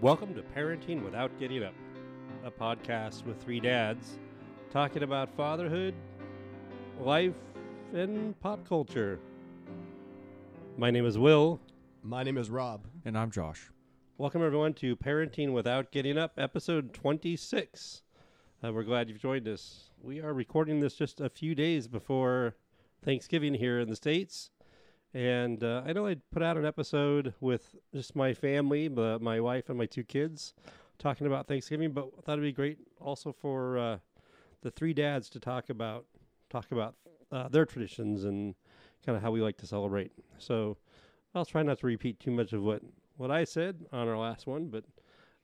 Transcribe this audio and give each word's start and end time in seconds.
Welcome 0.00 0.32
to 0.36 0.42
Parenting 0.42 1.02
Without 1.02 1.36
Getting 1.40 1.64
Up, 1.64 1.74
a 2.44 2.52
podcast 2.52 3.26
with 3.26 3.42
three 3.42 3.58
dads 3.58 4.20
talking 4.70 5.02
about 5.02 5.28
fatherhood, 5.36 5.92
life, 7.00 7.34
and 7.92 8.38
pop 8.38 8.64
culture. 8.68 9.18
My 10.76 10.92
name 10.92 11.04
is 11.04 11.18
Will. 11.18 11.58
My 12.04 12.22
name 12.22 12.38
is 12.38 12.48
Rob. 12.48 12.86
And 13.04 13.18
I'm 13.18 13.32
Josh. 13.32 13.70
Welcome, 14.18 14.44
everyone, 14.44 14.74
to 14.74 14.94
Parenting 14.94 15.52
Without 15.52 15.90
Getting 15.90 16.16
Up, 16.16 16.34
episode 16.38 16.94
26. 16.94 18.02
Uh, 18.62 18.72
we're 18.72 18.84
glad 18.84 19.08
you've 19.08 19.20
joined 19.20 19.48
us. 19.48 19.90
We 20.00 20.20
are 20.20 20.32
recording 20.32 20.78
this 20.78 20.94
just 20.94 21.20
a 21.20 21.28
few 21.28 21.56
days 21.56 21.88
before 21.88 22.54
Thanksgiving 23.04 23.54
here 23.54 23.80
in 23.80 23.88
the 23.90 23.96
States. 23.96 24.50
And 25.14 25.64
uh, 25.64 25.82
I 25.86 25.92
know 25.92 26.06
I'd 26.06 26.28
put 26.30 26.42
out 26.42 26.56
an 26.56 26.66
episode 26.66 27.32
with 27.40 27.76
just 27.94 28.14
my 28.14 28.34
family, 28.34 28.88
but 28.88 29.22
my 29.22 29.40
wife 29.40 29.68
and 29.68 29.78
my 29.78 29.86
two 29.86 30.04
kids, 30.04 30.54
talking 30.98 31.26
about 31.26 31.46
Thanksgiving. 31.46 31.92
But 31.92 32.08
I 32.18 32.20
thought 32.20 32.32
it'd 32.32 32.42
be 32.42 32.52
great 32.52 32.78
also 33.00 33.32
for 33.32 33.78
uh, 33.78 33.98
the 34.62 34.70
three 34.70 34.92
dads 34.92 35.28
to 35.30 35.40
talk 35.40 35.70
about 35.70 36.04
talk 36.50 36.72
about 36.72 36.94
uh, 37.32 37.48
their 37.48 37.64
traditions 37.64 38.24
and 38.24 38.54
kind 39.04 39.16
of 39.16 39.22
how 39.22 39.30
we 39.30 39.40
like 39.40 39.56
to 39.58 39.66
celebrate. 39.66 40.12
So 40.38 40.76
I'll 41.34 41.44
try 41.44 41.62
not 41.62 41.78
to 41.80 41.86
repeat 41.86 42.20
too 42.20 42.30
much 42.30 42.52
of 42.52 42.62
what 42.62 42.82
what 43.16 43.30
I 43.30 43.44
said 43.44 43.86
on 43.92 44.08
our 44.08 44.18
last 44.18 44.46
one, 44.46 44.68
but 44.68 44.84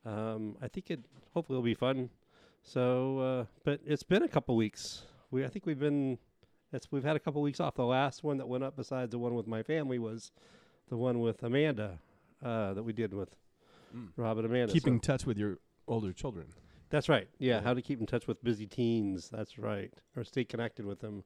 um, 0.04 0.56
I 0.62 0.68
think 0.68 0.90
it 0.90 1.00
hopefully 1.32 1.56
will 1.56 1.64
be 1.64 1.74
fun. 1.74 2.10
So, 2.62 3.18
uh, 3.18 3.44
but 3.64 3.80
it's 3.84 4.02
been 4.02 4.22
a 4.22 4.28
couple 4.28 4.56
weeks. 4.56 5.02
We 5.30 5.44
I 5.44 5.48
think 5.48 5.66
we've 5.66 5.78
been 5.78 6.18
it's, 6.74 6.90
we've 6.90 7.04
had 7.04 7.16
a 7.16 7.20
couple 7.20 7.40
weeks 7.42 7.60
off. 7.60 7.74
The 7.74 7.84
last 7.84 8.22
one 8.24 8.36
that 8.38 8.48
went 8.48 8.64
up, 8.64 8.76
besides 8.76 9.12
the 9.12 9.18
one 9.18 9.34
with 9.34 9.46
my 9.46 9.62
family, 9.62 9.98
was 9.98 10.32
the 10.88 10.96
one 10.96 11.20
with 11.20 11.42
Amanda 11.42 11.98
uh, 12.44 12.74
that 12.74 12.82
we 12.82 12.92
did 12.92 13.14
with 13.14 13.36
Mm. 13.96 14.08
Rob 14.16 14.38
and 14.38 14.46
Amanda. 14.46 14.72
Keeping 14.72 14.94
So- 14.94 14.94
in 14.94 15.00
touch 15.00 15.24
with 15.24 15.38
your 15.38 15.58
older 15.86 16.12
children. 16.12 16.48
that's 16.90 17.08
right. 17.08 17.28
Yeah, 17.38 17.54
Yeah. 17.56 17.60
how 17.62 17.74
to 17.74 17.80
keep 17.82 18.00
in 18.00 18.06
touch 18.06 18.26
with 18.26 18.42
busy 18.42 18.66
teens. 18.66 19.28
That's 19.30 19.56
right, 19.56 19.92
or 20.16 20.24
stay 20.24 20.44
connected 20.44 20.84
with 20.84 20.98
them. 20.98 21.22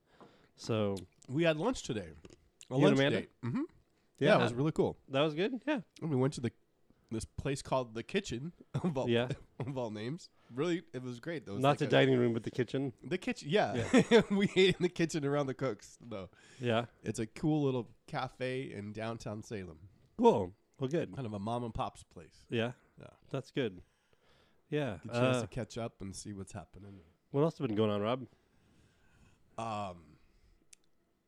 So 0.57 0.97
We 1.29 1.45
had 1.45 1.57
lunch 1.57 1.83
today. 1.83 2.09
A 2.71 2.75
You 2.75 2.75
and 2.75 2.83
lunch 2.83 2.99
Amanda? 2.99 3.21
date. 3.21 3.31
Mm-hmm. 3.43 3.63
Yeah, 4.19 4.39
it 4.39 4.43
was 4.43 4.53
really 4.53 4.73
cool. 4.73 4.99
that 5.09 5.23
was 5.23 5.35
good. 5.35 5.61
Yeah, 5.67 5.81
And 6.03 6.11
we 6.11 6.17
went 6.17 6.35
to 6.35 6.41
the 6.43 6.53
this 7.11 7.25
place 7.25 7.63
called 7.63 7.95
the 7.95 8.03
Kitchen 8.03 8.53
of 8.83 8.97
all, 8.99 9.09
Yeah. 9.09 9.29
of 9.67 9.77
all 9.79 9.91
names. 9.91 10.29
Really, 10.55 10.83
it 10.95 11.03
was 11.03 11.21
great. 11.21 11.45
It 11.47 11.51
was 11.51 11.61
not 11.63 11.71
like 11.71 11.79
the 11.79 11.85
a- 11.87 11.89
dining 11.89 12.19
room, 12.19 12.33
but 12.33 12.43
the 12.43 12.51
kitchen. 12.51 12.93
The 13.05 13.19
kitchen, 13.19 13.49
yeah. 13.51 13.77
we 14.31 14.51
ate 14.57 14.77
in 14.77 14.83
the 14.83 14.89
kitchen 14.89 15.25
around 15.25 15.47
the 15.47 15.55
cooks. 15.55 15.99
though. 16.01 16.29
Yeah, 16.61 16.87
it's 17.03 17.19
a 17.19 17.27
cool 17.27 17.63
little 17.65 17.89
cafe 18.07 18.73
in 18.75 18.93
downtown 18.93 19.43
Salem. 19.43 19.79
cool. 20.19 20.53
Well, 20.79 20.89
good. 20.89 21.15
Kind 21.15 21.27
of 21.27 21.33
a 21.35 21.39
mom 21.39 21.65
and 21.65 21.75
pop's 21.75 22.03
place. 22.05 22.45
Yeah, 22.51 22.73
Yeah, 23.01 23.09
that's 23.31 23.51
good. 23.51 23.83
Yeah. 24.71 24.99
good 25.03 25.13
chance 25.13 25.37
Uh, 25.39 25.41
to 25.43 25.47
catch 25.49 25.77
up 25.77 25.95
and 26.01 26.15
see 26.15 26.33
what's 26.33 26.53
happening. 26.53 27.01
what 27.33 27.43
else 27.43 27.59
has 27.59 27.67
been 27.67 27.75
going 27.77 27.91
on, 27.91 28.01
Rob? 28.01 28.27
Um, 29.59 29.97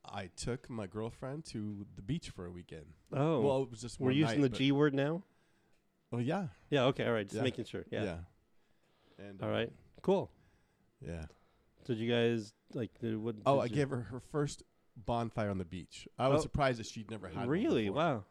I 0.05 0.29
took 0.35 0.69
my 0.69 0.87
girlfriend 0.87 1.45
to 1.45 1.85
the 1.95 2.01
beach 2.01 2.29
for 2.29 2.45
a 2.45 2.51
weekend. 2.51 2.85
Oh, 3.13 3.41
Well, 3.41 3.63
it 3.63 3.71
was 3.71 3.81
just 3.81 3.99
we're 3.99 4.11
using 4.11 4.41
night, 4.41 4.51
the 4.51 4.57
G 4.57 4.71
word 4.71 4.93
now. 4.93 5.23
Oh 6.11 6.17
yeah, 6.17 6.47
Yeah. 6.69 6.85
Okay. 6.85 7.05
All 7.05 7.13
right. 7.13 7.25
Just 7.27 7.37
Yeah. 7.37 7.43
making 7.43 7.65
sure. 7.65 7.85
Yeah. 7.89 8.17
And 9.17 9.41
All 9.41 9.49
uh, 9.49 9.51
right. 9.51 9.71
Cool. 10.01 10.29
Yeah. 10.99 11.25
Did 11.85 11.97
you 11.97 12.09
guys 12.11 12.53
like? 12.73 12.91
Did, 12.99 13.17
what? 13.17 13.35
Oh, 13.45 13.55
did 13.55 13.61
I 13.61 13.65
you- 13.65 13.75
gave 13.75 13.89
her 13.89 14.01
her 14.01 14.19
first 14.19 14.63
bonfire 14.97 15.49
on 15.49 15.57
the 15.57 15.65
beach. 15.65 16.07
I 16.19 16.27
was 16.27 16.39
Oh. 16.39 16.43
surprised 16.43 16.79
that 16.79 16.85
she'd 16.85 17.09
never 17.09 17.27
had 17.27 17.37
one 17.37 17.47
Really? 17.47 17.83
before, 17.85 17.95
Wow. 17.95 18.23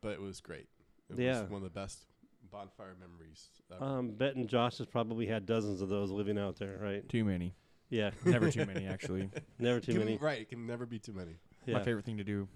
but 0.00 0.12
it 0.12 0.20
was 0.20 0.40
great. 0.40 0.68
It 1.10 1.18
Yeah. 1.18 1.42
was 1.42 1.50
one 1.50 1.58
of 1.58 1.64
the 1.64 1.70
best 1.78 2.06
bonfire 2.50 2.96
memories. 2.98 3.48
ever. 3.70 3.84
Um, 3.84 4.10
Bet 4.12 4.34
and 4.34 4.48
Josh 4.48 4.78
has 4.78 4.86
probably 4.86 5.26
had 5.26 5.46
dozens 5.46 5.80
of 5.82 5.88
those 5.88 6.10
living 6.10 6.38
out 6.38 6.56
there, 6.56 6.78
right? 6.78 7.06
Too 7.08 7.24
many. 7.24 7.54
Yeah. 7.90 8.10
Never 8.24 8.50
too 8.50 8.64
many, 8.66 8.86
actually. 8.86 9.30
Never 9.58 9.78
too 9.78 9.92
Can- 9.92 9.98
many. 10.00 10.16
Right, 10.16 10.40
it 10.40 10.48
can 10.48 10.66
never 10.66 10.86
be 10.86 10.98
too 10.98 11.12
many. 11.12 11.36
Yeah. 11.66 11.74
My 11.78 11.82
favorite 11.84 12.04
thing 12.06 12.16
to 12.16 12.24
do. 12.24 12.48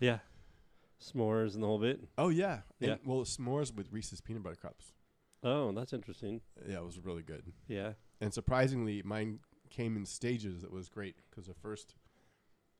Yeah. 0.00 0.18
S'mores 1.02 1.54
and 1.54 1.62
the 1.62 1.66
whole 1.66 1.78
bit. 1.78 2.00
Oh 2.16 2.28
yeah, 2.28 2.60
Yeah. 2.78 2.92
And, 2.92 3.00
well, 3.04 3.20
s'mores 3.24 3.74
with 3.74 3.92
Reese's 3.92 4.20
peanut 4.20 4.42
butter 4.42 4.56
cups. 4.56 4.92
Oh, 5.42 5.72
that's 5.72 5.92
interesting. 5.92 6.40
Yeah, 6.68 6.78
it 6.78 6.84
was 6.84 6.98
really 7.00 7.22
good. 7.22 7.52
Yeah. 7.66 7.94
And 8.20 8.32
surprisingly, 8.32 9.02
mine 9.02 9.40
came 9.70 9.96
in 9.96 10.06
stages. 10.06 10.62
It 10.62 10.70
was 10.70 10.88
great 10.88 11.16
because 11.28 11.48
at 11.48 11.56
first 11.60 11.94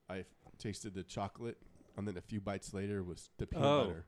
I 0.08 0.20
f- 0.20 0.26
tasted 0.58 0.94
the 0.94 1.02
chocolate, 1.02 1.56
and 1.96 2.06
then 2.06 2.16
a 2.16 2.20
few 2.20 2.40
bites 2.40 2.72
later 2.72 3.02
was 3.02 3.30
the 3.38 3.46
peanut 3.46 3.66
Oh. 3.66 3.84
butter, 3.86 4.06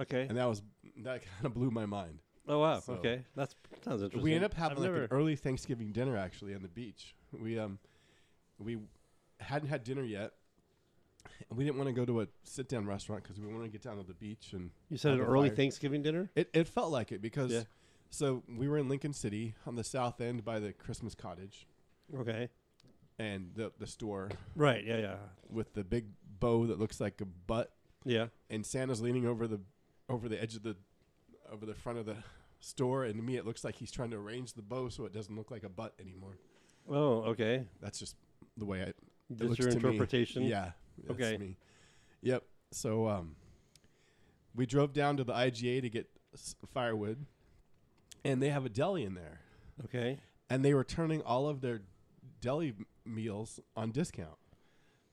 Okay. 0.00 0.26
and 0.28 0.38
that 0.38 0.46
was 0.48 0.62
that 0.98 1.22
kind 1.26 1.46
of 1.46 1.54
blew 1.54 1.70
my 1.72 1.86
mind. 1.86 2.20
Oh 2.46 2.60
wow. 2.60 2.78
So- 2.78 2.92
okay. 2.94 3.24
That's 3.34 3.56
sounds 3.82 4.02
interesting. 4.02 4.22
We 4.22 4.34
ended 4.34 4.52
up 4.52 4.54
having 4.54 4.78
I've 4.78 4.84
like 4.92 5.02
an 5.02 5.08
early 5.10 5.34
Thanksgiving 5.34 5.90
dinner 5.90 6.16
actually 6.16 6.54
on 6.54 6.62
the 6.62 6.68
beach. 6.68 7.16
We 7.32 7.58
um 7.58 7.80
we 8.58 8.78
hadn't 9.40 9.68
had 9.68 9.82
dinner 9.82 10.04
yet. 10.04 10.32
And 11.48 11.58
We 11.58 11.64
didn't 11.64 11.76
want 11.76 11.88
to 11.88 11.92
go 11.92 12.04
to 12.04 12.20
a 12.22 12.28
sit 12.44 12.68
down 12.68 12.86
restaurant 12.86 13.22
because 13.22 13.38
we 13.40 13.46
wanted 13.46 13.64
to 13.64 13.70
get 13.70 13.82
down 13.82 13.96
to 13.96 14.02
the 14.02 14.14
beach 14.14 14.52
and 14.52 14.70
You 14.90 14.96
said 14.96 15.14
an 15.14 15.20
early 15.20 15.48
fire. 15.48 15.56
Thanksgiving 15.56 16.02
dinner. 16.02 16.30
it, 16.34 16.50
it 16.54 16.68
felt 16.68 16.90
like 16.90 17.12
it 17.12 17.20
because 17.22 17.52
Yeah. 17.52 17.62
so 18.10 18.42
we 18.48 18.68
were 18.68 18.78
in 18.78 18.88
Lincoln 18.88 19.12
City 19.12 19.54
on 19.66 19.76
the 19.76 19.84
south 19.84 20.20
end 20.20 20.44
by 20.44 20.58
the 20.60 20.72
Christmas 20.72 21.14
cottage 21.14 21.66
Okay. 22.14 22.48
and 23.18 23.50
the 23.54 23.72
the 23.78 23.86
store 23.86 24.30
Right. 24.54 24.84
Yeah. 24.84 24.98
Yeah. 24.98 25.16
with 25.48 25.74
the 25.74 25.84
big 25.84 26.06
bow 26.40 26.66
that 26.66 26.78
looks 26.78 27.00
like 27.00 27.20
a 27.20 27.24
butt 27.26 27.72
Yeah. 28.04 28.28
and 28.50 28.64
Santa's 28.64 29.00
leaning 29.00 29.26
over 29.26 29.46
the 29.46 29.60
over 30.08 30.28
the 30.28 30.40
edge 30.40 30.54
of 30.56 30.62
the 30.62 30.76
over 31.50 31.66
the 31.66 31.74
front 31.74 31.98
of 31.98 32.06
the 32.06 32.16
store 32.60 33.04
and 33.04 33.16
to 33.16 33.22
me 33.22 33.36
it 33.36 33.44
looks 33.46 33.62
like 33.64 33.76
he's 33.76 33.90
trying 33.92 34.10
to 34.10 34.16
arrange 34.16 34.54
the 34.54 34.62
bow 34.62 34.88
so 34.88 35.04
it 35.04 35.12
doesn't 35.12 35.36
look 35.36 35.50
like 35.50 35.62
a 35.64 35.68
butt 35.68 35.94
anymore. 36.00 36.36
Oh. 36.88 37.22
Okay. 37.32 37.66
That's 37.80 37.98
just 37.98 38.16
the 38.56 38.64
way 38.64 38.82
I 38.82 38.92
That's 39.30 39.58
your 39.58 39.70
to 39.70 39.76
me. 39.80 39.82
interpretation. 39.90 40.42
Yeah. 40.44 40.72
That's 40.98 41.10
Okay. 41.20 41.36
Me. 41.38 41.56
Yep. 42.22 42.42
So 42.72 43.08
um, 43.08 43.36
we 44.54 44.66
drove 44.66 44.92
down 44.92 45.16
to 45.18 45.24
the 45.24 45.32
IGA 45.32 45.82
to 45.82 45.90
get 45.90 46.08
s- 46.34 46.56
firewood, 46.72 47.24
and 48.24 48.42
they 48.42 48.48
have 48.50 48.64
a 48.64 48.68
deli 48.68 49.04
in 49.04 49.14
there, 49.14 49.40
Okay. 49.84 50.18
and 50.50 50.64
they 50.64 50.74
were 50.74 50.84
turning 50.84 51.22
all 51.22 51.48
of 51.48 51.60
their 51.60 51.82
deli 52.40 52.68
m- 52.78 52.86
meals 53.04 53.60
on 53.76 53.92
discount. 53.92 54.36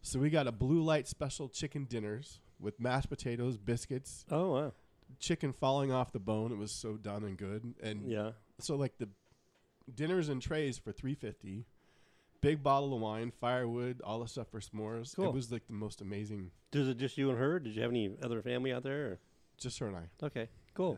So 0.01 0.19
we 0.19 0.29
got 0.29 0.47
a 0.47 0.51
blue 0.51 0.81
light 0.81 1.07
special 1.07 1.47
chicken 1.47 1.85
dinners 1.85 2.39
with 2.59 2.79
mashed 2.79 3.09
potatoes, 3.09 3.57
biscuits, 3.57 4.25
Oh 4.31 4.51
wow. 4.53 4.73
chicken 5.19 5.53
falling 5.53 5.91
off 5.91 6.11
the 6.11 6.19
bone. 6.19 6.51
It 6.51 6.57
was 6.57 6.71
so 6.71 6.93
done 6.97 7.23
and 7.23 7.37
good, 7.37 7.75
and 7.81 8.09
Yeah. 8.09 8.31
so 8.59 8.75
like 8.75 8.97
the 8.97 9.09
dinners 9.93 10.29
and 10.29 10.41
trays 10.41 10.77
for 10.77 10.91
three 10.91 11.15
fifty. 11.15 11.65
Big 12.43 12.61
bottle 12.61 12.93
of 12.93 12.99
wine, 12.99 13.31
firewood, 13.39 14.01
all 14.03 14.19
the 14.19 14.27
stuff 14.27 14.47
for 14.51 14.59
s'mores. 14.59 15.15
Cool. 15.15 15.29
It 15.29 15.33
was 15.33 15.49
like 15.49 15.65
the 15.65 15.73
most 15.73 16.01
amazing. 16.01 16.51
Was 16.73 16.89
it 16.89 16.97
just 16.97 17.17
you 17.17 17.29
and 17.29 17.39
her? 17.39 17.57
Did 17.57 17.73
you 17.73 17.81
have 17.81 17.91
any 17.91 18.11
other 18.21 18.41
family 18.41 18.73
out 18.73 18.83
there? 18.83 19.05
Or? 19.05 19.19
Just 19.57 19.79
her 19.79 19.87
and 19.87 19.95
I. 19.95 20.25
Okay. 20.25 20.49
Cool. 20.73 20.93
Yeah. 20.93 20.97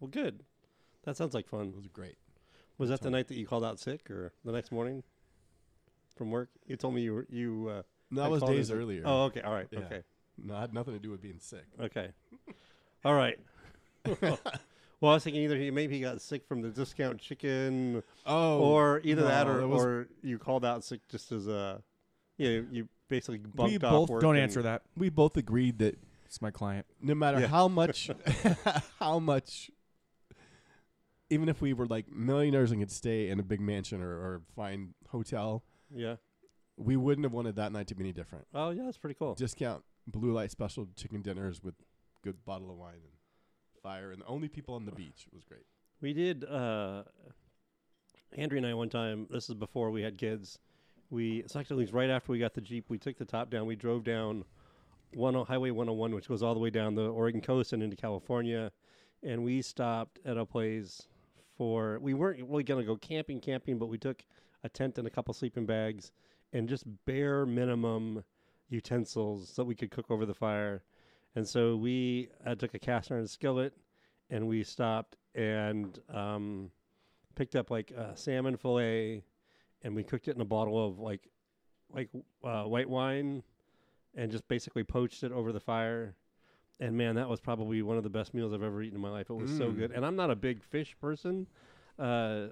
Well, 0.00 0.08
good. 0.08 0.44
That 1.04 1.14
sounds 1.18 1.34
like 1.34 1.46
fun. 1.46 1.68
It 1.68 1.76
was 1.76 1.88
great. 1.88 2.16
Was 2.78 2.88
that 2.88 3.02
the 3.02 3.10
night 3.10 3.28
that 3.28 3.36
you 3.36 3.46
called 3.46 3.64
out 3.64 3.78
sick, 3.78 4.10
or 4.10 4.32
the 4.46 4.52
next 4.52 4.72
morning 4.72 5.02
from 6.16 6.30
work? 6.30 6.48
You 6.66 6.76
told 6.76 6.94
me 6.94 7.02
you 7.02 7.12
were 7.14 7.26
you. 7.28 7.68
Uh, 7.68 7.82
No, 8.10 8.22
that 8.22 8.30
was 8.30 8.42
days 8.44 8.70
earlier. 8.70 9.02
Oh, 9.04 9.24
okay. 9.24 9.42
All 9.42 9.52
right. 9.52 9.66
Yeah. 9.70 9.80
Okay. 9.80 10.02
No, 10.42 10.56
it 10.56 10.60
had 10.60 10.72
nothing 10.74 10.94
to 10.94 11.00
do 11.00 11.10
with 11.10 11.20
being 11.20 11.38
sick. 11.38 11.66
Okay. 11.78 12.12
All 13.04 13.14
right. 13.14 13.38
well, 15.00 15.12
I 15.12 15.14
was 15.14 15.24
thinking 15.24 15.42
either 15.42 15.56
he 15.56 15.70
maybe 15.70 15.94
he 15.96 16.00
got 16.00 16.20
sick 16.20 16.46
from 16.46 16.62
the 16.62 16.68
discount 16.70 17.18
chicken, 17.20 18.02
Oh, 18.26 18.58
or 18.60 19.00
either 19.04 19.22
that, 19.22 19.46
or, 19.46 19.58
that 19.60 19.68
was- 19.68 19.84
or 19.84 20.08
you 20.22 20.38
called 20.38 20.64
out 20.64 20.84
sick 20.84 21.00
just 21.08 21.30
as 21.32 21.46
a, 21.48 21.82
you 22.36 22.48
know, 22.62 22.68
you 22.70 22.88
basically 23.08 23.38
bumped 23.38 23.82
off 23.84 23.90
both 23.92 24.10
work. 24.10 24.20
Don't 24.22 24.34
and- 24.36 24.42
answer 24.42 24.62
that. 24.62 24.82
we 24.96 25.08
both 25.08 25.36
agreed 25.36 25.78
that 25.78 25.98
It's 26.26 26.42
my 26.42 26.50
client. 26.50 26.86
no 27.00 27.14
matter 27.14 27.40
Yeah. 27.40 27.46
how 27.46 27.68
much, 27.80 28.10
how 28.98 29.18
much, 29.18 29.70
even 31.30 31.48
if 31.48 31.60
we 31.60 31.72
were 31.72 31.86
like 31.86 32.10
millionaires 32.10 32.70
and 32.70 32.80
could 32.80 32.90
stay 32.90 33.28
in 33.28 33.38
a 33.38 33.42
big 33.42 33.60
mansion 33.60 34.02
or, 34.02 34.10
or 34.10 34.42
fine 34.56 34.94
hotel, 35.10 35.62
Yeah. 35.94 36.16
we 36.76 36.96
wouldn't 36.96 37.24
have 37.24 37.32
wanted 37.32 37.56
that 37.56 37.70
night 37.72 37.86
to 37.88 37.94
be 37.94 38.04
any 38.04 38.12
different. 38.12 38.46
Oh 38.54 38.70
yeah, 38.70 38.84
that's 38.84 38.98
pretty 38.98 39.14
cool. 39.18 39.34
Discount 39.34 39.84
blue 40.06 40.32
light 40.32 40.50
special 40.50 40.88
chicken 40.96 41.20
dinners 41.22 41.62
with 41.62 41.74
good 42.22 42.44
bottle 42.44 42.70
of 42.70 42.76
wine 42.78 42.94
and 42.94 43.12
fire, 43.82 44.12
and 44.12 44.22
the 44.22 44.26
only 44.26 44.48
people 44.48 44.74
on 44.74 44.84
the 44.84 44.92
beach 44.92 45.26
It 45.26 45.34
was 45.34 45.44
great. 45.44 45.64
We 46.00 46.12
did. 46.12 46.44
uh 46.44 47.04
Andrea 48.36 48.58
and 48.58 48.66
I 48.66 48.74
one 48.74 48.90
time. 48.90 49.26
This 49.30 49.48
is 49.48 49.54
before 49.54 49.90
we 49.90 50.02
had 50.02 50.18
kids. 50.18 50.58
We 51.10 51.38
it's 51.38 51.56
actually 51.56 51.86
right 51.86 52.10
after 52.10 52.32
we 52.32 52.38
got 52.38 52.54
the 52.54 52.60
jeep. 52.60 52.86
We 52.88 52.98
took 52.98 53.16
the 53.16 53.24
top 53.24 53.50
down. 53.50 53.66
We 53.66 53.76
drove 53.76 54.04
down 54.04 54.44
one 55.14 55.34
Highway 55.34 55.70
101, 55.70 56.14
which 56.14 56.28
goes 56.28 56.42
all 56.42 56.54
the 56.54 56.60
way 56.60 56.70
down 56.70 56.94
the 56.94 57.08
Oregon 57.10 57.40
coast 57.40 57.72
and 57.72 57.82
into 57.82 57.96
California, 57.96 58.70
and 59.22 59.42
we 59.42 59.62
stopped 59.62 60.18
at 60.24 60.36
a 60.36 60.44
place 60.44 61.06
for. 61.56 61.98
We 62.00 62.14
weren't 62.14 62.46
really 62.48 62.64
going 62.64 62.84
to 62.84 62.86
go 62.86 62.96
camping, 62.96 63.40
camping, 63.40 63.78
but 63.78 63.86
we 63.86 63.98
took 63.98 64.22
a 64.64 64.68
tent 64.68 64.98
and 64.98 65.06
a 65.06 65.10
couple 65.10 65.32
sleeping 65.32 65.66
bags 65.66 66.12
and 66.52 66.68
just 66.68 66.84
bare 67.06 67.46
minimum 67.46 68.24
utensils 68.68 69.48
so 69.48 69.64
we 69.64 69.74
could 69.74 69.90
cook 69.90 70.10
over 70.10 70.26
the 70.26 70.34
fire. 70.34 70.82
And 71.38 71.46
so 71.46 71.76
we 71.76 72.30
uh, 72.44 72.56
took 72.56 72.74
a 72.74 72.80
cast 72.80 73.12
iron 73.12 73.28
skillet 73.28 73.72
and 74.28 74.48
we 74.48 74.64
stopped 74.64 75.14
and 75.36 75.96
um, 76.12 76.72
picked 77.36 77.54
up 77.54 77.70
like 77.70 77.92
a 77.92 78.16
salmon 78.16 78.56
fillet, 78.56 79.22
and 79.82 79.94
we 79.94 80.02
cooked 80.02 80.26
it 80.26 80.34
in 80.34 80.40
a 80.40 80.44
bottle 80.44 80.84
of 80.84 80.98
like 80.98 81.28
like 81.94 82.08
uh, 82.42 82.64
white 82.64 82.90
wine, 82.90 83.44
and 84.16 84.32
just 84.32 84.48
basically 84.48 84.82
poached 84.82 85.22
it 85.22 85.30
over 85.30 85.52
the 85.52 85.60
fire. 85.60 86.16
And 86.80 86.96
man, 86.96 87.14
that 87.14 87.28
was 87.28 87.38
probably 87.40 87.82
one 87.82 87.96
of 87.96 88.02
the 88.02 88.10
best 88.10 88.34
meals 88.34 88.52
I've 88.52 88.64
ever 88.64 88.82
eaten 88.82 88.96
in 88.96 89.00
my 89.00 89.08
life. 89.10 89.30
It 89.30 89.34
was 89.34 89.56
so 89.56 89.70
Mm. 89.70 89.76
good. 89.76 89.90
And 89.92 90.04
I'm 90.04 90.16
not 90.16 90.32
a 90.32 90.36
big 90.36 90.60
fish 90.64 90.96
person. 91.00 91.46
Uh, 92.00 92.48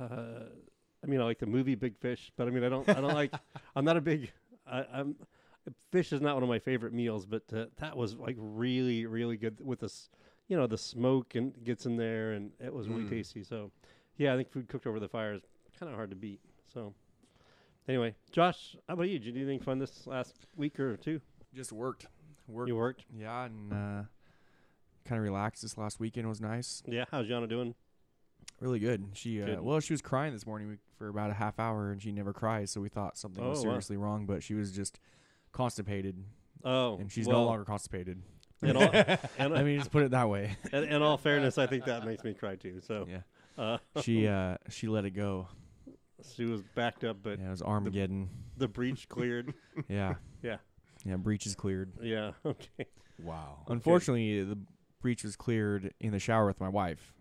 uh, 0.00 0.46
I 1.04 1.06
mean, 1.06 1.20
I 1.20 1.24
like 1.24 1.38
the 1.38 1.46
movie 1.46 1.74
Big 1.74 1.98
Fish, 1.98 2.32
but 2.34 2.48
I 2.48 2.50
mean, 2.50 2.64
I 2.64 2.70
don't. 2.70 2.88
I 2.88 2.94
don't 3.02 3.12
like. 3.14 3.32
I'm 3.76 3.84
not 3.84 3.98
a 3.98 4.00
big. 4.00 4.32
I, 4.66 4.86
I'm. 4.90 5.16
Fish 5.90 6.12
is 6.12 6.20
not 6.20 6.34
one 6.34 6.42
of 6.42 6.48
my 6.48 6.58
favorite 6.58 6.92
meals, 6.92 7.26
but 7.26 7.42
uh, 7.54 7.66
that 7.78 7.96
was 7.96 8.14
like 8.16 8.36
really, 8.38 9.06
really 9.06 9.36
good 9.36 9.58
with 9.64 9.80
this. 9.80 10.08
You 10.48 10.56
know, 10.56 10.66
the 10.66 10.78
smoke 10.78 11.34
and 11.34 11.52
gets 11.64 11.86
in 11.86 11.96
there, 11.96 12.32
and 12.32 12.52
it 12.60 12.72
was 12.72 12.88
really 12.88 13.02
Mm. 13.04 13.10
tasty. 13.10 13.42
So, 13.42 13.72
yeah, 14.16 14.32
I 14.32 14.36
think 14.36 14.50
food 14.50 14.68
cooked 14.68 14.86
over 14.86 15.00
the 15.00 15.08
fire 15.08 15.34
is 15.34 15.42
kind 15.78 15.90
of 15.90 15.96
hard 15.96 16.10
to 16.10 16.16
beat. 16.16 16.40
So, 16.72 16.94
anyway, 17.88 18.14
Josh, 18.30 18.76
how 18.86 18.94
about 18.94 19.08
you? 19.08 19.18
Did 19.18 19.26
you 19.26 19.32
do 19.32 19.40
anything 19.40 19.60
fun 19.60 19.78
this 19.80 20.06
last 20.06 20.46
week 20.56 20.78
or 20.78 20.96
two? 20.96 21.20
Just 21.52 21.72
worked. 21.72 22.06
Worked. 22.46 22.68
You 22.68 22.76
worked? 22.76 23.04
Yeah, 23.16 23.46
and 23.46 23.72
uh, 23.72 24.02
kind 25.04 25.18
of 25.18 25.22
relaxed 25.24 25.62
this 25.62 25.76
last 25.76 25.98
weekend 25.98 26.28
was 26.28 26.40
nice. 26.40 26.82
Yeah. 26.86 27.06
How's 27.10 27.26
Jana 27.26 27.48
doing? 27.48 27.74
Really 28.60 28.78
good. 28.78 29.04
She 29.14 29.42
uh, 29.42 29.46
Good. 29.46 29.60
well, 29.62 29.80
she 29.80 29.92
was 29.92 30.00
crying 30.00 30.32
this 30.32 30.46
morning 30.46 30.78
for 30.96 31.08
about 31.08 31.30
a 31.30 31.34
half 31.34 31.58
hour, 31.58 31.90
and 31.90 32.00
she 32.00 32.12
never 32.12 32.32
cries, 32.32 32.70
so 32.70 32.80
we 32.80 32.88
thought 32.88 33.18
something 33.18 33.42
was 33.46 33.58
Oh, 33.58 33.62
wow. 33.62 33.68
seriously 33.70 33.96
wrong. 33.96 34.26
But 34.26 34.44
she 34.44 34.54
was 34.54 34.70
just 34.70 35.00
constipated, 35.56 36.22
Oh, 36.64 36.98
and 36.98 37.10
she's 37.10 37.26
well, 37.26 37.38
no 37.40 37.44
longer 37.46 37.64
constipated. 37.64 38.22
In 38.62 38.76
all, 38.76 38.90
and, 39.38 39.54
I 39.54 39.62
mean, 39.62 39.78
just 39.78 39.90
put 39.90 40.02
it 40.02 40.10
that 40.10 40.28
way. 40.28 40.56
in, 40.72 40.84
in 40.84 41.02
all 41.02 41.16
fairness, 41.16 41.58
I 41.58 41.66
think 41.66 41.84
that 41.86 42.04
makes 42.04 42.22
me 42.24 42.34
cry 42.34 42.56
too. 42.56 42.80
So, 42.86 43.06
yeah, 43.08 43.20
uh, 43.56 43.78
she 44.02 44.28
uh, 44.28 44.56
she 44.68 44.86
let 44.86 45.04
it 45.04 45.10
go. 45.10 45.48
she 46.34 46.44
was 46.44 46.62
backed 46.74 47.04
up, 47.04 47.18
but 47.22 47.38
yeah, 47.38 47.46
it 47.46 47.50
was 47.50 47.62
Armageddon. 47.62 48.28
the 48.56 48.68
breach 48.68 49.08
cleared. 49.08 49.54
yeah, 49.88 50.14
Yeah. 50.42 50.56
yeah. 51.04 51.16
Breach 51.16 51.46
is 51.46 51.54
cleared. 51.54 51.92
yeah. 52.02 52.32
Okay. 52.44 52.86
Wow. 53.22 53.60
Unfortunately, 53.68 54.42
the 54.44 54.58
breach 55.00 55.24
was 55.24 55.36
cleared 55.36 55.94
in 56.00 56.12
the 56.12 56.18
shower 56.18 56.46
with 56.46 56.60
my 56.60 56.68
wife. 56.68 57.14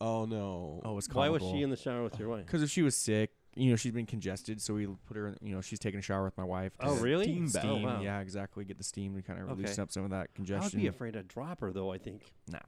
Oh 0.00 0.24
no. 0.24 0.82
Oh, 0.84 0.98
it's 0.98 1.08
Why 1.08 1.28
was 1.30 1.42
she 1.42 1.62
in 1.62 1.70
the 1.70 1.76
shower 1.76 2.04
with 2.04 2.18
your 2.18 2.28
wife? 2.28 2.46
Because 2.46 2.62
if 2.62 2.70
she 2.70 2.82
was 2.82 2.96
sick, 2.96 3.30
you 3.56 3.70
know, 3.70 3.76
she's 3.76 3.92
been 3.92 4.06
congested, 4.06 4.60
so 4.60 4.74
we 4.74 4.86
put 5.06 5.16
her. 5.16 5.28
in 5.28 5.36
You 5.40 5.54
know, 5.54 5.60
she's 5.60 5.78
taking 5.78 5.98
a 5.98 6.02
shower 6.02 6.24
with 6.24 6.36
my 6.36 6.44
wife. 6.44 6.72
Oh, 6.80 6.96
really? 6.96 7.24
steam. 7.24 7.48
Steam, 7.48 7.64
Oh, 7.70 7.76
wow. 7.76 8.00
yeah, 8.00 8.20
exactly. 8.20 8.64
Get 8.64 8.78
the 8.78 8.84
steam 8.84 9.14
to 9.14 9.22
kind 9.22 9.40
of 9.40 9.50
Okay. 9.50 9.62
loosen 9.62 9.82
up 9.82 9.90
some 9.92 10.04
of 10.04 10.10
that 10.10 10.16
I 10.16 10.20
would 10.22 10.34
congestion. 10.34 10.80
be 10.80 10.86
afraid 10.86 11.14
to 11.14 11.22
drop 11.22 11.60
her, 11.60 11.72
though. 11.72 11.92
I 11.92 11.98
think. 11.98 12.22
Nah. 12.48 12.58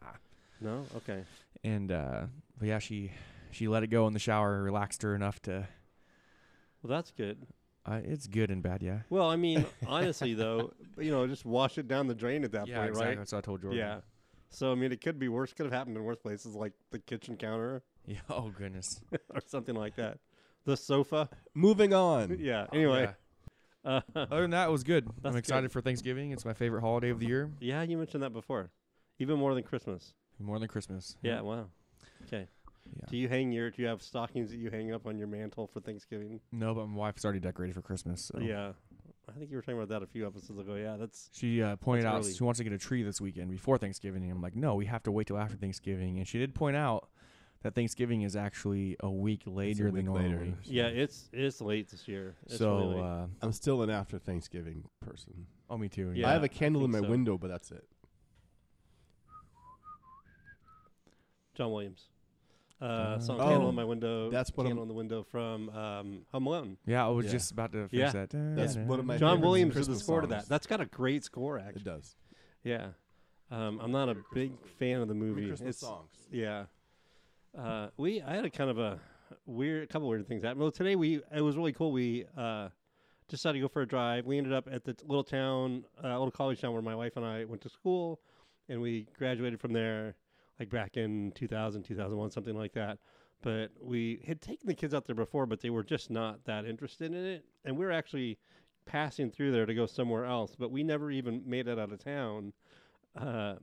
No. 0.61 0.85
Okay. 0.97 1.25
And 1.65 1.93
uh, 1.93 2.27
but 2.59 2.69
yeah, 2.69 2.79
she 2.79 3.13
she 3.51 3.69
let 3.69 3.83
it 3.83 3.89
go 3.89 4.07
in 4.07 4.13
the 4.13 4.19
shower, 4.19 4.63
relaxed 4.63 5.03
her 5.03 5.15
enough 5.15 5.41
to. 5.43 5.69
Well, 6.83 6.97
that's 6.97 7.11
good. 7.11 7.47
Uh, 7.85 8.01
it's 8.05 8.27
good 8.27 8.51
and 8.51 8.63
bad, 8.63 8.83
yeah. 8.83 9.01
Well, 9.11 9.29
I 9.29 9.37
mean, 9.37 9.65
honestly, 9.87 10.35
though, 10.35 10.73
you 10.99 11.11
know, 11.13 11.27
just 11.27 11.45
wash 11.45 11.79
it 11.79 11.87
down 11.87 12.09
the 12.09 12.15
drain 12.17 12.43
at 12.43 12.51
that 12.53 12.67
yeah, 12.67 12.79
point, 12.79 12.89
exactly. 12.91 13.09
right? 13.11 13.19
That's 13.19 13.33
what 13.33 13.39
I 13.39 13.41
told 13.43 13.63
Jordan. 13.63 13.79
Yeah. 13.79 14.01
So 14.51 14.73
I 14.73 14.75
mean, 14.75 14.93
it 14.93 15.01
could 15.01 15.19
be 15.19 15.29
worse. 15.29 15.53
Could 15.53 15.67
have 15.67 15.73
happened 15.73 15.97
in 15.97 16.05
worse 16.05 16.19
places, 16.19 16.55
like 16.55 16.73
the 16.91 16.99
kitchen 16.99 17.37
counter 17.37 17.83
Yeah. 18.07 18.19
Oh 18.31 18.51
goodness. 18.57 19.01
or 19.35 19.41
something 19.47 19.75
like 19.75 19.97
that. 19.97 20.19
The 20.67 20.77
sofa. 20.77 21.29
Moving 21.55 21.95
on. 21.95 22.37
Yeah. 22.41 22.67
Anyway. 22.73 23.09
Yeah. 23.85 23.91
Uh, 23.91 24.01
Other 24.17 24.43
than 24.43 24.51
that, 24.51 24.69
it 24.69 24.73
was 24.73 24.83
good. 24.83 25.07
That's 25.23 25.33
I'm 25.35 25.39
excited 25.39 25.63
good. 25.69 25.73
for 25.73 25.81
Thanksgiving. 25.81 26.33
It's 26.33 26.45
my 26.45 26.53
favorite 26.53 26.81
holiday 26.83 27.11
of 27.11 27.21
the 27.21 27.27
year, 27.27 27.51
yeah, 27.61 27.83
you 27.83 27.97
mentioned 27.97 28.23
that 28.25 28.33
before. 28.33 28.71
Even 29.19 29.39
more 29.39 29.55
than 29.55 29.63
Christmas. 29.63 30.13
more 30.39 30.59
than 30.59 30.69
Christmas. 30.69 31.17
Yeah. 31.23 31.41
Wow. 31.41 31.67
Okay. 32.27 32.49
Yeah. 32.99 33.07
Do 33.09 33.17
you 33.17 33.29
hang 33.29 33.53
your? 33.53 33.71
Do 33.71 33.81
you 33.83 33.89
have 33.89 34.03
stockings 34.03 34.51
that 34.51 34.59
you 34.59 34.71
hang 34.71 34.93
up 34.93 35.07
on 35.07 35.17
your 35.19 35.29
mantle 35.29 35.67
for 35.67 35.81
Thanksgiving? 35.81 36.41
No, 36.53 36.75
but 36.75 36.87
my 36.89 36.97
wife's 36.99 37.25
already 37.25 37.41
decorated 37.41 37.75
for 37.75 37.83
Christmas. 37.83 38.31
So. 38.33 38.41
Yeah. 38.41 38.73
I 39.29 39.33
think 39.39 39.51
you 39.51 39.57
were 39.57 39.63
talking 39.63 39.77
about 39.81 39.89
that 39.89 40.03
a 40.05 40.07
few 40.07 40.25
episodes 40.27 40.61
ago. 40.61 40.75
Yeah, 40.77 40.97
that's 40.97 41.31
She 41.33 41.61
uh, 41.61 41.75
pointed 41.77 42.05
That's 42.05 42.15
out 42.15 42.21
early. 42.21 42.33
she 42.33 42.45
wants 42.45 42.59
to 42.59 42.65
get 42.65 42.73
a 42.73 42.79
tree 42.79 43.03
this 43.03 43.21
weekend 43.21 43.51
before 43.51 43.77
Thanksgiving, 43.77 44.23
and 44.23 44.31
I'm 44.33 44.41
like, 44.41 44.55
no, 44.55 44.77
we 44.77 44.87
have 44.87 45.03
to 45.05 45.11
wait 45.11 45.27
till 45.27 45.37
after 45.39 45.57
Thanksgiving. 45.57 46.19
And 46.19 46.29
she 46.29 46.39
did 46.39 46.55
point 46.55 46.77
out 46.77 47.09
that 47.63 47.75
Thanksgiving 47.75 48.23
is 48.23 48.37
actually 48.37 48.97
a 49.01 49.11
week 49.11 49.43
later 49.47 49.87
week 49.91 50.05
than 50.05 50.13
later. 50.15 50.29
normally. 50.29 50.55
yeah. 50.65 50.87
It's 50.87 51.29
it's 51.33 51.61
late 51.61 51.89
this 51.91 52.07
year. 52.07 52.35
It's 52.47 52.59
so, 52.59 52.77
really 52.79 53.01
uh, 53.01 53.27
I'm 53.43 53.53
still 53.53 53.83
an 53.83 53.91
after 53.91 54.19
Thanksgiving 54.19 54.85
person. 55.01 55.47
oh, 55.71 55.77
me 55.79 55.89
too. 55.89 56.13
Yeah, 56.15 56.29
I 56.29 56.33
have 56.33 56.45
a 56.45 56.49
candle 56.49 56.85
in 56.85 56.91
my 56.91 57.01
so. 57.01 57.09
window, 57.09 57.37
but 57.39 57.49
that's 57.49 57.71
it. 57.73 57.85
John 61.55 61.73
Williams. 61.73 62.05
Uh, 62.79 63.19
song 63.19 63.41
Oh, 63.41 63.49
candle 63.49 63.69
in 63.71 63.75
my 63.75 63.85
window. 63.85 64.29
that's 64.31 64.53
one 64.55 64.67
of 64.67 64.71
candle 64.71 64.83
in 64.83 64.89
the 64.89 64.95
window 64.95 65.23
from 65.23 65.71
um, 65.71 66.19
Home 66.33 66.47
Alone. 66.47 66.77
Yeah, 66.85 67.07
I 67.07 67.09
was 67.09 67.25
Yeah. 67.25 67.33
just 67.33 67.51
about 67.51 67.73
to 67.73 67.89
Yeah. 67.91 68.11
finish 68.11 68.13
that. 68.13 68.31
That's 68.57 68.77
one 68.77 69.01
of 69.01 69.07
my 69.07 69.17
John 69.17 69.41
Williams 69.41 69.73
did 69.73 69.81
the 69.85 69.87
Christmas 69.87 70.03
score 70.03 70.21
to 70.21 70.27
that. 70.27 70.47
That's 70.47 70.67
got 70.67 70.83
a 70.83 70.85
great 70.87 71.25
score, 71.25 71.59
actually. 71.59 71.81
It 71.81 71.85
does. 71.85 72.17
Yeah. 72.63 72.89
Um, 73.51 73.81
I'm 73.81 73.93
not 73.93 74.11
a 74.11 74.17
big 74.35 74.53
fan 74.79 75.01
of 75.01 75.09
the 75.09 75.15
movie. 75.15 75.47
Christmas 75.47 75.77
It's 75.77 75.79
songs. 75.81 76.11
yeah. 76.31 76.67
Uh, 77.57 77.89
we 77.97 78.21
I 78.21 78.35
had 78.35 78.45
a 78.45 78.51
kind 78.51 78.69
of 78.69 78.79
a 78.79 78.99
weird, 79.47 79.85
a 79.85 79.87
couple 79.87 80.09
weird 80.09 80.27
things 80.29 80.43
happen. 80.43 80.59
Well, 80.59 80.71
today 80.71 80.95
we 80.95 81.21
it 81.35 81.41
was 81.41 81.57
really 81.57 81.73
cool. 81.73 81.91
We 81.91 82.27
uh, 82.37 82.69
decided 83.29 83.59
to 83.59 83.63
go 83.63 83.69
for 83.69 83.83
a 83.83 83.87
drive. 83.89 84.27
We 84.27 84.37
ended 84.37 84.53
up 84.53 84.69
at 84.71 84.85
the 84.85 84.93
t- 84.93 85.05
little 85.07 85.25
town, 85.25 85.85
uh, 86.05 86.09
little 86.09 86.31
college 86.31 86.61
town 86.61 86.73
where 86.75 86.83
my 86.83 86.95
wife 86.95 87.17
and 87.17 87.25
I 87.25 87.45
went 87.45 87.63
to 87.63 87.71
school, 87.71 88.21
and 88.69 88.81
we 88.81 89.07
graduated 89.17 89.59
from 89.59 89.73
there, 89.73 90.17
like 90.61 90.69
back 90.69 90.99
in 90.99 91.33
2000, 91.35 91.83
2001, 91.83 92.31
something 92.31 92.57
like 92.57 92.75
that. 92.75 92.99
But 93.43 93.71
we 93.81 94.21
had 94.27 94.43
taken 94.43 94.67
the 94.67 94.75
kids 94.75 94.93
out 94.93 95.07
there 95.07 95.15
before, 95.15 95.47
but 95.47 95.61
they 95.61 95.71
were 95.71 95.85
just 95.85 96.11
not 96.11 96.45
that 96.45 96.67
interested 96.67 97.13
in 97.13 97.25
it. 97.25 97.45
And 97.65 97.77
we 97.77 97.87
were 97.87 97.93
actually 97.93 98.39
passing 98.85 99.31
through 99.31 99.53
there 99.53 99.67
to 99.67 99.75
go 99.75 99.87
somewhere 99.87 100.27
else, 100.27 100.55
but 100.59 100.71
we 100.71 100.83
never 100.83 101.11
even 101.11 101.43
made 101.47 101.69
it 101.69 101.79
out 101.79 101.93
of 101.93 102.05
town. 102.05 102.53
Uh, 103.17 103.55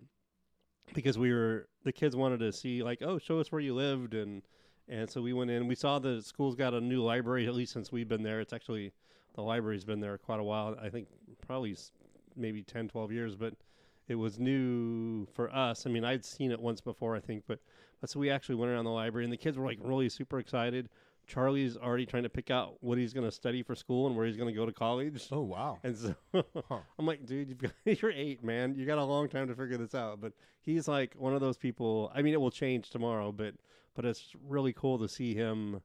because 0.94 1.18
we 1.18 1.34
were 1.34 1.68
the 1.84 1.92
kids 1.92 2.16
wanted 2.16 2.40
to 2.40 2.52
see 2.52 2.84
like 2.84 3.02
oh 3.02 3.18
show 3.18 3.40
us 3.40 3.52
where 3.52 3.62
you 3.62 3.74
lived 3.74 4.14
and 4.14 4.44
and 4.90 5.10
so 5.10 5.22
we 5.22 5.32
went 5.32 5.50
in. 5.50 5.68
We 5.68 5.76
saw 5.76 5.98
the 5.98 6.22
school's 6.22 6.56
got 6.56 6.74
a 6.74 6.82
new 6.82 7.02
library 7.02 7.48
at 7.48 7.56
least 7.56 7.74
since 7.74 7.92
we've 7.92 8.10
been 8.10 8.24
there. 8.24 8.42
It's 8.42 8.54
actually 8.54 8.94
the 9.36 9.42
library's 9.42 9.84
been 9.84 10.00
there 10.00 10.18
quite 10.18 10.40
a 10.40 10.44
while 10.44 10.76
i 10.82 10.90
think 10.90 11.08
probably 11.46 11.76
maybe 12.36 12.64
10 12.64 12.88
12 12.88 13.12
years 13.12 13.36
but 13.36 13.54
it 14.10 14.16
was 14.16 14.38
new 14.38 15.26
for 15.34 15.54
us. 15.56 15.86
I 15.86 15.90
mean 15.90 16.04
i'd 16.04 16.26
seen 16.26 16.52
it 16.52 16.60
once 16.60 16.82
before 16.82 17.16
i 17.16 17.20
think 17.20 17.44
but, 17.48 17.60
but 18.02 18.10
so 18.10 18.20
we 18.20 18.30
actually 18.30 18.56
went 18.56 18.72
around 18.72 18.86
the 18.86 18.92
library 18.92 19.24
and 19.24 19.34
the 19.34 19.38
kids 19.38 19.58
were 19.58 19.66
like 19.66 19.80
really 19.82 20.10
super 20.10 20.40
excited 20.40 20.90
charlie's 21.26 21.78
already 21.78 22.06
trying 22.06 22.24
to 22.24 22.30
pick 22.30 22.52
out 22.52 22.76
what 22.82 22.98
he's 22.98 23.14
going 23.14 23.26
to 23.26 23.32
study 23.32 23.64
for 23.64 23.76
school 23.76 24.08
and 24.08 24.16
where 24.16 24.26
he's 24.26 24.36
going 24.38 24.54
to 24.54 24.58
go 24.60 24.66
to 24.66 24.74
college 24.74 25.28
Oh 25.32 25.42
wow. 25.42 25.80
and 25.84 25.98
so 25.98 26.16
Huh. 26.34 26.80
I'm 27.00 27.06
like, 27.06 27.26
dude, 27.26 27.50
you've 27.50 27.58
got, 27.60 27.72
you're 27.86 28.12
eight, 28.12 28.44
man. 28.44 28.76
You 28.76 28.86
got 28.86 28.98
a 28.98 29.04
long 29.04 29.30
time 29.30 29.48
to 29.48 29.56
figure 29.56 29.78
this 29.78 29.96
out. 29.96 30.20
But 30.20 30.34
he's 30.62 30.88
like 30.88 31.14
one 31.16 31.34
of 31.34 31.42
those 31.42 31.58
people. 31.58 32.12
I 32.14 32.22
mean, 32.22 32.34
it 32.34 32.42
will 32.42 32.52
change 32.52 32.90
tomorrow, 32.90 33.32
but 33.32 33.54
but 33.96 34.06
it's 34.06 34.34
really 34.48 34.74
cool 34.74 34.98
to 35.00 35.08
see 35.08 35.34
him. 35.36 35.82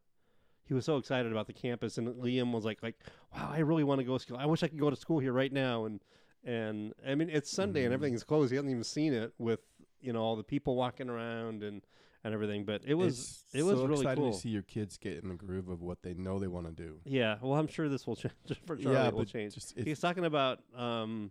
He 0.65 0.75
was 0.75 0.85
so 0.85 0.97
excited 0.97 1.31
about 1.33 1.47
the 1.47 1.53
campus, 1.53 1.97
and 1.99 2.09
Liam 2.17 2.53
was 2.53 2.65
like, 2.65 2.83
like, 2.83 2.97
wow, 3.35 3.51
I 3.53 3.59
really 3.61 3.85
want 3.85 4.01
to 4.01 4.05
go 4.05 4.19
to 4.19 4.23
school. 4.23 4.37
I 4.39 4.47
wish 4.47 4.63
I 4.63 4.69
could 4.69 4.79
go 4.79 4.91
to 4.91 4.97
school 4.97 5.19
here 5.19 5.33
right 5.33 5.53
now. 5.53 5.85
And 5.85 6.01
and 6.45 6.95
I 7.07 7.15
mean, 7.15 7.29
it's 7.31 7.51
Sunday 7.51 7.85
and 7.85 7.91
Mhm. 7.93 7.95
everything's 7.95 8.25
closed. 8.25 8.51
He 8.51 8.57
hasn't 8.57 8.71
even 8.71 8.85
seen 8.85 9.13
it 9.13 9.33
with 9.39 9.61
you 10.01 10.13
know 10.13 10.21
all 10.23 10.37
the 10.37 10.45
people 10.45 10.77
walking 10.77 11.09
around 11.11 11.63
and 11.63 11.83
and 12.25 12.35
everything. 12.35 12.65
But 12.65 12.83
it 12.87 12.95
was 12.95 13.19
It's 13.47 13.55
it 13.55 13.63
was 13.63 13.79
so 13.79 13.87
really 13.87 14.01
exciting 14.03 14.25
cool. 14.25 14.33
to 14.33 14.39
see 14.39 14.49
your 14.51 14.63
kids 14.63 14.97
get 14.97 15.23
in 15.23 15.29
the 15.29 15.35
groove 15.35 15.69
of 15.69 15.81
what 15.83 16.03
they 16.03 16.15
know 16.15 16.39
they 16.39 16.47
want 16.49 16.67
to 16.67 16.73
do. 16.73 17.01
Yeah, 17.05 17.37
well, 17.41 17.55
I'm 17.59 17.67
sure 17.69 17.89
this 17.89 18.07
will 18.07 18.17
change 18.17 18.35
for 18.67 18.77
Charlie. 18.77 18.97
yeah, 18.97 19.09
it 19.09 19.15
will 19.15 19.25
change. 19.25 19.55
just 19.55 19.79
He's 19.79 20.01
talking 20.01 20.25
about 20.25 20.61
um, 20.77 21.31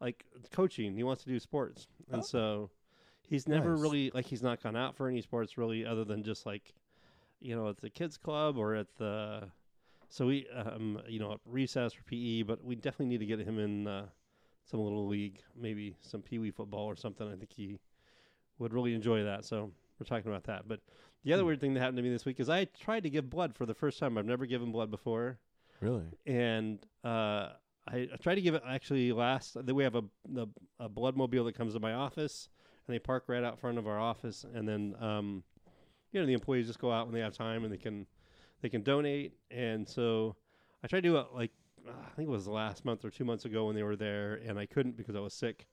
like 0.00 0.24
coaching. 0.52 0.94
He 0.94 1.02
wants 1.02 1.22
to 1.24 1.28
do 1.28 1.38
sports, 1.38 1.86
and 2.10 2.20
Oh. 2.20 2.24
so 2.24 2.70
he's 3.28 3.46
never 3.48 3.70
Nice. 3.70 3.80
really 3.80 4.10
like 4.14 4.26
he's 4.26 4.42
not 4.42 4.62
gone 4.62 4.76
out 4.76 4.96
for 4.96 5.08
any 5.08 5.20
sports 5.22 5.56
really, 5.58 5.84
other 5.84 6.04
than 6.04 6.22
just 6.22 6.46
like 6.46 6.74
you 7.40 7.54
know 7.56 7.68
at 7.68 7.78
the 7.78 7.90
kids 7.90 8.16
club 8.16 8.56
or 8.56 8.74
at 8.74 8.94
the. 8.96 9.50
So 10.08 10.26
we, 10.26 10.46
um, 10.54 11.00
you 11.08 11.18
know, 11.18 11.32
at 11.32 11.40
recess 11.46 11.94
for 11.94 12.02
PE, 12.02 12.42
but 12.42 12.62
we 12.62 12.74
definitely 12.74 13.06
need 13.06 13.20
to 13.20 13.24
get 13.26 13.38
him 13.40 13.58
in 13.58 13.86
uh, 13.86 14.04
some 14.70 14.80
little 14.80 15.06
league, 15.08 15.40
maybe 15.58 15.96
some 16.02 16.20
pee 16.20 16.38
wee 16.38 16.50
football 16.50 16.84
or 16.84 16.96
something. 16.96 17.26
I 17.26 17.34
think 17.34 17.50
he 17.50 17.78
would 18.58 18.74
really 18.74 18.92
enjoy 18.92 19.24
that. 19.24 19.46
So 19.46 19.70
we're 20.02 20.16
talking 20.16 20.30
about 20.30 20.44
that. 20.44 20.66
But 20.66 20.80
the 21.24 21.32
other 21.32 21.42
Hmm. 21.42 21.46
weird 21.46 21.60
thing 21.60 21.74
that 21.74 21.80
happened 21.80 21.98
to 21.98 22.02
me 22.02 22.10
this 22.10 22.24
week 22.24 22.40
is 22.40 22.48
I 22.48 22.64
tried 22.64 23.04
to 23.04 23.10
give 23.10 23.30
blood 23.30 23.54
for 23.54 23.66
the 23.66 23.74
first 23.74 23.98
time. 23.98 24.18
I've 24.18 24.26
never 24.26 24.46
given 24.46 24.72
blood 24.72 24.90
before 24.90 25.38
really 25.80 26.04
and 26.26 26.78
uh, 27.04 27.50
I, 27.88 28.08
I 28.12 28.16
tried 28.20 28.36
to 28.36 28.42
give 28.42 28.54
it 28.54 28.62
actually 28.68 29.12
last. 29.12 29.54
That 29.54 29.74
we 29.74 29.84
have 29.84 29.94
a, 29.94 30.04
a 30.36 30.46
a 30.80 30.88
blood 30.88 31.16
mobile 31.16 31.44
that 31.44 31.54
comes 31.56 31.74
to 31.74 31.80
my 31.80 31.94
office, 31.94 32.48
and 32.86 32.94
they 32.94 32.98
park 32.98 33.24
right 33.28 33.42
out 33.44 33.58
front 33.58 33.78
of 33.78 33.86
our 33.86 33.98
office, 33.98 34.44
and 34.54 34.68
then 34.68 34.94
um, 35.00 35.42
you 36.12 36.20
know 36.20 36.26
the 36.26 36.32
employees 36.32 36.66
just 36.66 36.78
go 36.78 36.92
out 36.92 37.06
when 37.06 37.14
they 37.14 37.20
have 37.20 37.34
time 37.34 37.64
and 37.64 37.72
they 37.72 37.78
can 37.78 38.06
they 38.60 38.68
can 38.68 38.82
donate. 38.82 39.34
And 39.50 39.88
so 39.88 40.36
I 40.82 40.86
tried 40.86 41.02
to 41.02 41.08
do 41.08 41.16
it 41.16 41.26
like 41.34 41.50
uh, 41.88 41.90
I 41.90 42.14
think 42.14 42.28
it 42.28 42.32
was 42.32 42.46
last 42.46 42.84
month 42.84 43.04
or 43.04 43.10
two 43.10 43.24
months 43.24 43.44
ago 43.44 43.66
when 43.66 43.74
they 43.74 43.82
were 43.82 43.96
there, 43.96 44.40
and 44.46 44.58
I 44.58 44.66
couldn't 44.66 44.96
because 44.96 45.16
I 45.16 45.20
was 45.20 45.34
sick, 45.34 45.66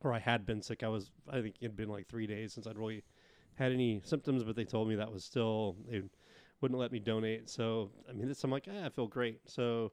or 0.00 0.12
I 0.12 0.20
had 0.20 0.46
been 0.46 0.62
sick. 0.62 0.82
I 0.84 0.88
was 0.88 1.10
I 1.28 1.40
think 1.40 1.56
it 1.60 1.66
had 1.66 1.76
been 1.76 1.88
like 1.88 2.06
three 2.06 2.28
days 2.28 2.52
since 2.52 2.66
I'd 2.66 2.78
really 2.78 3.02
had 3.58 3.72
any 3.72 4.00
symptoms, 4.04 4.44
but 4.44 4.56
they 4.56 4.64
told 4.64 4.88
me 4.88 4.94
that 4.94 5.12
was 5.12 5.24
still 5.24 5.76
they 5.90 6.02
wouldn't 6.60 6.78
let 6.78 6.92
me 6.92 6.98
donate. 6.98 7.48
So 7.48 7.90
I 8.08 8.12
mean, 8.12 8.28
this 8.28 8.42
I'm 8.44 8.50
like, 8.50 8.68
ah, 8.70 8.86
I 8.86 8.88
feel 8.88 9.06
great. 9.06 9.40
So 9.46 9.92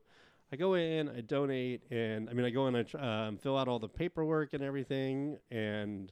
I 0.52 0.56
go 0.56 0.76
in, 0.76 1.10
I 1.10 1.22
donate, 1.22 1.82
and 1.90 2.30
I 2.30 2.34
mean, 2.34 2.46
I 2.46 2.50
go 2.52 2.68
in, 2.68 2.76
I 2.76 2.84
tr- 2.84 3.00
um, 3.00 3.38
fill 3.38 3.58
out 3.58 3.68
all 3.68 3.80
the 3.80 3.90
paperwork 3.90 4.54
and 4.54 4.64
everything, 4.64 5.38
and 5.50 6.12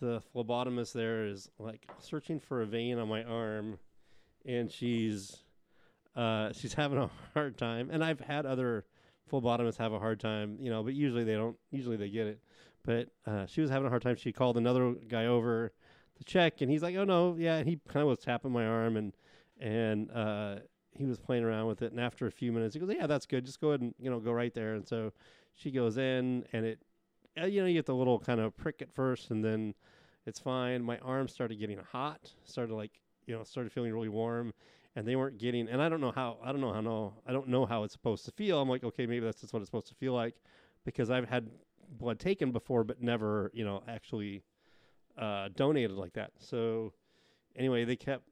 the 0.00 0.22
phlebotomist 0.34 0.92
there 0.92 1.26
is 1.26 1.50
like 1.58 1.88
searching 1.98 2.38
for 2.38 2.62
a 2.62 2.66
vein 2.66 2.98
on 2.98 3.08
my 3.08 3.24
arm, 3.24 3.78
and 4.46 4.70
she's 4.70 5.44
uh, 6.14 6.52
she's 6.54 6.74
having 6.74 6.98
a 6.98 7.10
hard 7.34 7.58
time. 7.58 7.88
And 7.90 8.04
I've 8.04 8.20
had 8.20 8.46
other 8.46 8.84
phlebotomists 9.30 9.78
have 9.78 9.92
a 9.92 9.98
hard 9.98 10.20
time, 10.20 10.58
you 10.60 10.70
know, 10.70 10.82
but 10.82 10.94
usually 10.94 11.24
they 11.24 11.34
don't. 11.34 11.56
Usually 11.72 11.96
they 11.96 12.08
get 12.08 12.28
it, 12.28 12.40
but 12.84 13.08
uh, 13.26 13.46
she 13.46 13.60
was 13.60 13.70
having 13.70 13.86
a 13.86 13.90
hard 13.90 14.02
time. 14.02 14.16
She 14.16 14.32
called 14.32 14.56
another 14.56 14.94
guy 15.08 15.26
over 15.26 15.72
check, 16.24 16.60
and 16.60 16.70
he's 16.70 16.82
like, 16.82 16.96
"Oh 16.96 17.04
no, 17.04 17.36
yeah." 17.38 17.56
And 17.56 17.68
he 17.68 17.78
kind 17.88 18.02
of 18.02 18.08
was 18.08 18.18
tapping 18.18 18.52
my 18.52 18.66
arm, 18.66 18.96
and 18.96 19.12
and 19.60 20.10
uh, 20.10 20.56
he 20.92 21.04
was 21.04 21.18
playing 21.18 21.44
around 21.44 21.66
with 21.66 21.82
it. 21.82 21.92
And 21.92 22.00
after 22.00 22.26
a 22.26 22.30
few 22.30 22.52
minutes, 22.52 22.74
he 22.74 22.80
goes, 22.80 22.90
"Yeah, 22.92 23.06
that's 23.06 23.26
good. 23.26 23.44
Just 23.44 23.60
go 23.60 23.68
ahead 23.70 23.80
and 23.80 23.94
you 23.98 24.10
know 24.10 24.20
go 24.20 24.32
right 24.32 24.54
there." 24.54 24.74
And 24.74 24.86
so 24.86 25.12
she 25.54 25.70
goes 25.70 25.96
in, 25.98 26.44
and 26.52 26.66
it, 26.66 26.78
uh, 27.40 27.46
you 27.46 27.60
know, 27.60 27.66
you 27.66 27.74
get 27.74 27.86
the 27.86 27.94
little 27.94 28.18
kind 28.18 28.40
of 28.40 28.56
prick 28.56 28.82
at 28.82 28.92
first, 28.92 29.30
and 29.30 29.44
then 29.44 29.74
it's 30.26 30.40
fine. 30.40 30.82
My 30.82 30.98
arm 30.98 31.28
started 31.28 31.58
getting 31.58 31.78
hot, 31.78 32.32
started 32.44 32.74
like 32.74 33.00
you 33.26 33.34
know, 33.36 33.42
started 33.44 33.72
feeling 33.72 33.92
really 33.92 34.08
warm, 34.08 34.52
and 34.96 35.06
they 35.06 35.16
weren't 35.16 35.38
getting. 35.38 35.68
And 35.68 35.80
I 35.82 35.88
don't 35.88 36.00
know 36.00 36.12
how. 36.12 36.38
I 36.42 36.52
don't 36.52 36.60
know 36.60 36.72
how. 36.72 36.80
No, 36.80 37.14
I 37.26 37.32
don't 37.32 37.48
know 37.48 37.66
how 37.66 37.84
it's 37.84 37.92
supposed 37.92 38.24
to 38.26 38.32
feel. 38.32 38.60
I'm 38.60 38.68
like, 38.68 38.84
okay, 38.84 39.06
maybe 39.06 39.24
that's 39.24 39.40
just 39.40 39.52
what 39.52 39.60
it's 39.60 39.68
supposed 39.68 39.88
to 39.88 39.94
feel 39.94 40.14
like, 40.14 40.34
because 40.84 41.10
I've 41.10 41.28
had 41.28 41.48
blood 41.98 42.18
taken 42.18 42.50
before, 42.52 42.84
but 42.84 43.02
never, 43.02 43.50
you 43.54 43.64
know, 43.64 43.82
actually 43.88 44.42
uh, 45.18 45.48
donated 45.54 45.92
like 45.92 46.14
that. 46.14 46.32
So 46.38 46.92
anyway, 47.56 47.84
they 47.84 47.96
kept. 47.96 48.24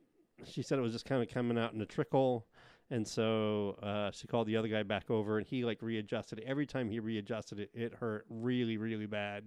She 0.45 0.63
said 0.63 0.79
it 0.79 0.83
was 0.83 0.93
just 0.93 1.05
kind 1.05 1.23
of 1.23 1.29
coming 1.29 1.59
out 1.59 1.73
in 1.73 1.81
a 1.81 1.87
trickle, 1.87 2.47
and 2.91 3.07
so 3.07 3.79
uh, 3.83 4.11
she 4.11 4.27
called 4.27 4.47
the 4.47 4.57
other 4.57 4.69
guy 4.69 4.83
back 4.83 5.11
over, 5.11 5.39
and 5.39 5.47
he 5.47 5.65
like 5.65 5.83
readjusted 5.83 6.41
it. 6.41 6.45
Every 6.47 6.67
time 6.67 6.91
he 6.91 6.99
readjusted 7.01 7.61
it, 7.61 7.71
it 7.75 7.95
hurt 7.95 8.25
really, 8.29 8.77
really 8.77 9.07
bad, 9.07 9.45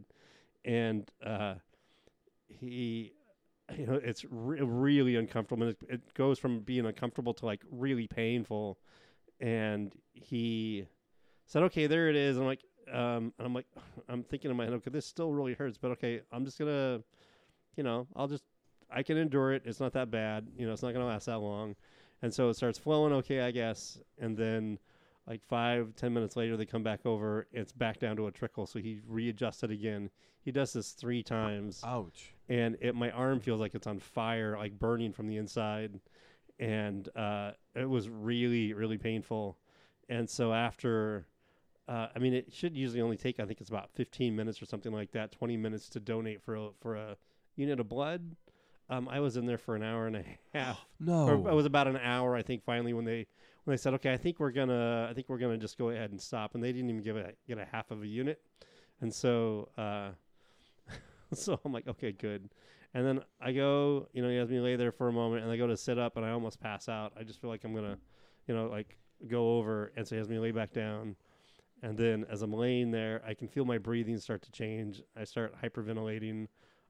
and 0.63 1.09
uh, 1.25 1.55
he. 2.47 3.13
You 3.75 3.87
know, 3.87 3.95
it's 3.95 4.23
re- 4.29 4.61
really 4.61 5.15
uncomfortable. 5.15 5.63
And 5.63 5.75
it, 5.89 5.93
it 5.95 6.13
goes 6.13 6.37
from 6.37 6.59
being 6.59 6.85
uncomfortable 6.85 7.33
to 7.33 7.47
like 7.47 7.63
really 7.71 8.05
painful. 8.05 8.77
And 9.39 9.91
he 10.13 10.85
said, 11.47 11.63
"Okay, 11.63 11.87
there 11.87 12.07
it 12.07 12.15
is." 12.15 12.37
I'm 12.37 12.45
like, 12.45 12.61
um, 12.91 13.33
and 13.37 13.45
I'm 13.45 13.53
like, 13.53 13.67
I'm 14.09 14.23
thinking 14.23 14.51
in 14.51 14.57
my 14.57 14.65
head, 14.65 14.73
okay, 14.73 14.91
this 14.91 15.05
still 15.05 15.31
really 15.31 15.53
hurts, 15.53 15.77
but 15.77 15.91
okay, 15.91 16.21
I'm 16.31 16.45
just 16.45 16.59
gonna, 16.59 17.01
you 17.75 17.83
know, 17.83 18.07
I'll 18.15 18.27
just, 18.27 18.43
I 18.91 19.03
can 19.03 19.17
endure 19.17 19.53
it. 19.53 19.63
It's 19.65 19.79
not 19.79 19.93
that 19.93 20.11
bad. 20.11 20.47
You 20.57 20.67
know, 20.67 20.73
it's 20.73 20.83
not 20.83 20.93
gonna 20.93 21.07
last 21.07 21.25
that 21.25 21.39
long. 21.39 21.75
And 22.21 22.33
so 22.33 22.49
it 22.49 22.55
starts 22.55 22.77
flowing, 22.77 23.13
okay, 23.13 23.41
I 23.41 23.51
guess. 23.51 23.99
And 24.19 24.37
then, 24.37 24.79
like 25.27 25.43
five, 25.43 25.95
ten 25.95 26.13
minutes 26.13 26.35
later, 26.35 26.55
they 26.55 26.65
come 26.65 26.83
back 26.83 27.05
over. 27.05 27.47
It's 27.51 27.71
back 27.71 27.99
down 27.99 28.15
to 28.17 28.27
a 28.27 28.31
trickle. 28.31 28.65
So 28.65 28.79
he 28.79 29.01
readjusted 29.07 29.71
again. 29.71 30.09
He 30.41 30.51
does 30.51 30.73
this 30.73 30.91
three 30.91 31.23
times, 31.23 31.81
Ouch. 31.83 32.31
and 32.49 32.77
it 32.79 32.93
my 32.93 33.09
arm 33.09 33.39
feels 33.39 33.59
like 33.59 33.73
it's 33.73 33.87
on 33.87 33.97
fire, 33.97 34.55
like 34.55 34.77
burning 34.77 35.11
from 35.11 35.27
the 35.27 35.37
inside, 35.37 35.99
and 36.59 37.09
uh, 37.15 37.51
it 37.73 37.89
was 37.89 38.09
really, 38.09 38.73
really 38.73 38.99
painful. 38.99 39.57
And 40.07 40.29
so 40.29 40.53
after 40.53 41.25
uh, 41.87 42.07
I 42.15 42.19
mean, 42.19 42.33
it 42.33 42.53
should 42.53 42.75
usually 42.75 43.01
only 43.01 43.17
take, 43.17 43.39
I 43.39 43.45
think 43.45 43.61
it's 43.61 43.69
about 43.69 43.89
15 43.93 44.35
minutes 44.35 44.61
or 44.61 44.65
something 44.65 44.91
like 44.91 45.11
that, 45.11 45.31
20 45.31 45.57
minutes 45.57 45.89
to 45.89 45.99
donate 45.99 46.41
for 46.41 46.55
a, 46.55 46.69
for 46.81 46.95
a 46.95 47.17
unit 47.55 47.79
of 47.79 47.87
blood. 47.89 48.35
Um, 48.89 49.07
I 49.09 49.19
was 49.19 49.35
in 49.37 49.45
there 49.45 49.57
for 49.57 49.75
an 49.75 49.83
hour 49.83 50.07
and 50.07 50.15
a 50.17 50.23
half. 50.53 50.79
No. 50.99 51.27
Or 51.27 51.33
it 51.49 51.53
was 51.53 51.65
about 51.65 51.87
an 51.87 51.97
hour, 51.97 52.35
I 52.35 52.41
think. 52.41 52.63
Finally, 52.63 52.93
when 52.93 53.05
they 53.05 53.27
when 53.65 53.73
they 53.73 53.77
said, 53.77 53.93
"Okay, 53.95 54.13
I 54.13 54.17
think 54.17 54.39
we're 54.39 54.51
gonna, 54.51 55.07
I 55.09 55.13
think 55.13 55.27
we're 55.27 55.37
gonna 55.37 55.57
just 55.57 55.77
go 55.77 55.89
ahead 55.89 56.11
and 56.11 56.21
stop," 56.21 56.55
and 56.55 56.63
they 56.63 56.71
didn't 56.71 56.89
even 56.89 57.01
give 57.01 57.17
it 57.17 57.37
get 57.47 57.57
a 57.57 57.65
half 57.65 57.91
of 57.91 58.01
a 58.01 58.07
unit, 58.07 58.41
and 59.01 59.13
so, 59.13 59.69
uh, 59.77 60.11
so 61.33 61.59
I'm 61.65 61.73
like, 61.73 61.87
"Okay, 61.87 62.11
good." 62.13 62.49
And 62.93 63.05
then 63.05 63.19
I 63.41 63.51
go, 63.51 64.07
you 64.13 64.21
know, 64.21 64.29
he 64.29 64.37
has 64.37 64.49
me 64.49 64.61
lay 64.61 64.77
there 64.77 64.93
for 64.93 65.09
a 65.09 65.11
moment, 65.11 65.43
and 65.43 65.51
I 65.51 65.57
go 65.57 65.67
to 65.67 65.75
sit 65.75 65.99
up, 65.99 66.15
and 66.15 66.25
I 66.25 66.31
almost 66.31 66.61
pass 66.61 66.87
out. 66.87 67.11
I 67.19 67.23
just 67.23 67.41
feel 67.41 67.49
like 67.49 67.65
I'm 67.65 67.75
gonna, 67.75 67.97
you 68.47 68.55
know, 68.55 68.67
like 68.67 68.97
go 69.27 69.57
over, 69.57 69.91
and 69.97 70.07
so 70.07 70.15
he 70.15 70.19
has 70.19 70.29
me 70.29 70.39
lay 70.39 70.51
back 70.51 70.71
down, 70.71 71.17
and 71.85 71.95
then 71.95 72.25
as 72.31 72.41
I'm 72.41 72.51
laying 72.51 72.89
there, 72.89 73.21
I 73.27 73.35
can 73.35 73.47
feel 73.47 73.63
my 73.63 73.77
breathing 73.77 74.17
start 74.17 74.41
to 74.41 74.51
change. 74.51 75.03
I 75.15 75.23
start 75.23 75.53
hyperventilating. 75.61 76.47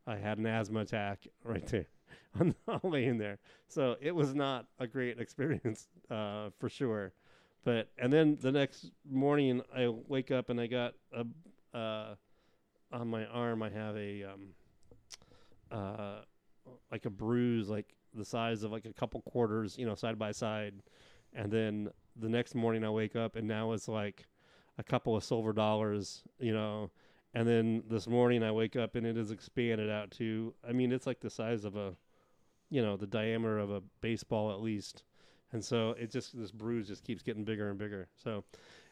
I 0.08 0.16
had 0.16 0.38
an 0.38 0.46
asthma 0.46 0.80
attack 0.80 1.28
right 1.44 1.68
there. 1.68 1.88
I'm 2.40 2.56
laying 2.84 3.18
there. 3.18 3.40
So 3.68 3.98
it 4.00 4.16
was 4.16 4.34
not 4.34 4.68
a 4.80 4.88
great 4.88 5.20
experience 5.20 5.90
uh, 6.10 6.50
for 6.60 6.70
sure. 6.70 7.12
But 7.66 7.90
and 7.98 8.14
then 8.14 8.38
the 8.40 8.54
next 8.54 8.92
morning 9.10 9.62
I 9.76 9.90
wake 9.90 10.32
up 10.32 10.50
and 10.50 10.62
I 10.62 10.68
got 10.68 10.94
a 11.12 11.78
uh, 11.78 12.16
on 12.94 13.10
my 13.10 13.26
arm 13.26 13.64
I 13.64 13.72
have 13.72 13.98
a 13.98 14.24
um, 14.24 14.48
uh, 15.72 16.20
like 16.90 17.06
a 17.06 17.10
bruise 17.10 17.68
like 17.68 17.94
the 18.14 18.24
size 18.24 18.64
of 18.64 18.72
like 18.72 18.86
a 18.86 18.94
couple 18.94 19.20
quarters, 19.24 19.78
you 19.78 19.86
know, 19.86 19.96
side 19.96 20.18
by 20.18 20.32
side. 20.32 20.76
And 21.34 21.52
then 21.52 21.90
the 22.16 22.30
next 22.30 22.56
morning 22.56 22.86
I 22.86 22.92
wake 22.92 23.18
up 23.18 23.36
and 23.36 23.46
now 23.46 23.74
it's 23.74 23.90
like 23.90 24.26
a 24.78 24.84
couple 24.84 25.16
of 25.16 25.24
silver 25.24 25.54
dollars, 25.54 26.24
you 26.40 26.54
know. 26.54 26.92
And 27.34 27.48
then 27.48 27.84
this 27.90 28.08
morning 28.08 28.44
I 28.44 28.52
wake 28.52 28.76
up 28.76 28.96
and 28.96 29.06
it 29.06 29.18
is 29.18 29.32
expanded 29.32 29.90
out 29.90 30.12
to 30.12 30.54
I 30.68 30.72
mean 30.72 30.92
it's 30.92 31.06
like 31.06 31.20
the 31.20 31.30
size 31.30 31.66
of 31.66 31.76
a 31.76 31.96
you 32.70 32.82
know, 32.82 32.98
the 32.98 33.08
diameter 33.08 33.60
of 33.60 33.70
a 33.70 33.82
baseball 34.02 34.52
at 34.52 34.62
least. 34.62 35.04
And 35.52 35.64
so 35.64 35.92
it 36.00 36.12
just 36.12 36.38
this 36.38 36.52
bruise 36.52 36.88
just 36.88 37.04
keeps 37.04 37.22
getting 37.24 37.44
bigger 37.44 37.70
and 37.70 37.78
bigger. 37.78 38.08
So 38.16 38.44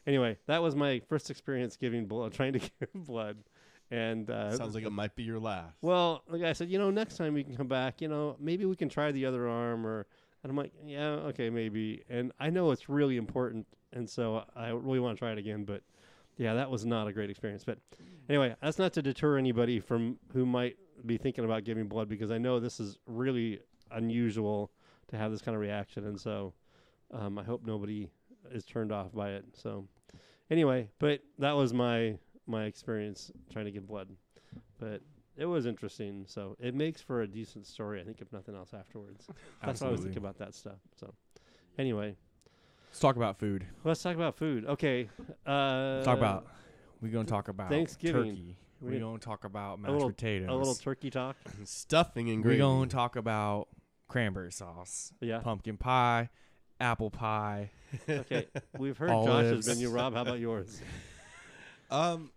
anyway, 0.06 0.38
that 0.46 0.62
was 0.62 0.76
my 0.76 1.02
first 1.10 1.30
experience 1.30 1.76
giving 1.76 2.06
blood 2.06 2.34
trying 2.40 2.54
to 2.54 2.60
give 2.60 2.90
blood. 2.94 3.38
And 3.92 4.30
uh 4.30 4.56
Sounds 4.58 4.76
like 4.76 4.86
it 4.86 4.92
might 4.92 5.16
be 5.16 5.24
your 5.24 5.40
last. 5.40 5.78
well, 5.82 6.24
the 6.30 6.40
guy 6.40 6.54
said, 6.54 6.70
you 6.70 6.80
know, 6.80 6.90
next 6.90 7.18
time 7.18 7.34
we 7.34 7.44
can 7.44 7.56
come 7.56 7.68
back, 7.68 8.02
you 8.02 8.08
know, 8.08 8.36
maybe 8.40 8.66
we 8.66 8.76
can 8.76 8.90
try 8.90 9.12
the 9.12 9.26
other 9.26 9.48
arm 9.48 9.86
or 9.86 10.06
and 10.44 10.50
I'm 10.50 10.58
like, 10.58 10.74
yeah, 10.86 11.12
okay, 11.30 11.50
maybe. 11.50 12.04
And 12.10 12.34
I 12.40 12.50
know 12.50 12.72
it's 12.72 12.90
really 12.90 13.16
important 13.16 13.66
and 13.94 14.10
so 14.10 14.44
I 14.56 14.70
really 14.70 15.00
want 15.00 15.18
to 15.18 15.20
try 15.20 15.32
it 15.32 15.38
again, 15.38 15.64
but 15.64 15.82
yeah, 16.38 16.54
that 16.56 16.70
was 16.70 16.86
not 16.86 17.08
a 17.08 17.14
great 17.14 17.30
experience. 17.30 17.64
But 17.64 17.78
anyway, 18.28 18.56
that's 18.62 18.80
not 18.80 18.94
to 18.94 19.02
deter 19.02 19.38
anybody 19.38 19.80
from 19.80 20.18
who 20.34 20.46
might 20.46 20.78
be 21.06 21.18
thinking 21.18 21.46
about 21.46 21.64
giving 21.64 21.88
blood 21.88 22.10
because 22.10 22.32
I 22.32 22.38
know 22.38 22.60
this 22.60 22.80
is 22.80 22.98
really 23.06 23.60
unusual 23.92 24.72
to 25.10 25.18
have 25.18 25.32
this 25.32 25.42
kind 25.42 25.54
of 25.56 25.62
reaction 25.62 26.08
and 26.08 26.20
so 26.20 26.54
um, 27.14 27.38
I 27.38 27.44
hope 27.44 27.66
nobody 27.66 28.10
is 28.52 28.66
turned 28.66 28.92
off 28.92 29.14
by 29.14 29.32
it. 29.32 29.46
So 29.54 29.88
anyway, 30.50 30.90
but 31.00 31.22
that 31.40 31.56
was 31.56 31.74
my 31.74 32.18
my 32.48 32.66
experience 32.66 33.32
trying 33.52 33.66
to 33.66 33.72
give 33.72 33.88
blood. 33.88 34.10
But 34.80 35.02
it 35.38 35.46
was 35.46 35.66
interesting. 35.66 36.26
So 36.28 36.56
it 36.60 36.76
makes 36.76 37.02
for 37.02 37.22
a 37.22 37.28
decent 37.28 37.66
story, 37.66 38.02
I 38.02 38.04
think, 38.04 38.22
if 38.22 38.32
nothing 38.32 38.56
else 38.56 38.74
afterwards. 38.74 39.28
That's 39.64 39.82
what 39.82 39.88
I 39.88 39.92
was 39.92 40.02
thinking 40.02 40.18
about 40.18 40.38
that 40.40 40.54
stuff. 40.54 40.80
So 40.96 41.14
anyway, 41.78 42.16
Let's 42.94 43.00
talk 43.00 43.16
about 43.16 43.40
food. 43.40 43.66
let's 43.84 44.04
talk 44.04 44.14
about 44.16 44.36
food. 44.36 44.66
Okay. 44.66 45.10
Uh, 45.48 46.04
talk 46.04 46.20
about. 46.20 46.46
We're 47.02 47.12
gonna 47.12 47.26
talk 47.26 47.48
about 47.48 47.70
Thanksgiving. 47.72 48.30
turkey. 48.30 48.58
We- 48.82 48.92
We're 48.92 49.00
gonna 49.00 49.18
talk 49.18 49.46
about 49.46 49.80
mashed 49.80 49.94
little- 49.94 50.10
potatoes. 50.12 50.50
a 50.50 50.54
little 50.54 50.76
turkey 50.76 51.10
talk. 51.10 51.36
Stuffing 51.64 52.30
and 52.30 52.46
We're 52.46 52.60
gonna 52.60 52.86
talk 52.86 53.16
about 53.16 53.68
cranberry 54.08 54.52
sauce, 54.52 55.12
Yeah. 55.22 55.40
pumpkin 55.40 55.76
pie, 55.78 56.30
apple 56.80 57.10
pie. 57.10 57.72
Okay. 58.08 58.48
We've 58.78 58.96
heard 58.96 59.10
Olives. 59.10 59.66
Josh's 59.66 59.68
menu. 59.80 59.90
Rob, 59.90 60.14
how 60.14 60.22
about 60.22 60.40
yours? 60.40 60.80
Um, 61.90 62.32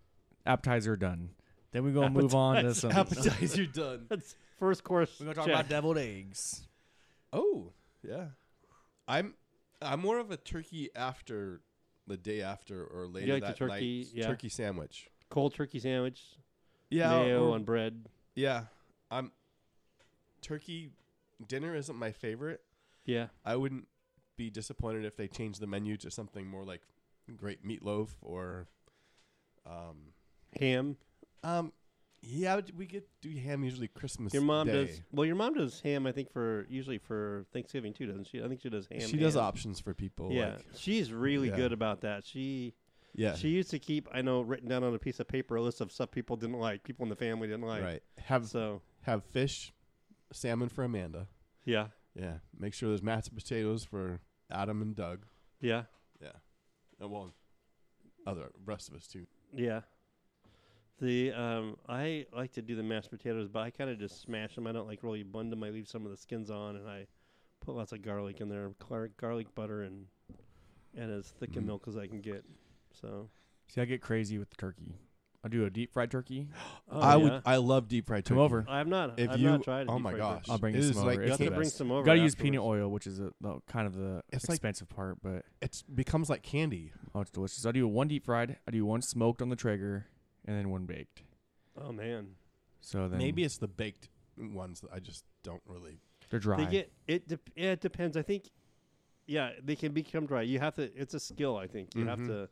Appetizer 0.46 0.96
done. 0.96 1.30
Then 1.72 1.84
we're 1.84 1.92
gonna 1.92 2.10
move 2.10 2.34
on 2.34 2.62
to 2.64 2.74
some. 2.74 2.90
appetizer 2.92 3.64
done. 3.66 4.06
That's 4.08 4.34
first 4.58 4.84
course. 4.84 5.10
We're 5.20 5.26
gonna 5.26 5.34
talk 5.34 5.46
check. 5.46 5.54
about 5.54 5.68
deviled 5.68 5.96
eggs. 5.98 6.66
Oh, 7.32 7.72
yeah. 8.06 8.26
I'm 9.08 9.34
I'm 9.82 10.00
more 10.00 10.18
of 10.18 10.30
a 10.30 10.36
turkey 10.36 10.90
after 10.94 11.60
the 12.06 12.16
day 12.16 12.40
after 12.42 12.84
or 12.84 13.06
later 13.06 13.34
like 13.34 13.42
the 13.42 13.46
that 13.48 13.56
turkey- 13.56 13.98
night 14.04 14.08
yeah. 14.14 14.26
turkey 14.26 14.48
sandwich. 14.48 15.08
cold 15.28 15.54
turkey 15.54 15.80
sandwich, 15.80 16.22
Yeah, 16.90 17.10
mayo 17.10 17.48
or- 17.48 17.54
on 17.54 17.64
bread. 17.64 18.08
yeah. 18.34 18.66
I'm 19.10 19.32
turkey 20.42 20.90
dinner 21.46 21.74
isn't 21.74 21.96
my 21.96 22.12
favorite. 22.12 22.62
Yeah. 23.04 23.28
I 23.44 23.56
wouldn't 23.56 23.88
be 24.36 24.50
disappointed 24.50 25.04
if 25.04 25.16
they 25.16 25.28
changed 25.28 25.60
the 25.60 25.66
menu 25.66 25.96
to 25.98 26.10
something 26.10 26.46
more 26.46 26.64
like 26.64 26.82
great 27.36 27.64
meatloaf 27.66 28.10
or 28.22 28.68
um 29.64 30.12
Ham. 30.60 30.96
um 31.42 31.72
yeah 32.28 32.60
we 32.76 32.86
get 32.86 33.06
do 33.20 33.30
ham 33.36 33.62
usually 33.62 33.88
Christmas. 33.88 34.32
Your 34.34 34.42
mom 34.42 34.66
Day. 34.66 34.86
does. 34.86 35.02
Well, 35.12 35.24
your 35.26 35.36
mom 35.36 35.54
does 35.54 35.80
ham. 35.80 36.06
I 36.06 36.12
think 36.12 36.30
for 36.32 36.66
usually 36.68 36.98
for 36.98 37.46
Thanksgiving 37.52 37.92
too, 37.92 38.06
doesn't 38.06 38.26
she? 38.26 38.42
I 38.42 38.48
think 38.48 38.60
she 38.60 38.68
does 38.68 38.86
ham. 38.90 39.00
She 39.00 39.16
does 39.16 39.36
options 39.36 39.78
for 39.80 39.94
people. 39.94 40.32
Yeah, 40.32 40.54
like- 40.56 40.66
she's 40.74 41.12
really 41.12 41.48
Yeah. 41.48 41.56
good 41.56 41.72
about 41.72 42.00
that. 42.02 42.24
She 42.26 42.74
yeah. 43.14 43.34
she 43.34 43.48
used 43.48 43.70
to 43.70 43.78
keep 43.78 44.08
I 44.12 44.22
know 44.22 44.40
written 44.42 44.68
down 44.68 44.82
on 44.84 44.94
a 44.94 44.98
piece 44.98 45.20
of 45.20 45.28
paper 45.28 45.56
a 45.56 45.62
list 45.62 45.80
of 45.80 45.92
stuff 45.92 46.10
people 46.10 46.36
didn't 46.36 46.58
like, 46.58 46.82
people 46.82 47.04
in 47.04 47.10
the 47.10 47.16
family 47.16 47.46
didn't 47.48 47.64
like. 47.66 47.82
right. 47.82 48.02
Have 48.18 48.46
So 48.48 48.82
have 49.02 49.24
fish, 49.24 49.72
salmon 50.32 50.68
for 50.68 50.84
Amanda. 50.84 51.28
Yeah. 51.64 51.88
Yeah. 52.14 52.38
Make 52.58 52.74
sure 52.74 52.88
there's 52.88 53.02
mashed 53.02 53.34
potatoes 53.34 53.84
for 53.84 54.20
Adam 54.50 54.82
and 54.82 54.94
Doug. 54.96 55.26
Yeah. 55.60 55.84
Yeah. 56.20 56.32
And 57.00 57.10
well, 57.10 57.32
other 58.26 58.50
rest 58.64 58.88
of 58.88 58.94
us 58.94 59.06
too. 59.06 59.26
Yeah. 59.54 59.82
The 61.00 61.32
um, 61.32 61.76
I 61.88 62.26
like 62.34 62.52
to 62.52 62.62
do 62.62 62.74
the 62.74 62.82
mashed 62.82 63.10
potatoes, 63.10 63.48
but 63.48 63.60
I 63.60 63.70
kind 63.70 63.90
of 63.90 63.98
just 63.98 64.22
smash 64.22 64.54
them. 64.54 64.66
I 64.66 64.72
don't 64.72 64.86
like 64.88 65.02
really 65.02 65.22
blend 65.22 65.52
them. 65.52 65.62
I 65.62 65.68
leave 65.70 65.88
some 65.88 66.04
of 66.06 66.10
the 66.10 66.16
skins 66.16 66.50
on, 66.50 66.76
and 66.76 66.88
I 66.88 67.06
put 67.64 67.74
lots 67.74 67.92
of 67.92 68.00
garlic 68.02 68.40
in 68.40 68.48
there, 68.48 68.70
gar- 68.88 69.10
garlic 69.20 69.54
butter, 69.54 69.82
and 69.82 70.06
and 70.96 71.12
as 71.12 71.26
thick 71.28 71.52
Mm. 71.52 71.56
in 71.58 71.66
milk 71.66 71.84
as 71.88 71.96
I 71.98 72.06
can 72.06 72.20
get. 72.22 72.44
So 72.92 73.28
See, 73.68 73.80
I 73.80 73.84
get 73.84 74.00
crazy 74.00 74.38
with 74.38 74.48
the 74.48 74.56
turkey. 74.56 74.94
I 75.44 75.48
do 75.48 75.64
a 75.66 75.70
deep 75.70 75.92
fried 75.92 76.10
turkey. 76.10 76.48
oh, 76.90 76.98
I 77.00 77.10
yeah. 77.16 77.22
would. 77.22 77.42
I 77.44 77.56
love 77.56 77.88
deep 77.88 78.06
fried 78.06 78.24
Come 78.24 78.38
over. 78.38 78.64
I've 78.66 78.88
not. 78.88 79.18
If 79.20 79.28
I've 79.30 79.38
you- 79.38 79.50
not 79.50 79.64
tried. 79.64 79.88
a 79.88 79.90
oh 79.90 79.98
my 79.98 80.14
gosh. 80.14 80.38
turkey. 80.46 80.50
I'll 80.52 80.58
bring 80.58 80.74
It 80.76 80.78
you 80.82 80.92
some 80.94 81.04
like- 81.04 81.18
over. 81.18 81.26
You 81.26 81.28
It's 81.32 81.38
have 81.38 81.48
to 81.48 81.54
bring 81.54 81.68
some 81.68 81.92
over. 81.92 82.04
Got 82.04 82.14
to 82.14 82.20
use 82.20 82.34
peanut 82.34 82.62
oil, 82.62 82.88
which 82.90 83.06
is 83.06 83.20
a, 83.20 83.32
the, 83.42 83.60
kind 83.68 83.86
of 83.86 83.94
the 83.94 84.22
It's 84.32 84.48
like- 84.48 84.56
expensive 84.56 84.88
part, 84.88 85.18
but 85.22 85.44
It 85.60 85.82
becomes 85.94 86.30
like 86.30 86.42
candy. 86.42 86.92
oh, 87.14 87.20
it's 87.20 87.30
delicious. 87.30 87.66
I 87.66 87.72
do 87.72 87.86
one 87.86 88.08
deep 88.08 88.24
fried, 88.24 88.56
I 88.66 88.70
do 88.70 88.86
one 88.86 89.02
smoked 89.02 89.42
on 89.42 89.50
the 89.50 89.56
Traeger, 89.56 90.06
and 90.46 90.56
then 90.56 90.70
one 90.70 90.86
baked. 90.86 91.22
Oh 91.80 91.92
man, 91.92 92.28
So 92.80 93.08
then 93.08 93.18
Maybe 93.18 93.44
it's 93.44 93.58
the 93.58 93.68
baked 93.68 94.08
ones 94.38 94.80
that 94.80 94.90
I 94.92 94.98
just 95.00 95.24
don't 95.42 95.62
really. 95.66 95.98
they're 96.30 96.40
dry. 96.40 96.56
they 96.64 96.70
get 96.70 96.92
it. 97.06 97.28
Dep- 97.28 97.50
yeah, 97.56 97.72
it 97.72 97.80
depends. 97.80 98.16
I 98.16 98.22
think. 98.22 98.50
Yeah, 99.28 99.50
they 99.62 99.74
can 99.74 99.92
become 99.92 100.24
dry. 100.26 100.42
You 100.42 100.60
have 100.60 100.76
to. 100.76 100.82
It's 100.94 101.12
a 101.14 101.20
skill. 101.20 101.56
I 101.56 101.66
think 101.66 101.94
you 101.96 102.06
have 102.06 102.20
Mhm. 102.20 102.26
to. 102.28 102.48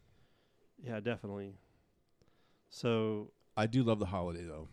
Yeah, 0.83 0.99
definitely. 1.01 1.55
So 2.69 3.31
I 3.57 3.67
do 3.67 3.83
love 3.85 3.99
the 4.01 4.07
holiday 4.07 4.45
though. 4.45 4.69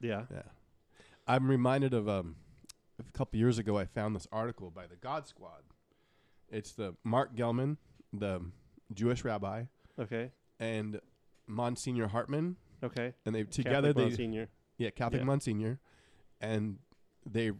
yeah. 0.00 0.24
Yeah. 0.30 0.42
I'm 1.28 1.48
reminded 1.50 1.92
of 1.92 2.08
um, 2.08 2.36
a 2.98 3.18
couple 3.18 3.38
years 3.38 3.58
ago. 3.58 3.76
I 3.76 3.84
found 3.84 4.14
this 4.16 4.26
article 4.32 4.70
by 4.70 4.86
the 4.86 4.96
God 4.96 5.26
Squad. 5.26 5.62
It's 6.48 6.72
the 6.72 6.94
Marc 7.04 7.34
Gellman, 7.34 7.76
the 8.12 8.40
Jewish 8.94 9.24
rabbi, 9.24 9.64
Okay. 9.98 10.30
and 10.60 11.00
Monsignor 11.46 12.08
Hartman, 12.08 12.56
Okay. 12.82 13.14
and 13.24 13.34
they 13.34 13.44
together 13.44 13.92
they 13.92 14.10
senior. 14.10 14.48
yeah 14.78 14.90
Catholic 14.90 15.20
Yeah. 15.20 15.26
Monsignor, 15.26 15.80
and 16.40 16.78
they 17.24 17.52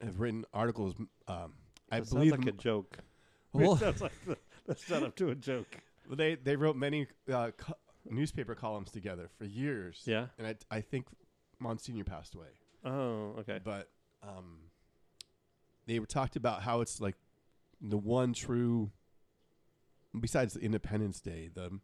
have 0.00 0.20
written 0.20 0.44
articles. 0.52 0.94
Um, 1.28 1.54
I 1.90 2.00
that 2.00 2.10
believe 2.10 2.30
sounds 2.30 2.44
like 2.46 2.54
a 2.54 2.58
joke. 2.58 2.98
well, 3.52 3.74
it 3.74 3.78
sounds 3.80 4.00
like 4.02 4.24
the, 4.26 4.36
that's 4.66 4.84
set 4.86 5.02
up 5.02 5.16
to 5.16 5.30
a 5.30 5.34
joke. 5.34 5.66
they 6.10 6.34
they 6.36 6.56
wrote 6.56 6.76
many 6.76 7.06
uh, 7.32 7.50
co- 7.56 7.74
newspaper 8.08 8.54
columns 8.54 8.90
together 8.90 9.28
for 9.38 9.44
years. 9.44 10.02
Yeah. 10.04 10.26
and 10.38 10.46
I 10.46 10.54
I 10.70 10.80
think 10.80 11.06
Monsignor 11.58 12.04
passed 12.04 12.34
away. 12.34 12.48
Oh, 12.84 13.34
okay. 13.40 13.58
but 13.62 13.90
um, 14.22 14.70
they 15.86 15.98
were 15.98 16.06
talked 16.06 16.36
about 16.36 16.62
how 16.62 16.80
it's 16.80 17.00
like 17.00 17.16
the 17.80 17.98
one 17.98 18.32
true, 18.32 18.90
besides 20.18 20.54
the 20.54 20.60
Independence 20.60 21.20
Day, 21.20 21.50
the 21.52 21.80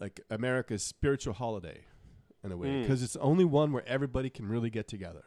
like 0.00 0.20
America's 0.30 0.82
spiritual 0.82 1.34
holiday 1.34 1.84
in 2.42 2.52
a 2.52 2.56
way, 2.56 2.68
Mm. 2.68 2.82
because 2.82 3.02
it's 3.02 3.14
the 3.14 3.20
only 3.20 3.44
one 3.44 3.72
where 3.72 3.86
everybody 3.88 4.28
can 4.30 4.46
really 4.46 4.70
get 4.70 4.86
together. 4.88 5.24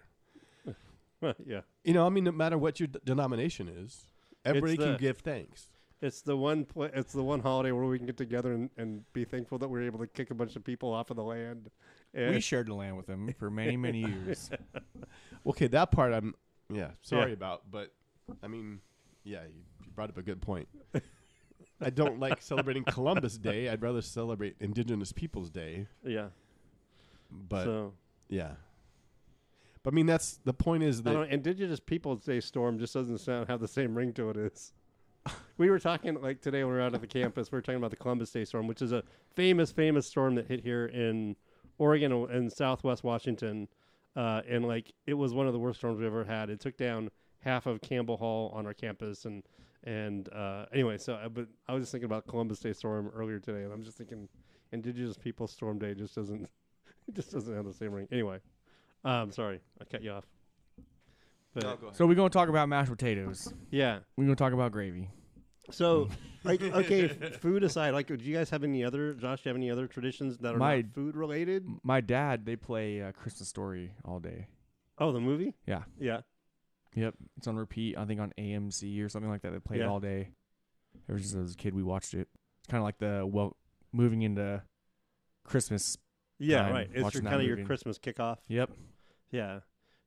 yeah. 1.46 1.62
You 1.84 1.94
know, 1.94 2.06
I 2.06 2.10
mean, 2.10 2.24
no 2.26 2.32
matter 2.32 2.58
what 2.58 2.80
your 2.80 2.88
d- 2.88 3.00
denomination 3.04 3.68
is, 3.68 4.06
everybody 4.46 4.78
can 4.78 4.98
give 4.98 5.18
thanks. 5.20 5.68
It's 6.00 6.22
the 6.22 6.38
one. 6.38 6.66
Pla- 6.66 6.90
it's 6.94 7.12
the 7.14 7.24
one 7.24 7.40
holiday 7.40 7.72
where 7.72 7.86
we 7.86 7.98
can 7.98 8.06
get 8.06 8.18
together 8.18 8.54
and, 8.54 8.70
and 8.78 9.12
be 9.14 9.26
thankful 9.26 9.58
that 9.58 9.68
we're 9.68 9.82
able 9.82 9.98
to 9.98 10.06
kick 10.06 10.30
a 10.30 10.36
bunch 10.36 10.56
of 10.56 10.64
people 10.64 10.94
off 10.94 11.10
of 11.10 11.16
the 11.18 11.24
land. 11.24 11.72
And 12.14 12.36
we 12.36 12.40
shared 12.40 12.68
the 12.68 12.76
land 12.76 12.98
with 12.98 13.08
them 13.08 13.34
for 13.40 13.50
many, 13.50 13.78
many 13.78 14.02
years. 14.02 14.50
Okay, 15.46 15.68
that 15.68 15.92
part 15.92 16.12
I'm 16.14 16.36
yeah 16.70 16.90
sorry 17.02 17.32
about, 17.32 17.72
but 17.72 17.94
I 18.44 18.48
mean, 18.48 18.82
yeah, 19.24 19.44
you, 19.44 19.62
you 19.86 19.92
brought 19.96 20.10
up 20.10 20.18
a 20.18 20.22
good 20.22 20.42
point. 20.42 20.68
I 21.82 21.90
don't 21.90 22.20
like 22.20 22.42
celebrating 22.42 22.84
Columbus 22.84 23.38
Day. 23.38 23.70
I'd 23.70 23.82
rather 23.82 24.02
celebrate 24.02 24.56
Indigenous 24.60 25.12
Peoples 25.12 25.50
Day. 25.50 25.88
yeah. 26.04 26.28
But 27.30 27.66
so 27.66 27.94
yeah, 28.30 28.52
but 29.84 29.94
I 29.94 29.96
mean 29.96 30.06
that's 30.06 30.40
the 30.46 30.54
point 30.54 30.84
is 30.84 31.02
don't 31.02 31.14
know, 31.14 31.20
that 31.22 31.32
Indigenous 31.34 31.80
Peoples 31.80 32.24
Day 32.24 32.40
storm 32.40 32.80
just 32.80 32.94
doesn't 32.94 33.18
sound 33.20 33.48
have 33.50 33.60
the 33.60 33.68
same 33.68 33.96
ring 33.96 34.14
to 34.14 34.30
it 34.30 34.38
as. 34.38 34.74
We 35.58 35.70
were 35.72 35.80
talking 35.80 36.22
like 36.22 36.40
today 36.40 36.64
when 36.64 36.74
we 36.74 36.80
were 36.80 36.84
out 36.86 36.94
at 36.94 37.02
the 37.02 37.08
campus. 37.08 37.52
We 37.52 37.58
were 37.58 37.62
talking 37.62 37.80
about 37.80 37.90
the 37.90 37.98
Columbus 37.98 38.30
Day 38.32 38.46
storm, 38.46 38.68
which 38.68 38.82
is 38.82 38.94
a 38.94 39.04
famous, 39.36 39.72
famous 39.72 40.06
storm 40.06 40.36
that 40.36 40.46
hit 40.48 40.62
here 40.62 40.86
in 40.86 41.36
Oregon 41.80 42.12
and 42.30 42.52
Southwest 42.52 43.04
Washington, 43.04 43.68
uh, 44.16 44.42
and 44.48 44.66
like 44.66 44.94
it 45.06 45.16
was 45.16 45.34
one 45.34 45.48
of 45.48 45.54
the 45.54 45.60
worst 45.60 45.80
storms 45.80 46.00
we 46.00 46.06
ever 46.06 46.24
had. 46.24 46.50
It 46.50 46.60
took 46.60 46.78
down 46.78 47.10
half 47.40 47.66
of 47.66 47.82
Campbell 47.82 48.18
Hall 48.18 48.52
on 48.56 48.66
our 48.66 48.74
campus, 48.74 49.26
and 49.26 49.44
and 49.88 50.28
uh, 50.34 50.66
anyway, 50.74 50.98
so 50.98 51.14
uh, 51.14 51.30
but 51.30 51.48
I 51.68 51.74
was 51.74 51.84
just 51.84 51.92
thinking 51.94 52.06
about 52.06 52.28
Columbus 52.28 52.60
Day 52.60 52.74
storm 52.74 53.10
earlier 53.16 53.40
today, 53.40 53.64
and 53.64 53.72
I'm 53.74 53.84
just 53.84 53.98
thinking 53.98 54.28
Indigenous 54.72 55.18
Peoples 55.18 55.52
Storm 55.52 55.80
Day 55.80 55.94
just 55.94 56.14
doesn't 56.16 56.44
it 57.08 57.14
just 57.16 57.32
doesn't 57.32 57.56
have 57.56 57.66
the 57.66 57.74
same 57.74 57.92
ring. 57.94 58.08
Anyway, 58.12 58.40
um, 59.06 59.32
sorry, 59.32 59.62
I 59.82 59.86
cut 59.86 60.04
you 60.04 60.12
off. 60.12 60.26
But 61.54 61.64
No, 61.64 61.78
so 61.94 62.06
we're 62.06 62.16
gonna 62.16 62.30
talk 62.30 62.50
about 62.50 62.70
mashed 62.70 62.92
potatoes. 62.92 63.52
yeah, 63.72 64.00
We're 64.16 64.26
gonna 64.26 64.36
talk 64.36 64.54
about 64.54 64.72
gravy. 64.72 65.10
so 65.72 66.10
like 66.44 66.62
okay, 66.62 67.08
food 67.40 67.64
aside, 67.64 67.92
like, 67.92 68.08
do 68.08 68.16
you 68.16 68.36
guys 68.36 68.50
have 68.50 68.64
any 68.64 68.84
other? 68.84 69.14
Josh, 69.14 69.44
do 69.44 69.50
you 69.50 69.52
have 69.52 69.58
any 69.58 69.72
other 69.72 69.88
traditions 69.88 70.38
that 70.40 70.54
are 70.54 70.58
My- 70.58 70.82
not 70.82 70.94
food 70.94 71.16
related? 71.16 71.66
My 71.84 72.02
dad, 72.02 72.46
they 72.46 72.56
play 72.58 73.02
uh, 73.02 73.12
Christmas 73.14 73.48
Story 73.50 73.92
all 74.06 74.20
day. 74.20 74.48
Oh, 75.00 75.12
the 75.12 75.20
movie? 75.20 75.54
Yeah. 75.66 75.84
Yeah. 76.00 76.22
Yep, 76.98 77.14
it's 77.38 77.48
on 77.48 77.56
repeat. 77.58 77.96
I 77.96 78.06
think 78.06 78.20
on 78.20 78.34
AMC 78.40 79.06
or 79.06 79.08
something 79.08 79.30
like 79.30 79.44
that. 79.44 79.52
They 79.52 79.60
play 79.60 79.80
it 79.80 79.86
all 79.86 80.00
day. 80.00 80.30
Ever 81.08 81.20
since 81.20 81.36
I 81.36 81.40
was 81.40 81.54
a 81.54 81.56
kid, 81.56 81.76
we 81.76 81.84
watched 81.84 82.16
it. 82.16 82.28
It's 82.60 82.68
kind 82.72 82.82
of 82.82 82.86
like 82.86 82.98
the 82.98 83.24
well, 83.24 83.56
moving 83.94 84.24
into 84.24 84.64
Christmas. 85.44 85.96
Yeah, 86.40 86.64
Time 86.64 86.74
right. 86.74 86.90
It's 86.92 87.14
your 87.14 87.22
kind 87.22 87.36
of 87.36 87.44
your. 87.44 87.64
Christmas 87.66 88.00
kickoff. 88.00 88.38
Yep. 88.48 88.72
Yeah. 89.30 89.60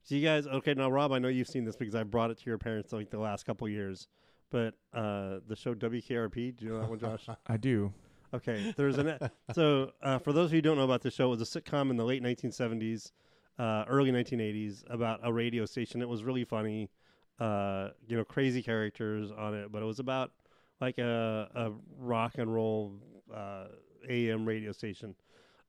So 0.02 0.16
you 0.16 0.26
guys, 0.26 0.48
okay, 0.48 0.74
now 0.74 0.90
Rob, 0.90 1.12
I 1.12 1.20
know 1.20 1.28
you've 1.28 1.46
seen 1.46 1.64
this 1.64 1.76
because 1.76 1.94
I 1.94 2.02
brought 2.02 2.32
it 2.32 2.38
to 2.38 2.46
your 2.46 2.58
parents 2.58 2.92
like 2.92 3.10
the 3.10 3.20
last 3.20 3.46
couple 3.46 3.68
years. 3.68 4.08
But 4.50 4.74
uh, 4.92 5.38
the 5.46 5.54
show 5.54 5.74
WKRP, 5.74 6.56
do 6.56 6.64
you 6.64 6.72
know 6.72 6.80
that 6.80 6.90
one, 6.90 6.98
Josh? 6.98 7.26
I 7.46 7.56
do. 7.56 7.92
Okay, 8.34 8.74
there's 8.76 8.98
an 8.98 9.16
so 9.54 9.92
uh, 10.02 10.18
for 10.18 10.32
those 10.32 10.46
of 10.46 10.52
you 10.54 10.58
who 10.58 10.62
don't 10.62 10.76
know 10.76 10.84
about 10.84 11.02
this 11.02 11.14
show, 11.14 11.26
it 11.32 11.38
was 11.38 11.54
a 11.54 11.60
sitcom 11.60 11.90
in 11.90 11.96
the 11.96 12.04
late 12.04 12.22
1970s, 12.22 13.12
uh, 13.58 13.84
early 13.88 14.10
1980s 14.10 14.84
about 14.88 15.20
a 15.22 15.32
radio 15.32 15.66
station. 15.66 16.02
It 16.02 16.08
was 16.08 16.24
really 16.24 16.44
funny, 16.44 16.90
uh, 17.38 17.88
you 18.06 18.16
know, 18.16 18.24
crazy 18.24 18.62
characters 18.62 19.30
on 19.30 19.54
it, 19.54 19.70
but 19.72 19.82
it 19.82 19.86
was 19.86 19.98
about 19.98 20.32
like 20.80 20.98
a, 20.98 21.48
a 21.54 21.72
rock 21.98 22.38
and 22.38 22.52
roll 22.52 22.94
uh, 23.34 23.66
AM 24.08 24.46
radio 24.46 24.72
station. 24.72 25.14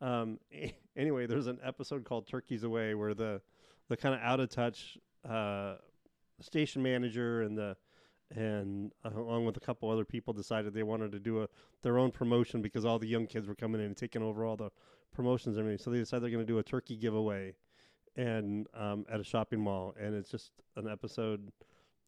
Um, 0.01 0.39
anyway, 0.95 1.27
there's 1.27 1.47
an 1.47 1.59
episode 1.63 2.05
called 2.05 2.27
"Turkeys 2.27 2.63
Away" 2.63 2.95
where 2.95 3.13
the 3.13 3.41
the 3.89 3.97
kind 3.97 4.15
of 4.15 4.21
out 4.21 4.39
of 4.39 4.49
touch 4.49 4.97
uh, 5.27 5.75
station 6.39 6.81
manager 6.81 7.41
and 7.41 7.57
the 7.57 7.75
and 8.33 8.91
uh, 9.03 9.09
along 9.15 9.45
with 9.45 9.57
a 9.57 9.59
couple 9.59 9.89
other 9.89 10.05
people 10.05 10.33
decided 10.33 10.73
they 10.73 10.83
wanted 10.83 11.11
to 11.11 11.19
do 11.19 11.43
a 11.43 11.47
their 11.81 11.97
own 11.97 12.11
promotion 12.11 12.61
because 12.61 12.85
all 12.85 12.99
the 12.99 13.07
young 13.07 13.27
kids 13.27 13.47
were 13.47 13.55
coming 13.55 13.81
in 13.81 13.87
and 13.87 13.97
taking 13.97 14.21
over 14.21 14.45
all 14.45 14.55
the 14.55 14.69
promotions 15.13 15.57
and 15.57 15.65
everything. 15.65 15.83
So 15.83 15.91
they 15.91 15.97
decided 15.97 16.23
they're 16.23 16.31
going 16.31 16.45
to 16.45 16.51
do 16.51 16.59
a 16.59 16.63
turkey 16.63 16.95
giveaway, 16.95 17.55
and 18.15 18.67
um, 18.73 19.05
at 19.11 19.19
a 19.19 19.23
shopping 19.23 19.59
mall, 19.59 19.95
and 19.99 20.15
it's 20.15 20.29
just 20.29 20.51
an 20.75 20.87
episode. 20.87 21.51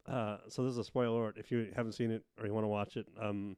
Uh, 0.08 0.38
so 0.50 0.64
this 0.64 0.74
is 0.74 0.78
a 0.78 0.84
spoiler 0.84 1.22
alert 1.22 1.36
if 1.38 1.50
you 1.50 1.72
haven't 1.76 1.94
seen 1.94 2.12
it 2.12 2.24
or 2.40 2.46
you 2.46 2.54
want 2.54 2.66
to 2.66 2.70
watch 2.70 2.98
it. 2.98 3.08
Um, 3.20 3.56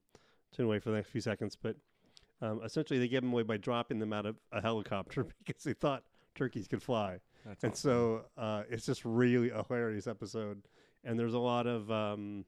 tune 0.55 0.65
away 0.65 0.79
for 0.79 0.91
the 0.91 0.97
next 0.97 1.10
few 1.10 1.21
seconds, 1.21 1.58
but 1.60 1.75
um, 2.41 2.62
essentially 2.63 2.99
they 2.99 3.08
gave 3.08 3.21
them 3.21 3.34
away 3.34 3.43
by 3.43 3.58
dropping 3.58 3.99
them 3.99 4.13
out 4.13 4.25
of 4.25 4.36
a 4.51 4.62
helicopter 4.62 5.25
because 5.45 5.63
they 5.63 5.73
thought 5.73 6.03
turkeys 6.36 6.67
could 6.67 6.84
fly 6.84 7.19
That's 7.45 7.63
and 7.63 7.75
so 7.75 8.25
uh, 8.38 8.63
it's 8.69 8.86
just 8.86 9.05
really 9.05 9.49
a 9.49 9.63
hilarious 9.63 10.08
episode 10.08 10.62
and 11.03 11.17
there's 11.17 11.34
a 11.34 11.39
lot 11.39 11.65
of 11.67 11.89
um, 11.89 12.45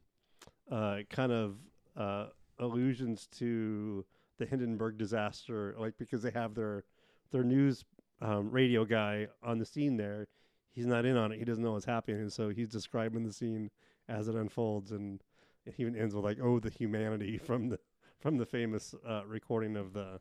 uh, 0.70 1.00
kind 1.10 1.32
of 1.32 1.56
uh, 1.96 2.28
allusions 2.60 3.28
to 3.38 4.06
the 4.38 4.46
hindenburg 4.46 4.98
disaster 4.98 5.76
like 5.80 5.94
because 5.98 6.22
they 6.22 6.32
have 6.32 6.54
their 6.54 6.84
their 7.32 7.44
news 7.44 7.86
um, 8.22 8.50
radio 8.50 8.86
guy 8.86 9.28
on 9.44 9.60
the 9.60 9.66
scene 9.66 9.98
there 9.98 10.28
he's 10.74 10.86
not 10.86 11.06
in 11.06 11.16
on 11.18 11.32
it 11.32 11.40
he 11.40 11.46
doesn't 11.46 11.64
know 11.64 11.74
what's 11.74 11.86
happening 11.86 12.20
and 12.22 12.34
so 12.34 12.50
he's 12.50 12.70
describing 12.70 13.24
the 13.24 13.34
scene 13.34 13.70
as 14.10 14.28
it 14.28 14.36
unfolds 14.36 14.92
and 14.92 15.22
it 15.66 15.76
even 15.78 15.96
ends 15.96 16.16
with 16.16 16.24
like 16.24 16.40
oh 16.42 16.60
the 16.60 16.70
humanity 16.70 17.38
from 17.44 17.70
the 17.70 17.80
from 18.20 18.38
the 18.38 18.46
famous 18.46 18.96
uh, 19.08 19.22
recording 19.26 19.76
of 19.78 19.94
the 19.94 20.20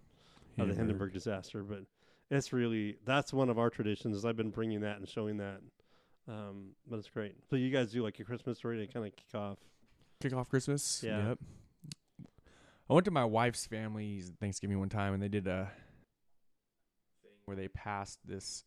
of 0.59 0.69
the 0.69 0.75
Hindenburg 0.75 1.13
disaster. 1.13 1.63
But 1.63 1.85
it's 2.31 2.53
really 2.53 2.97
that's 3.05 3.33
one 3.33 3.49
of 3.49 3.59
our 3.59 3.71
traditions. 3.71 4.25
I've 4.25 4.37
been 4.37 4.51
bringing 4.51 4.81
that 4.81 4.99
and 4.99 5.09
showing 5.09 5.39
that. 5.39 5.61
Um, 6.29 6.71
but 6.89 6.99
it's 6.99 7.09
great. 7.09 7.37
So 7.49 7.57
you 7.57 7.71
guys 7.71 7.93
do 7.93 8.03
like 8.03 8.19
your 8.19 8.27
Christmas 8.27 8.59
story 8.59 8.85
to 8.85 8.93
kind 8.93 9.07
of 9.07 9.15
kick 9.15 9.35
off. 9.35 9.59
kick 10.21 10.33
off 10.33 10.49
Christmas. 10.49 11.03
Yeah. 11.05 11.29
Yep. 11.29 11.39
I 12.89 12.93
went 12.93 13.05
to 13.05 13.11
my 13.11 13.25
wife's 13.25 13.67
family's 13.67 14.33
Thanksgiving 14.41 14.79
one 14.79 14.89
time, 14.89 15.15
and 15.15 15.23
they 15.23 15.29
did 15.29 15.47
a 15.47 15.71
where 17.47 17.57
they 17.57 17.69
passed 17.69 18.19
this 18.27 18.65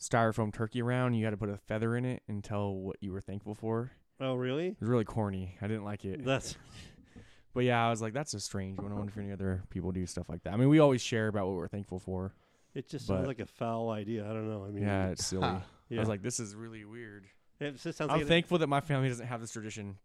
styrofoam 0.00 0.52
turkey 0.52 0.82
around. 0.82 1.14
You 1.14 1.24
had 1.24 1.30
to 1.32 1.36
put 1.36 1.48
a 1.48 1.56
feather 1.56 1.96
in 1.96 2.04
it 2.04 2.22
and 2.28 2.44
tell 2.44 2.74
what 2.74 2.96
you 3.00 3.12
were 3.12 3.20
thankful 3.20 3.54
for. 3.54 3.90
Oh, 4.20 4.34
really? 4.34 4.68
It 4.68 4.76
was 4.80 4.88
really 4.88 5.04
corny. 5.04 5.56
I 5.60 5.66
didn't 5.66 5.84
like 5.84 6.04
it. 6.04 6.24
That's 6.24 6.56
But 7.54 7.64
yeah, 7.64 7.86
I 7.86 7.90
was 7.90 8.02
like, 8.02 8.12
that's 8.12 8.34
a 8.34 8.40
strange 8.40 8.78
one. 8.80 8.90
I 8.90 8.96
wonder 8.96 9.12
if 9.12 9.16
any 9.18 9.32
other 9.32 9.62
people 9.70 9.92
do 9.92 10.04
stuff 10.06 10.28
like 10.28 10.42
that. 10.42 10.52
I 10.52 10.56
mean, 10.56 10.68
we 10.68 10.80
always 10.80 11.00
share 11.00 11.28
about 11.28 11.46
what 11.46 11.54
we're 11.54 11.68
thankful 11.68 12.00
for. 12.00 12.34
it. 12.74 12.88
Just 12.88 13.06
sounds 13.06 13.20
But- 13.22 13.28
like 13.28 13.38
a 13.38 13.46
foul 13.46 13.90
idea. 13.90 14.24
I 14.24 14.32
don't 14.32 14.48
know. 14.50 14.64
I 14.64 14.70
mean, 14.70 14.82
yeah, 14.84 15.08
it's 15.08 15.26
silly. 15.26 15.48
Yeah. 15.90 15.98
I 15.98 16.00
was 16.00 16.08
like, 16.08 16.22
this 16.22 16.40
is 16.40 16.54
really 16.56 16.84
weird. 16.86 17.26
it 17.60 17.72
just 17.76 17.98
sounds 17.98 18.10
I'm 18.10 18.16
like 18.16 18.22
it, 18.22 18.26
thankful 18.28 18.56
that 18.58 18.68
my 18.68 18.80
family 18.80 19.08
doesn't 19.10 19.26
have 19.26 19.40
this 19.42 19.52
tradition. 19.52 19.96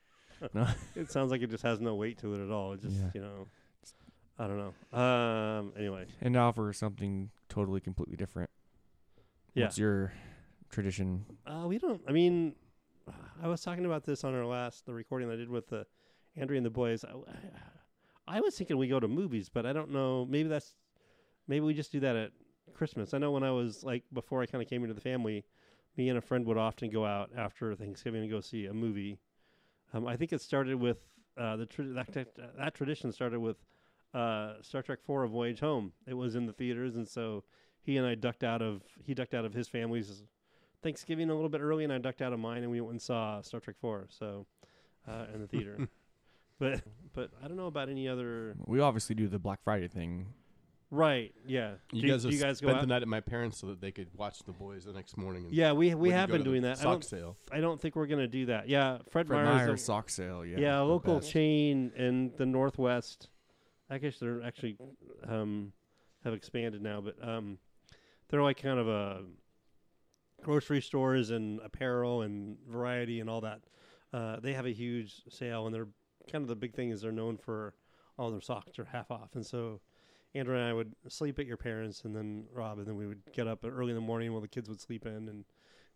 no. 0.54 0.66
it 0.94 1.10
sounds 1.10 1.32
like 1.32 1.42
it 1.42 1.50
just 1.50 1.64
has 1.64 1.80
no 1.80 1.96
weight 1.96 2.18
to 2.18 2.34
it 2.34 2.40
at 2.42 2.50
all. 2.52 2.72
It 2.74 2.80
just 2.82 2.94
Yeah. 2.96 3.10
you 3.14 3.20
know, 3.20 3.48
I 4.38 4.46
don't 4.48 4.58
know. 4.58 4.98
Um. 4.98 5.72
Anyway, 5.76 6.06
And 6.20 6.32
now 6.34 6.50
for 6.52 6.72
something 6.72 7.30
totally 7.48 7.80
completely 7.80 8.16
different. 8.16 8.50
Yeah. 9.54 9.64
What's 9.64 9.78
your 9.78 10.12
tradition? 10.70 11.24
uh, 11.46 11.64
we 11.66 11.78
don't. 11.78 12.00
I 12.08 12.12
mean, 12.12 12.54
I 13.42 13.46
was 13.48 13.62
talking 13.62 13.84
about 13.84 14.04
this 14.04 14.24
on 14.24 14.34
our 14.34 14.44
last 14.46 14.86
the 14.86 14.94
recording 14.94 15.30
I 15.30 15.36
did 15.36 15.48
with 15.48 15.68
the 15.68 15.86
Andrea 16.36 16.56
and 16.58 16.66
the 16.66 16.70
boys. 16.70 17.04
I, 17.04 17.12
I 18.26 18.40
was 18.40 18.56
thinking 18.56 18.76
we 18.76 18.88
go 18.88 18.98
to 18.98 19.06
movies, 19.08 19.48
but 19.48 19.66
I 19.66 19.72
don't 19.72 19.90
know. 19.90 20.26
Maybe 20.28 20.48
that's 20.48 20.74
maybe 21.46 21.64
we 21.64 21.74
just 21.74 21.92
do 21.92 22.00
that 22.00 22.16
at 22.16 22.32
Christmas. 22.74 23.14
I 23.14 23.18
know 23.18 23.30
when 23.30 23.44
I 23.44 23.52
was 23.52 23.84
like 23.84 24.02
before 24.12 24.42
I 24.42 24.46
kind 24.46 24.62
of 24.62 24.68
came 24.68 24.82
into 24.82 24.94
the 24.94 25.00
family, 25.00 25.44
me 25.96 26.08
and 26.08 26.18
a 26.18 26.22
friend 26.22 26.44
would 26.46 26.56
often 26.58 26.90
go 26.90 27.04
out 27.06 27.30
after 27.36 27.74
Thanksgiving 27.76 28.22
to 28.22 28.28
go 28.28 28.40
see 28.40 28.66
a 28.66 28.72
movie. 28.74 29.18
Um, 29.92 30.08
I 30.08 30.16
think 30.16 30.32
it 30.32 30.40
started 30.40 30.80
with 30.80 30.96
uh, 31.38 31.54
the 31.56 31.66
tra- 31.66 31.84
that, 31.84 32.12
that, 32.14 32.28
that 32.58 32.74
tradition 32.74 33.12
started 33.12 33.38
with 33.38 33.58
uh, 34.14 34.54
Star 34.62 34.82
Trek 34.82 35.00
Four: 35.04 35.24
A 35.24 35.28
Voyage 35.28 35.60
Home. 35.60 35.92
It 36.06 36.14
was 36.14 36.34
in 36.36 36.46
the 36.46 36.52
theaters, 36.52 36.96
and 36.96 37.08
so 37.08 37.44
he 37.82 37.96
and 37.96 38.06
I 38.06 38.14
ducked 38.14 38.44
out 38.44 38.62
of 38.62 38.82
he 39.02 39.14
ducked 39.14 39.34
out 39.34 39.44
of 39.44 39.52
his 39.52 39.68
family's 39.68 40.22
Thanksgiving 40.82 41.30
a 41.30 41.34
little 41.34 41.48
bit 41.48 41.60
early, 41.60 41.84
and 41.84 41.92
I 41.92 41.98
ducked 41.98 42.22
out 42.22 42.32
of 42.32 42.38
mine, 42.38 42.62
and 42.62 42.70
we 42.70 42.80
went 42.80 42.92
and 42.92 43.02
saw 43.02 43.40
Star 43.42 43.60
Trek 43.60 43.76
Four. 43.80 44.06
So 44.08 44.46
uh, 45.08 45.26
in 45.34 45.40
the 45.40 45.48
theater, 45.48 45.88
but 46.58 46.82
but 47.12 47.30
I 47.42 47.48
don't 47.48 47.56
know 47.56 47.66
about 47.66 47.88
any 47.88 48.08
other. 48.08 48.54
We 48.66 48.80
obviously 48.80 49.14
do 49.14 49.28
the 49.28 49.38
Black 49.38 49.62
Friday 49.64 49.88
thing. 49.88 50.26
Right? 50.90 51.34
Yeah. 51.44 51.72
You 51.90 52.02
do, 52.02 52.08
guys 52.08 52.22
do 52.22 52.28
you 52.28 52.40
guys 52.40 52.60
go 52.60 52.68
spent 52.68 52.78
out? 52.78 52.80
the 52.82 52.86
night 52.86 53.02
at 53.02 53.08
my 53.08 53.20
parents 53.20 53.58
so 53.58 53.66
that 53.68 53.80
they 53.80 53.90
could 53.90 54.08
watch 54.14 54.38
the 54.44 54.52
boys 54.52 54.84
the 54.84 54.92
next 54.92 55.16
morning. 55.16 55.46
And 55.46 55.52
yeah, 55.52 55.72
we 55.72 55.92
we 55.94 56.10
have 56.10 56.28
been 56.28 56.44
doing 56.44 56.62
that. 56.62 56.78
I 56.78 56.82
Sock 56.82 56.92
don't 56.92 57.04
sale. 57.04 57.36
I 57.50 57.58
don't 57.58 57.80
think 57.80 57.96
we're 57.96 58.06
gonna 58.06 58.28
do 58.28 58.46
that. 58.46 58.68
Yeah, 58.68 58.98
Fred, 59.10 59.26
Fred 59.26 59.44
Meyer's 59.44 59.66
Meyer's 59.66 59.80
a- 59.80 59.84
sock 59.84 60.08
sale. 60.08 60.44
Yeah. 60.44 60.58
yeah, 60.58 60.80
a 60.80 60.84
local 60.84 61.18
best. 61.18 61.32
chain 61.32 61.90
in 61.96 62.32
the 62.36 62.46
Northwest. 62.46 63.28
I 63.94 63.98
guess 63.98 64.18
they're 64.18 64.42
actually 64.42 64.76
um, 65.26 65.72
have 66.24 66.34
expanded 66.34 66.82
now, 66.82 67.00
but 67.00 67.16
um, 67.26 67.58
they're 68.28 68.42
like 68.42 68.60
kind 68.60 68.78
of 68.78 68.88
a 68.88 69.22
grocery 70.42 70.82
stores 70.82 71.30
and 71.30 71.60
apparel 71.64 72.22
and 72.22 72.56
variety 72.68 73.20
and 73.20 73.30
all 73.30 73.40
that. 73.42 73.60
Uh, 74.12 74.40
they 74.40 74.52
have 74.52 74.66
a 74.66 74.72
huge 74.72 75.22
sale, 75.28 75.66
and 75.66 75.74
they're 75.74 75.88
kind 76.30 76.42
of 76.42 76.48
the 76.48 76.56
big 76.56 76.74
thing 76.74 76.90
is 76.90 77.02
they're 77.02 77.12
known 77.12 77.36
for 77.36 77.74
all 78.18 78.30
their 78.30 78.40
socks 78.40 78.78
are 78.78 78.84
half 78.84 79.10
off, 79.10 79.34
and 79.34 79.46
so. 79.46 79.80
Andrea 80.36 80.58
and 80.58 80.68
I 80.68 80.72
would 80.72 80.96
sleep 81.06 81.38
at 81.38 81.46
your 81.46 81.56
parents, 81.56 82.02
and 82.04 82.16
then 82.16 82.46
Rob, 82.52 82.78
and 82.78 82.88
then 82.88 82.96
we 82.96 83.06
would 83.06 83.22
get 83.32 83.46
up 83.46 83.64
early 83.64 83.90
in 83.90 83.94
the 83.94 84.00
morning 84.00 84.32
while 84.32 84.40
the 84.40 84.48
kids 84.48 84.68
would 84.68 84.80
sleep 84.80 85.06
in, 85.06 85.28
and 85.28 85.44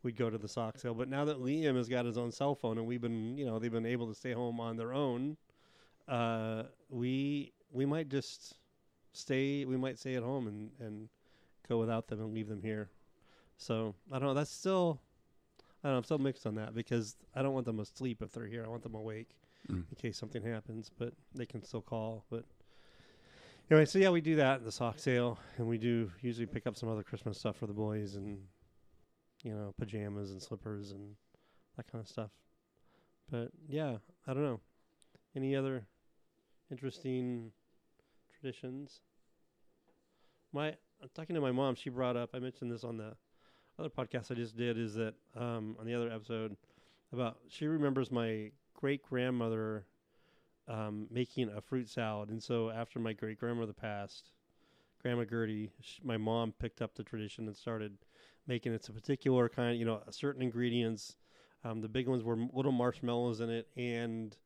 we'd 0.05 0.17
go 0.17 0.31
to 0.31 0.39
the 0.39 0.47
sock 0.47 0.79
sale. 0.79 0.95
But 0.95 1.09
now 1.09 1.25
that 1.25 1.41
Liam 1.41 1.75
has 1.75 1.89
got 1.89 2.05
his 2.05 2.17
own 2.17 2.31
cell 2.31 2.55
phone, 2.55 2.79
and 2.79 2.87
we've 2.87 3.01
been, 3.01 3.37
you 3.37 3.45
know, 3.45 3.59
they've 3.59 3.73
been 3.73 3.85
able 3.85 4.07
to 4.07 4.15
stay 4.15 4.33
home 4.33 4.61
on 4.61 4.77
their 4.77 4.95
own, 4.95 5.37
uh, 6.07 6.63
we 6.89 7.53
we 7.73 7.87
might 7.87 8.09
just 8.09 8.55
stay. 9.13 9.65
We 9.65 9.77
might 9.77 9.99
stay 9.99 10.15
at 10.15 10.23
home 10.23 10.47
and 10.47 10.71
and 10.81 11.09
go 11.69 11.79
without 11.79 12.07
them 12.09 12.21
and 12.21 12.33
leave 12.35 12.49
them 12.49 12.63
here. 12.63 12.91
So 13.57 13.95
I 14.13 14.19
don't 14.19 14.29
know. 14.29 14.35
That's 14.35 14.51
still. 14.51 15.01
I 15.83 15.89
don't 15.89 15.93
know. 15.95 15.99
I'm 15.99 16.05
still 16.05 16.19
mixed 16.19 16.47
on 16.47 16.57
that 16.57 16.75
because 16.75 17.17
I 17.35 17.43
don't 17.43 17.53
want 17.55 17.67
them 17.67 17.79
asleep 17.81 18.21
if 18.23 18.33
they're 18.33 18.47
here. 18.47 18.65
I 18.65 18.69
want 18.69 18.83
them 18.83 18.95
awake 18.95 19.35
Mm. 19.69 19.85
in 19.91 19.97
case 20.01 20.17
something 20.17 20.43
happens, 20.43 20.89
but 20.97 21.13
they 21.35 21.45
can 21.45 21.63
still 21.63 21.83
call. 21.83 22.25
But 22.31 22.45
anyway, 23.71 23.85
so 23.87 23.99
yeah, 23.99 24.09
we 24.11 24.21
do 24.21 24.37
that 24.37 24.55
at 24.61 24.65
the 24.65 24.73
sock 24.73 24.99
sale, 25.01 25.37
and 25.59 25.67
we 25.67 25.79
do 25.79 26.11
usually 26.23 26.47
pick 26.47 26.67
up 26.67 26.77
some 26.77 26.89
other 26.89 27.03
Christmas 27.03 27.39
stuff 27.39 27.57
for 27.57 27.67
the 27.67 27.73
boys, 27.75 28.15
and 28.15 28.39
you 29.43 29.53
know, 29.53 29.75
pajamas 29.79 30.31
and 30.31 30.41
slippers 30.41 30.93
and 30.93 31.17
that 31.77 31.91
kind 31.91 32.01
of 32.01 32.09
stuff. 32.09 32.31
But 33.31 33.51
yeah, 33.69 33.97
I 34.27 34.33
don't 34.33 34.45
know. 34.45 34.61
Any 35.37 35.55
other 35.55 35.87
interesting 36.71 37.53
traditions? 38.41 39.01
My 40.53 40.69
I'm 41.03 41.09
talking 41.15 41.35
to 41.35 41.41
my 41.41 41.53
mom, 41.53 41.75
she 41.75 41.91
brought 41.91 42.17
up. 42.17 42.31
I 42.35 42.39
mentioned 42.39 42.73
this 42.73 42.85
on 42.85 42.97
the 42.97 43.15
other 43.79 43.89
podcast 43.89 44.31
I 44.31 44.35
just 44.35 44.57
did. 44.57 44.79
Is 44.79 44.95
that 44.95 45.15
um, 45.37 45.77
on 45.79 45.87
the 45.87 45.95
other 45.95 46.11
episode 46.11 46.57
about 47.13 47.39
she 47.49 47.67
remembers 47.67 48.11
my 48.11 48.51
great 48.75 49.03
grandmother 49.03 49.85
um, 50.67 51.07
making 51.11 51.51
a 51.51 51.61
fruit 51.61 51.89
salad, 51.89 52.31
and 52.31 52.43
so 52.43 52.71
after 52.71 52.99
my 52.99 53.13
great 53.13 53.39
grandmother 53.39 53.73
passed, 53.73 54.31
Grandma 55.03 55.25
Gertie, 55.25 55.71
my 56.03 56.17
mom 56.17 56.53
picked 56.59 56.83
up 56.83 56.95
the 56.95 57.05
tradition 57.05 57.47
and 57.47 57.57
started 57.57 57.97
making 58.47 58.73
it. 58.73 58.77
It's 58.77 58.89
a 58.89 58.93
particular 58.93 59.49
kind, 59.49 59.79
you 59.79 59.85
know, 59.85 60.03
certain 60.11 60.43
ingredients. 60.43 61.17
Um, 61.65 61.81
the 61.81 61.89
big 61.89 62.09
ones 62.09 62.23
were 62.23 62.37
little 62.53 62.73
marshmallows 62.73 63.41
in 63.41 63.51
it 63.51 63.69
and 63.77 64.37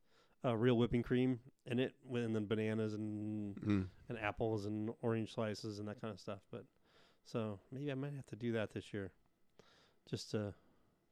uh, 0.44 0.56
real 0.56 0.76
whipping 0.76 1.02
cream 1.02 1.40
in 1.66 1.78
it, 1.78 1.94
with- 2.04 2.24
and 2.24 2.34
then 2.34 2.46
bananas 2.46 2.94
and 2.94 3.56
Mm. 3.56 3.88
and 4.08 4.18
apples 4.18 4.66
and 4.66 4.90
orange 5.02 5.32
slices 5.34 5.78
and 5.78 5.86
that 5.88 6.00
kind 6.00 6.12
of 6.12 6.18
stuff. 6.20 6.40
But 6.50 6.64
so 7.24 7.60
maybe 7.70 7.90
I 7.92 7.94
might 7.94 8.14
have 8.14 8.26
to 8.26 8.36
do 8.36 8.52
that 8.52 8.72
this 8.72 8.92
year, 8.92 9.12
just 10.08 10.30
to 10.32 10.54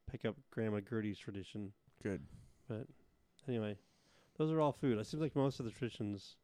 pick 0.07 0.25
up 0.25 0.35
Grandma 0.51 0.79
Gertie's 0.81 1.17
tradition. 1.17 1.71
Good. 2.03 2.25
But 2.67 2.87
anyway, 3.47 3.77
those 4.37 4.51
are 4.51 4.59
all 4.59 4.73
food. 4.73 4.97
It 4.97 5.05
seems 5.05 5.21
like 5.21 5.35
most 5.35 5.59
of 5.59 5.65
the 5.65 5.71
traditions. 5.71 6.35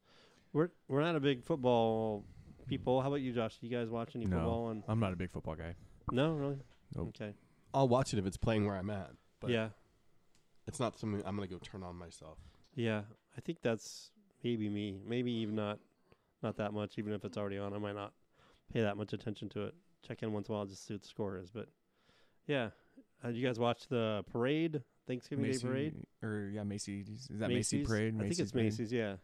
We're 0.53 0.69
we're 0.87 1.01
not 1.01 1.15
a 1.15 1.19
big 1.19 1.43
football 1.43 2.23
people. 2.67 3.01
How 3.01 3.07
about 3.07 3.21
you, 3.21 3.33
Josh? 3.33 3.57
Do 3.59 3.67
you 3.67 3.75
guys 3.77 3.89
watch 3.89 4.15
any 4.15 4.25
No. 4.25 4.37
football? 4.37 4.63
On 4.65 4.83
I'm 4.87 4.99
not 4.99 5.11
a 5.13 5.15
big 5.17 5.31
football 5.31 5.55
guy. 5.55 5.75
no, 6.11 6.33
really. 6.35 6.59
Nope. 6.95 7.09
Okay. 7.09 7.33
I'll 7.73 7.89
watch 7.89 8.13
it 8.13 8.17
if 8.19 8.25
it's 8.25 8.37
playing 8.37 8.65
where 8.65 8.75
I'm 8.77 8.89
at. 8.89 9.11
But 9.41 9.49
yeah, 9.51 9.69
it's 10.65 10.79
not 10.79 10.97
something 10.97 11.21
I'm 11.25 11.35
gonna 11.35 11.47
go 11.47 11.59
turn 11.59 11.83
on 11.83 11.97
myself. 11.97 12.37
Yeah. 12.77 13.01
I 13.37 13.41
think 13.41 13.57
that's 13.61 14.11
maybe 14.43 14.69
me. 14.69 14.99
Maybe 15.05 15.31
even 15.31 15.55
not, 15.55 15.79
not 16.41 16.55
that 16.57 16.71
much. 16.73 16.97
Even 16.97 17.11
if 17.13 17.25
it's 17.25 17.37
already 17.37 17.57
on, 17.57 17.73
I 17.73 17.77
might 17.77 17.95
not 17.95 18.13
pay 18.71 18.81
that 18.81 18.95
much 18.97 19.11
attention 19.13 19.49
to 19.49 19.65
it. 19.65 19.75
Check 20.07 20.23
in 20.23 20.31
once 20.31 20.47
in 20.47 20.53
a 20.55 20.57
while 20.57 20.65
just 20.65 20.81
to 20.81 20.85
see 20.87 20.93
what 20.93 21.01
the 21.01 21.07
score 21.09 21.37
is. 21.37 21.51
But 21.51 21.67
yeah, 22.47 22.69
uh, 23.25 23.29
you 23.29 23.45
guys 23.45 23.59
watch 23.59 23.87
the 23.89 24.23
parade, 24.31 24.81
Thanksgiving 25.05 25.51
Day 25.51 25.57
parade? 25.59 25.95
or 26.23 26.49
yeah, 26.53 26.63
Macy's. 26.63 27.07
Is 27.29 27.39
that 27.39 27.49
Macy 27.49 27.77
Macy's? 27.79 27.87
Parade? 27.87 28.15
I 28.17 28.23
think 28.27 28.39
it's 28.39 28.51
Parade? 28.51 28.65
Macy's. 28.65 28.93
Yeah, 28.93 29.15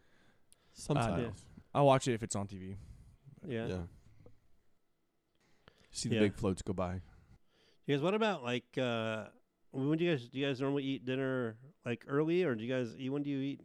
Sometimes. 0.74 1.46
I'll 1.74 1.86
watch 1.86 2.08
it 2.08 2.14
if 2.14 2.22
it's 2.24 2.36
on 2.36 2.48
TV. 2.48 2.76
yeah. 3.48 3.68
yeah. 3.68 3.78
See 5.92 6.10
the 6.10 6.16
Yeah. 6.16 6.22
big 6.22 6.34
floats 6.36 6.62
go 6.62 6.74
by. 6.74 7.02
You 7.86 7.96
guys, 7.96 8.02
what 8.02 8.14
about 8.16 8.44
like 8.44 8.78
uh 8.78 9.26
when 9.74 9.98
do 9.98 10.06
you 10.06 10.12
guys 10.12 10.28
do 10.30 10.40
you 10.40 10.48
guys 10.48 10.62
normally 10.62 10.84
eat 10.84 11.06
dinner 11.06 11.58
like 11.86 12.06
early 12.08 12.44
or 12.44 12.56
do 12.56 12.64
you 12.64 12.74
guys 12.74 12.94
eat 12.98 13.10
when 13.10 13.24
do 13.24 13.30
you 13.30 13.40
eat? 13.40 13.62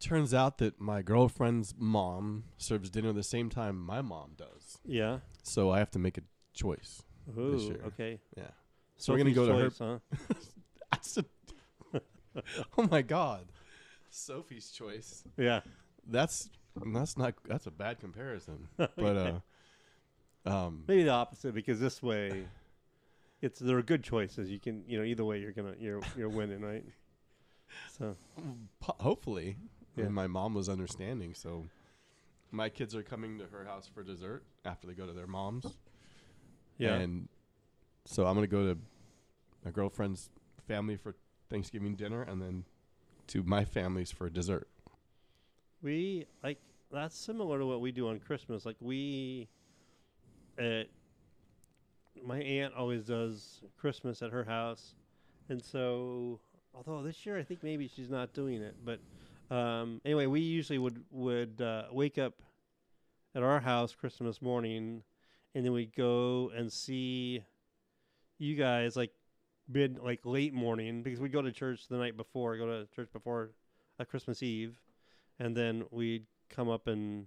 Turns 0.00 0.34
out 0.34 0.58
that 0.58 0.80
my 0.80 1.00
girlfriend's 1.00 1.74
mom 1.78 2.44
serves 2.56 2.90
dinner 2.90 3.12
the 3.12 3.22
same 3.22 3.48
time 3.48 3.78
my 3.78 4.02
mom 4.02 4.32
does. 4.36 4.78
Yeah. 4.84 5.18
So 5.44 5.70
I 5.70 5.78
have 5.78 5.90
to 5.92 5.98
make 6.00 6.18
a 6.18 6.22
choice. 6.52 7.02
Ooh, 7.38 7.56
year. 7.56 7.80
okay. 7.86 8.20
Yeah. 8.36 8.50
So 8.96 9.12
we're 9.12 9.18
gonna 9.18 9.30
go 9.30 9.46
to 9.46 9.54
her- 9.54 9.70
choice, 9.70 9.78
Huh? 9.78 9.98
That's 10.90 11.18
a, 11.18 11.24
oh 12.78 12.88
my 12.90 13.02
god. 13.02 13.46
Sophie's 14.10 14.70
choice. 14.72 15.22
Yeah. 15.38 15.60
That's 16.06 16.50
that's 16.92 17.16
not 17.16 17.34
that's 17.48 17.66
a 17.66 17.70
bad 17.70 18.00
comparison. 18.00 18.68
But 18.76 18.98
uh 19.16 19.40
um 20.44 20.84
Maybe 20.88 21.04
the 21.04 21.10
opposite 21.10 21.54
because 21.54 21.78
this 21.78 22.02
way, 22.02 22.46
it's 23.42 23.58
there 23.58 23.76
are 23.76 23.82
good 23.82 24.02
choices. 24.02 24.50
You 24.50 24.58
can 24.60 24.84
you 24.86 24.96
know 24.98 25.04
either 25.04 25.24
way 25.24 25.38
you're 25.40 25.52
gonna 25.52 25.74
you're 25.78 26.00
you're 26.16 26.28
winning 26.30 26.62
right. 26.62 26.84
So 27.98 28.16
hopefully 28.82 29.56
Yeah. 29.96 30.04
and 30.06 30.14
my 30.14 30.26
mom 30.26 30.54
was 30.54 30.68
understanding 30.68 31.34
so 31.34 31.66
my 32.50 32.68
kids 32.68 32.94
are 32.94 33.02
coming 33.02 33.38
to 33.38 33.46
her 33.46 33.64
house 33.64 33.86
for 33.92 34.02
dessert 34.02 34.44
after 34.64 34.86
they 34.86 34.92
go 34.94 35.06
to 35.06 35.12
their 35.14 35.26
mom's 35.26 35.64
yeah. 36.76 36.94
and 36.96 37.28
so 38.04 38.26
i'm 38.26 38.34
going 38.34 38.46
to 38.46 38.50
go 38.50 38.74
to 38.74 38.78
my 39.64 39.70
girlfriend's 39.70 40.28
family 40.68 40.96
for 40.96 41.14
thanksgiving 41.48 41.94
dinner 41.94 42.22
and 42.22 42.42
then 42.42 42.64
to 43.28 43.42
my 43.42 43.64
family's 43.64 44.10
for 44.10 44.28
dessert 44.28 44.68
We 45.82 46.26
like 46.42 46.58
that's 46.90 47.16
similar 47.16 47.58
to 47.58 47.64
what 47.66 47.80
we 47.80 47.90
do 47.90 48.08
on 48.08 48.20
Christmas. 48.20 48.66
Like 48.66 48.76
we, 48.80 49.48
uh, 50.58 50.82
my 52.24 52.38
aunt 52.38 52.74
always 52.74 53.04
does 53.04 53.60
Christmas 53.78 54.22
at 54.22 54.30
her 54.30 54.44
house, 54.44 54.94
and 55.48 55.62
so 55.62 56.40
although 56.74 57.02
this 57.02 57.26
year 57.26 57.38
I 57.38 57.42
think 57.42 57.62
maybe 57.62 57.88
she's 57.88 58.10
not 58.10 58.32
doing 58.32 58.62
it, 58.62 58.76
but 58.84 59.00
um, 59.54 60.00
anyway, 60.04 60.26
we 60.26 60.40
usually 60.40 60.78
would 60.78 61.04
would 61.10 61.60
uh, 61.60 61.84
wake 61.90 62.18
up 62.18 62.34
at 63.34 63.42
our 63.42 63.60
house 63.60 63.94
Christmas 63.94 64.40
morning, 64.40 65.02
and 65.54 65.64
then 65.64 65.72
we'd 65.72 65.94
go 65.94 66.50
and 66.56 66.72
see 66.72 67.42
you 68.38 68.56
guys 68.56 68.96
like 68.96 69.12
mid 69.68 69.98
like 69.98 70.20
late 70.24 70.54
morning 70.54 71.02
because 71.02 71.20
we'd 71.20 71.32
go 71.32 71.42
to 71.42 71.52
church 71.52 71.88
the 71.88 71.96
night 71.96 72.16
before, 72.16 72.56
go 72.56 72.66
to 72.66 72.86
church 72.94 73.08
before 73.12 73.50
uh, 73.98 74.04
Christmas 74.04 74.42
Eve, 74.42 74.80
and 75.38 75.56
then 75.56 75.84
we'd 75.90 76.24
come 76.48 76.68
up 76.68 76.86
and 76.86 77.26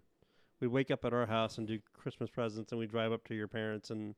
we'd 0.60 0.68
wake 0.68 0.90
up 0.90 1.06
at 1.06 1.14
our 1.14 1.26
house 1.26 1.58
and 1.58 1.68
do 1.68 1.80
Christmas 1.94 2.30
presents, 2.30 2.72
and 2.72 2.80
we'd 2.80 2.92
drive 2.92 3.12
up 3.12 3.24
to 3.28 3.36
your 3.36 3.48
parents 3.48 3.90
and 3.92 4.16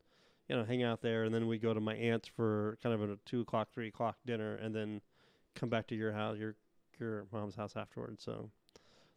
you 0.47 0.55
know 0.55 0.63
hang 0.63 0.83
out 0.83 1.01
there, 1.01 1.23
and 1.23 1.33
then 1.33 1.47
we'd 1.47 1.61
go 1.61 1.73
to 1.73 1.79
my 1.79 1.95
aunt's 1.95 2.27
for 2.27 2.77
kind 2.81 2.95
of 2.95 3.09
a 3.09 3.17
two 3.25 3.41
o'clock, 3.41 3.69
three 3.73 3.87
o'clock 3.87 4.17
dinner, 4.25 4.55
and 4.55 4.73
then 4.75 5.01
come 5.55 5.69
back 5.69 5.87
to 5.87 5.95
your 5.95 6.11
house, 6.13 6.37
your 6.37 6.55
your 6.99 7.25
mom's 7.31 7.55
house 7.55 7.75
afterwards. 7.75 8.23
So 8.23 8.49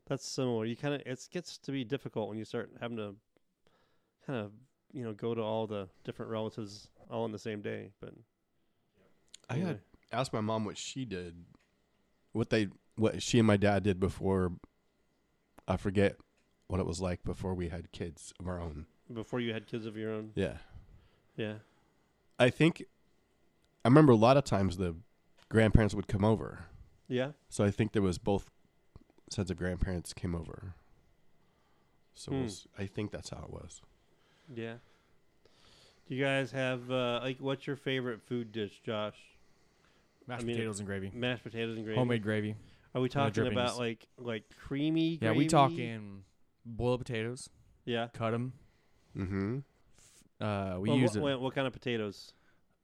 that's 0.07 0.27
similar. 0.27 0.65
You 0.65 0.77
kind 0.77 0.95
of 0.95 1.03
it 1.07 1.29
gets 1.31 1.59
to 1.59 1.73
be 1.73 1.85
difficult 1.85 2.29
when 2.29 2.39
you 2.39 2.45
start 2.45 2.71
having 2.81 2.97
to 2.97 3.15
kind 4.27 4.39
of 4.39 4.53
you 4.93 5.05
know 5.05 5.13
go 5.13 5.35
to 5.35 5.41
all 5.43 5.67
the 5.67 5.89
different 6.05 6.31
relatives 6.31 6.89
all 7.11 7.25
on 7.25 7.33
the 7.33 7.39
same 7.39 7.61
day. 7.63 7.91
But 8.01 8.15
I 9.49 9.55
anyway. 9.55 9.69
had 9.69 9.81
asked 10.13 10.33
my 10.33 10.41
mom 10.41 10.65
what 10.65 10.77
she 10.79 11.05
did, 11.05 11.45
what 12.33 12.51
they, 12.51 12.69
what 12.97 13.23
she 13.23 13.39
and 13.39 13.47
my 13.47 13.57
dad 13.57 13.83
did 13.83 14.01
before. 14.01 14.53
I 15.69 15.77
forget 15.77 16.17
what 16.67 16.81
it 16.81 16.87
was 16.87 17.01
like 17.01 17.23
before 17.23 17.55
we 17.55 17.69
had 17.69 17.93
kids 17.93 18.33
of 18.41 18.49
our 18.49 18.61
own. 18.61 18.87
before 19.13 19.41
you 19.41 19.53
had 19.53 19.67
kids 19.67 19.87
of 19.87 19.97
your 19.97 20.13
own. 20.13 20.31
Yeah, 20.35 20.55
Yeah. 21.37 21.55
I 22.39 22.51
think. 22.51 22.85
I 23.85 23.89
remember 23.89 24.13
a 24.13 24.17
lot 24.17 24.37
of 24.37 24.45
times 24.45 24.77
the 24.77 24.95
grandparents 25.49 25.95
would 25.95 26.07
come 26.07 26.25
over, 26.25 26.67
Yeah. 27.09 27.33
so 27.49 27.65
I 27.65 27.71
think 27.71 27.93
there 27.93 28.03
was 28.03 28.19
both 28.19 28.51
sets 29.31 29.51
of 29.51 29.57
grandparents 29.57 30.13
came 30.13 30.35
over. 30.35 30.75
So 32.15 32.31
Hmm. 32.33 32.43
was, 32.43 32.67
I 32.79 32.85
think 32.87 33.11
that's 33.11 33.31
how 33.31 33.43
it 33.45 33.51
was. 33.51 33.81
Yeah. 34.55 34.75
Do 36.09 36.15
you 36.15 36.23
guys 36.23 36.51
have 36.53 36.91
uh, 36.91 37.21
like 37.23 37.39
what's 37.39 37.67
your 37.67 37.77
favorite 37.77 38.21
food 38.23 38.53
dish, 38.53 38.81
Josh? 38.85 39.17
Mashed 40.27 40.43
I 40.43 40.47
mean, 40.47 40.57
potatoes 40.57 40.81
and 40.81 40.87
gravy. 40.87 41.11
Mashed 41.15 41.43
potatoes 41.45 41.77
and 41.77 41.85
gravy. 41.85 41.99
Homemade 41.99 42.23
gravy. 42.23 42.57
Are 42.95 43.01
we 43.01 43.09
talking 43.09 43.33
drippings. 43.33 43.59
about 43.59 43.79
like 43.79 44.07
like 44.19 44.45
creamy? 44.59 45.19
Yeah, 45.23 45.33
we 45.33 45.47
talking 45.47 46.25
boiled 46.67 47.01
potatoes, 47.01 47.49
Yeah. 47.87 48.09
cut 48.13 48.33
them. 48.33 48.53
Mm-hmm. 49.17 49.59
Uh, 50.41 50.77
we 50.81 50.89
Well, 50.89 50.99
use 50.99 51.11
what, 51.11 51.17
it. 51.17 51.23
what, 51.35 51.41
what 51.41 51.55
kind 51.55 51.67
of 51.67 51.73
potatoes? 51.73 52.33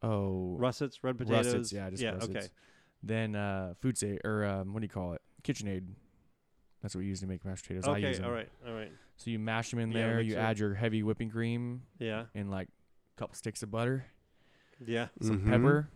Oh, 0.02 0.56
Russets, 0.58 1.02
red 1.02 1.16
potatoes. 1.18 1.46
russets. 1.46 1.72
Yeah, 1.72 1.90
just 1.90 2.02
yeah. 2.02 2.10
russets. 2.12 2.30
Okay. 2.36 2.46
Then 3.02 3.34
uh, 3.34 3.74
food 3.80 3.96
sa 3.96 4.06
or 4.24 4.44
um, 4.44 4.72
what 4.72 4.80
do 4.80 4.84
you 4.84 4.90
call 4.90 5.14
it? 5.14 5.22
KitchenAid. 5.42 5.84
That's 6.82 6.94
what 6.94 7.00
we 7.00 7.06
use 7.06 7.20
to 7.20 7.26
make 7.26 7.44
mashed 7.44 7.64
potatoes. 7.66 7.88
I 7.88 7.98
use 7.98 8.18
them. 8.18 8.26
All 8.26 8.32
right. 8.32 8.48
All 8.66 8.74
right. 8.74 8.92
So 9.16 9.30
you 9.30 9.38
mash 9.38 9.70
them 9.70 9.80
in 9.80 9.90
Yeah, 9.92 9.98
there. 10.06 10.16
mix 10.18 10.28
You 10.30 10.36
it. 10.36 10.40
add 10.40 10.58
your 10.58 10.74
heavy 10.74 11.02
whipping 11.02 11.30
cream 11.30 11.82
Yeah. 11.98 12.24
and 12.34 12.50
like 12.50 12.68
a 13.16 13.20
couple 13.20 13.34
sticks 13.34 13.62
of 13.62 13.70
butter, 13.70 14.04
Yeah. 14.84 15.08
some 15.22 15.40
Mhm. 15.40 15.48
pepper. 15.50 15.88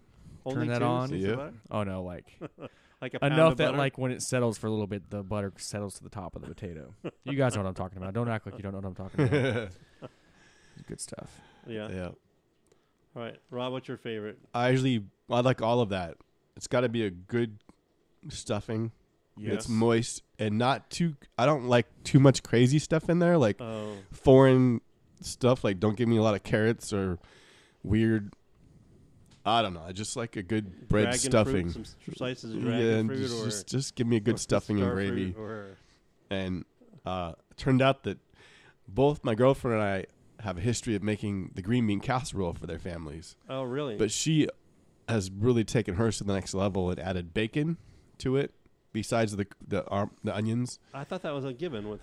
Only 0.47 0.69
that 0.69 0.83
on. 0.83 1.15
Yeah. 1.15 1.51
Oh 1.71 1.83
no, 1.83 2.03
like 2.03 2.39
Like 3.03 3.15
a 3.15 3.21
pound 3.21 3.35
enough 3.35 3.53
of 3.53 3.59
that 3.59 3.67
butter? 3.69 3.79
like 3.79 3.99
when 3.99 4.11
it 4.13 4.23
settles 4.23 4.57
for 4.59 4.67
a 4.67 4.71
little 4.71 4.87
bit, 4.87 5.11
the 5.11 5.23
butter 5.23 5.53
settles 5.59 5.95
to 5.97 6.03
the 6.03 6.11
top 6.11 6.35
of 6.37 6.43
the 6.43 6.49
potato. 6.49 6.95
you 7.25 7.35
guys 7.35 7.55
know 7.55 7.63
what 7.63 7.69
I'm 7.69 7.75
talking 7.75 7.99
about. 7.99 8.15
Don't 8.15 8.29
act 8.29 8.47
like 8.47 8.57
you 8.57 8.63
don't 8.63 8.73
know 8.73 8.79
what 8.79 8.87
I'm 8.87 8.95
talking 8.95 9.27
about. 9.27 9.69
Good 10.87 11.01
stuff. 11.01 11.41
Yeah. 11.67 11.89
yeah. 11.91 12.09
All 13.17 13.23
right. 13.23 13.37
Rob, 13.51 13.73
what's 13.73 13.89
your 13.89 13.97
favorite? 13.97 14.39
I 14.55 14.71
usually 14.71 15.05
I 15.29 15.41
like 15.41 15.63
all 15.63 15.81
of 15.81 15.91
that. 15.91 16.17
It's 16.57 16.67
got 16.67 16.81
to 16.83 16.89
be 16.89 17.05
a 17.05 17.11
good 17.11 17.59
stuffing. 18.29 18.93
It's 19.43 19.69
moist 19.69 20.23
and 20.39 20.59
not 20.59 20.91
too. 20.91 21.17
I 21.39 21.47
don't 21.47 21.65
like 21.67 21.87
too 22.05 22.21
much 22.21 22.43
crazy 22.43 22.79
stuff 22.79 23.09
in 23.09 23.21
there, 23.21 23.39
like 23.39 23.59
Oh. 23.61 23.95
foreign 24.13 24.83
stuff. 25.23 25.65
Like 25.65 25.81
don't 25.81 25.97
give 25.97 26.09
me 26.09 26.19
a 26.19 26.23
lot 26.23 26.35
of 26.35 26.43
carrots 26.43 26.93
or 26.93 27.19
weird. 27.83 28.35
I 29.47 29.63
don't 29.63 29.73
know. 29.73 29.83
I 29.87 29.93
just 29.93 30.15
like 30.17 30.37
a 30.37 30.43
good 30.43 30.89
bread 30.89 31.05
dragon 31.05 31.19
stuffing. 31.21 31.71
Fruit, 31.71 31.87
some 32.05 32.15
slices 32.15 32.55
of 32.55 32.63
yeah, 32.63 32.69
dragon 32.69 32.89
and 32.89 33.09
fruit 33.09 33.19
just, 33.23 33.41
or 33.41 33.45
just 33.47 33.67
just 33.69 33.95
give 33.95 34.07
me 34.07 34.17
a 34.17 34.21
good 34.21 34.39
stuffing 34.39 34.77
and 34.77 34.85
star 34.85 34.95
gravy. 34.95 35.35
Or 35.39 35.69
And 36.29 36.67
uh, 37.07 37.33
it 37.51 37.57
turned 37.57 37.81
out 37.81 38.03
that 38.03 38.19
both 38.87 39.25
my 39.25 39.35
girlfriend 39.35 39.81
and 39.81 39.83
I 39.83 40.05
have 40.41 40.59
a 40.59 40.61
history 40.61 40.95
of 40.95 41.03
making 41.03 41.53
the 41.55 41.63
green 41.63 41.87
bean 41.87 42.01
casserole 42.01 42.55
for 42.55 42.67
their 42.67 42.79
families. 42.79 43.37
oh, 43.49 43.63
really? 43.63 43.97
But 43.97 44.11
she 44.11 44.49
has 45.09 45.31
really 45.31 45.65
taken 45.65 45.97
hers 45.97 46.19
to 46.19 46.25
the 46.25 46.33
next 46.33 46.55
level 46.55 46.91
and 46.91 46.99
added 47.01 47.35
bacon 47.35 47.77
to 48.19 48.37
it 48.37 48.53
besides 48.93 49.37
the 49.37 49.47
the 49.67 49.85
arm, 49.87 50.11
the 50.25 50.35
onions. 50.35 50.79
I 50.95 51.05
thought 51.05 51.23
that 51.23 51.35
was 51.35 51.45
a 51.45 51.53
given. 51.53 51.89
With 51.89 52.01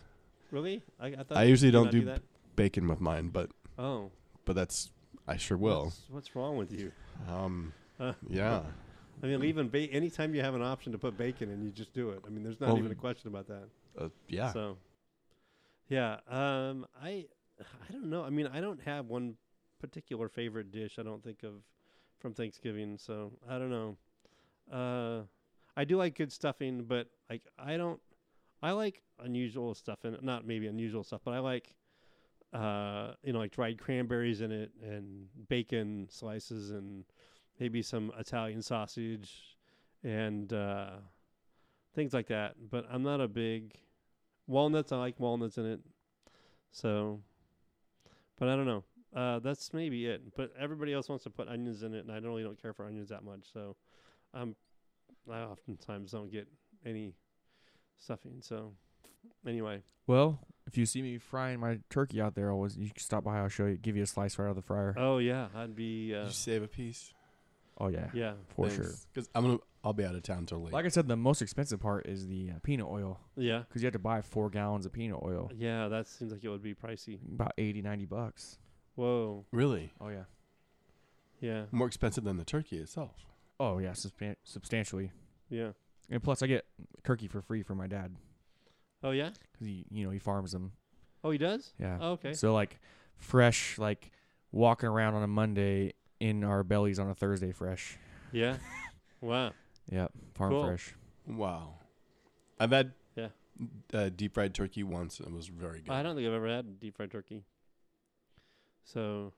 really, 0.52 0.84
I, 1.00 1.08
I 1.08 1.16
thought 1.24 1.38
I 1.38 1.44
usually 1.44 1.72
don't 1.72 1.92
do 1.92 2.06
that. 2.06 2.22
bacon 2.56 2.88
with 2.88 3.00
mine, 3.02 3.30
but 3.30 3.50
Oh, 3.80 4.12
but 4.46 4.56
that's 4.56 4.92
I 5.28 5.38
sure 5.38 5.58
will. 5.58 5.86
What's, 5.86 6.02
what's 6.10 6.36
wrong 6.36 6.58
with 6.58 6.72
you? 6.72 6.92
Um, 7.30 7.74
Uh, 8.00 8.14
yeah. 8.30 8.62
I 9.24 9.26
mean, 9.26 9.44
even 9.46 9.70
ba- 9.70 9.92
anytime 9.92 10.36
you 10.36 10.42
have 10.44 10.54
an 10.54 10.62
option 10.62 10.92
to 10.92 11.00
put 11.00 11.18
bacon 11.18 11.50
in, 11.50 11.64
you 11.64 11.72
just 11.72 11.92
do 11.94 12.12
it. 12.12 12.22
I 12.28 12.30
mean, 12.30 12.44
there's 12.44 12.60
not 12.62 12.68
Well, 12.70 12.78
even 12.78 12.92
a 12.92 12.96
question 12.96 13.28
about 13.30 13.48
that. 13.48 13.64
Uh, 14.00 14.10
yeah. 14.28 14.54
So, 14.54 14.78
yeah. 15.90 16.18
Um, 16.30 16.86
I 17.02 17.26
I 17.60 17.92
don't 17.92 18.10
know. 18.10 18.24
I 18.24 18.30
mean, 18.30 18.48
I 18.48 18.62
don't 18.62 18.82
have 18.82 19.08
one 19.08 19.36
particular 19.80 20.30
favorite 20.30 20.72
dish. 20.72 20.98
I 21.00 21.04
don't 21.04 21.24
think 21.24 21.44
of 21.44 21.54
from 22.20 22.34
Thanksgiving. 22.34 22.98
So 22.98 23.34
I 23.50 23.58
don't 23.58 23.70
know. 23.70 23.98
Uh, 24.72 25.24
I 25.76 25.86
do 25.86 25.98
like 25.98 26.16
good 26.16 26.32
stuffing, 26.32 26.84
but 26.84 27.08
like 27.30 27.44
I 27.58 27.78
don't. 27.78 28.00
I 28.62 28.72
like 28.72 29.04
unusual 29.20 29.76
stuff 29.76 30.04
it. 30.06 30.24
Not 30.24 30.46
maybe 30.46 30.68
unusual 30.68 31.04
stuff, 31.04 31.22
but 31.24 31.34
I 31.34 31.40
like. 31.40 31.74
Uh, 32.54 33.12
you 33.24 33.34
know, 33.34 33.40
like 33.40 33.52
dried 33.52 33.78
cranberries 33.78 34.40
in 34.40 34.52
it, 34.52 34.72
and 34.82 35.28
bacon 35.50 36.08
slices, 36.10 36.72
and 36.72 37.04
maybe 37.60 37.82
some 37.82 38.12
Italian 38.18 38.62
sausage, 38.62 39.58
and 40.04 40.54
uh, 40.54 40.92
things 41.94 42.14
like 42.14 42.28
that. 42.28 42.56
But 42.70 42.86
I'm 42.90 43.04
not 43.04 43.20
a 43.20 43.28
big 43.28 43.76
walnuts. 44.48 44.92
I 44.94 44.98
like 44.98 45.20
walnuts 45.20 45.58
in 45.58 45.66
it. 45.66 45.82
So, 46.72 47.20
but 48.38 48.50
I 48.50 48.56
don't 48.56 48.66
know. 48.66 48.84
Uh, 49.16 49.40
that's 49.40 49.74
maybe 49.74 50.06
it. 50.06 50.22
But 50.36 50.52
everybody 50.60 50.94
else 50.94 51.10
wants 51.10 51.24
to 51.24 51.30
put 51.30 51.48
onions 51.48 51.84
in 51.84 51.94
it, 51.94 52.06
and 52.06 52.12
I 52.12 52.16
don't 52.16 52.30
really 52.30 52.44
don't 52.44 52.62
care 52.62 52.74
for 52.74 52.86
onions 52.86 53.10
that 53.10 53.24
much. 53.24 53.52
So, 53.52 53.76
um, 54.34 54.56
I 55.32 55.40
oftentimes 55.40 56.12
don't 56.12 56.32
get 56.32 56.48
any 56.86 57.14
stuffing. 57.98 58.40
So, 58.42 58.74
anyway, 59.48 59.82
Well, 60.06 60.40
if 60.68 60.78
you 60.78 60.86
see 60.86 61.02
me 61.02 61.18
frying 61.18 61.60
my 61.60 61.80
turkey 61.90 62.22
out 62.22 62.36
there, 62.36 62.52
always 62.52 62.78
you 62.78 62.90
can 62.90 63.00
stop 63.00 63.24
by. 63.24 63.40
I'll 63.40 63.48
show 63.50 63.66
you. 63.66 63.78
Give 63.78 63.96
you 63.96 64.04
a 64.04 64.08
slice 64.08 64.38
right 64.38 64.46
out 64.46 64.52
of 64.52 64.56
the 64.56 64.62
fryer. 64.62 64.94
oh 64.98 65.18
yeah, 65.18 65.48
I'd 65.56 65.76
be 65.76 66.14
uh, 66.14 66.26
you 66.26 66.32
save 66.32 66.64
a 66.64 66.68
piece? 66.68 67.14
oh 67.80 67.88
yeah, 67.88 68.10
yeah. 68.14 68.34
for 68.56 68.70
sure. 68.70 68.92
Because 69.14 69.30
I'm 69.34 69.44
gonna 69.46 69.58
I'll 69.88 69.94
be 69.94 70.04
out 70.04 70.16
of 70.16 70.22
town 70.24 70.46
till 70.46 70.62
late. 70.62 70.74
Like 70.74 70.84
I 70.84 70.90
said, 70.90 71.08
the 71.08 71.16
most 71.16 71.42
expensive 71.42 71.80
part 71.80 72.08
is 72.08 72.28
the 72.28 72.50
uh, 72.52 72.60
peanut 72.62 72.88
oil 72.90 73.22
Yeah, 73.38 73.60
because 73.60 73.82
you 73.82 73.86
have 73.86 73.94
to 73.94 74.00
buy 74.00 74.22
four 74.22 74.50
gallons 74.50 74.86
of 74.86 74.92
peanut 74.92 75.22
oil, 75.24 75.50
yeah, 75.56 75.88
that 75.88 76.08
seems 76.08 76.34
like 76.34 76.44
it 76.44 76.50
would 76.50 76.62
be 76.62 76.74
pricey. 76.76 77.18
about 77.34 77.54
80, 77.58 77.82
90 77.84 78.06
bucks. 78.06 78.58
Whoa, 78.96 79.46
really 79.54 79.94
Oh 80.02 80.10
yeah. 80.10 80.24
yeah, 81.40 81.64
more 81.72 81.88
expensive 81.88 82.24
than 82.26 82.36
the 82.38 82.44
turkey 82.44 82.78
itself. 82.80 83.12
Oh 83.60 83.78
yeah, 83.78 83.92
substan- 83.92 84.36
substantially. 84.44 85.12
yeah. 85.50 85.70
And 86.10 86.22
plus, 86.24 86.42
I 86.42 86.48
get 86.48 86.66
turkey 87.04 87.28
for 87.28 87.42
free 87.42 87.64
from 87.64 87.78
my 87.78 87.88
dad 87.88 88.16
Oh 89.04 89.12
yeah. 89.12 89.30
because 89.52 89.68
he, 89.68 89.86
you 89.90 90.04
know, 90.06 90.12
he 90.12 90.20
farms 90.20 90.52
them. 90.52 90.74
Oh, 91.24 91.32
he 91.32 91.38
does. 91.38 91.74
Yeah. 91.80 91.98
Oh, 92.02 92.12
okay. 92.14 92.34
So 92.34 92.54
like, 92.54 92.80
fresh, 93.16 93.78
like 93.78 94.12
walking 94.52 94.90
around 94.90 95.16
on 95.16 95.24
a 95.24 95.28
Monday 95.28 95.94
in 96.20 96.44
our 96.44 96.64
bellies 96.64 97.00
on 97.00 97.10
a 97.10 97.16
Thursday, 97.16 97.52
fresh. 97.52 97.98
Yeah. 98.32 98.58
wow. 99.22 99.52
Yep, 99.90 100.12
farm 100.36 100.52
Cool. 100.52 100.66
fresh. 100.66 100.96
Wow. 101.28 101.76
I've 102.60 102.72
had 102.72 102.94
Yeah. 103.16 103.30
uh, 103.94 104.10
deep 104.10 104.34
fried 104.34 104.54
turkey 104.54 104.84
once 104.84 105.20
and 105.20 105.30
it 105.30 105.34
was 105.34 105.48
very 105.48 105.82
good. 105.82 105.92
I 105.92 106.04
don't 106.04 106.16
think 106.16 106.28
I've 106.28 106.34
ever 106.34 106.48
had 106.48 106.80
deep 106.80 106.98
fried 106.98 107.12
turkey. 107.12 107.44
So, 108.84 109.34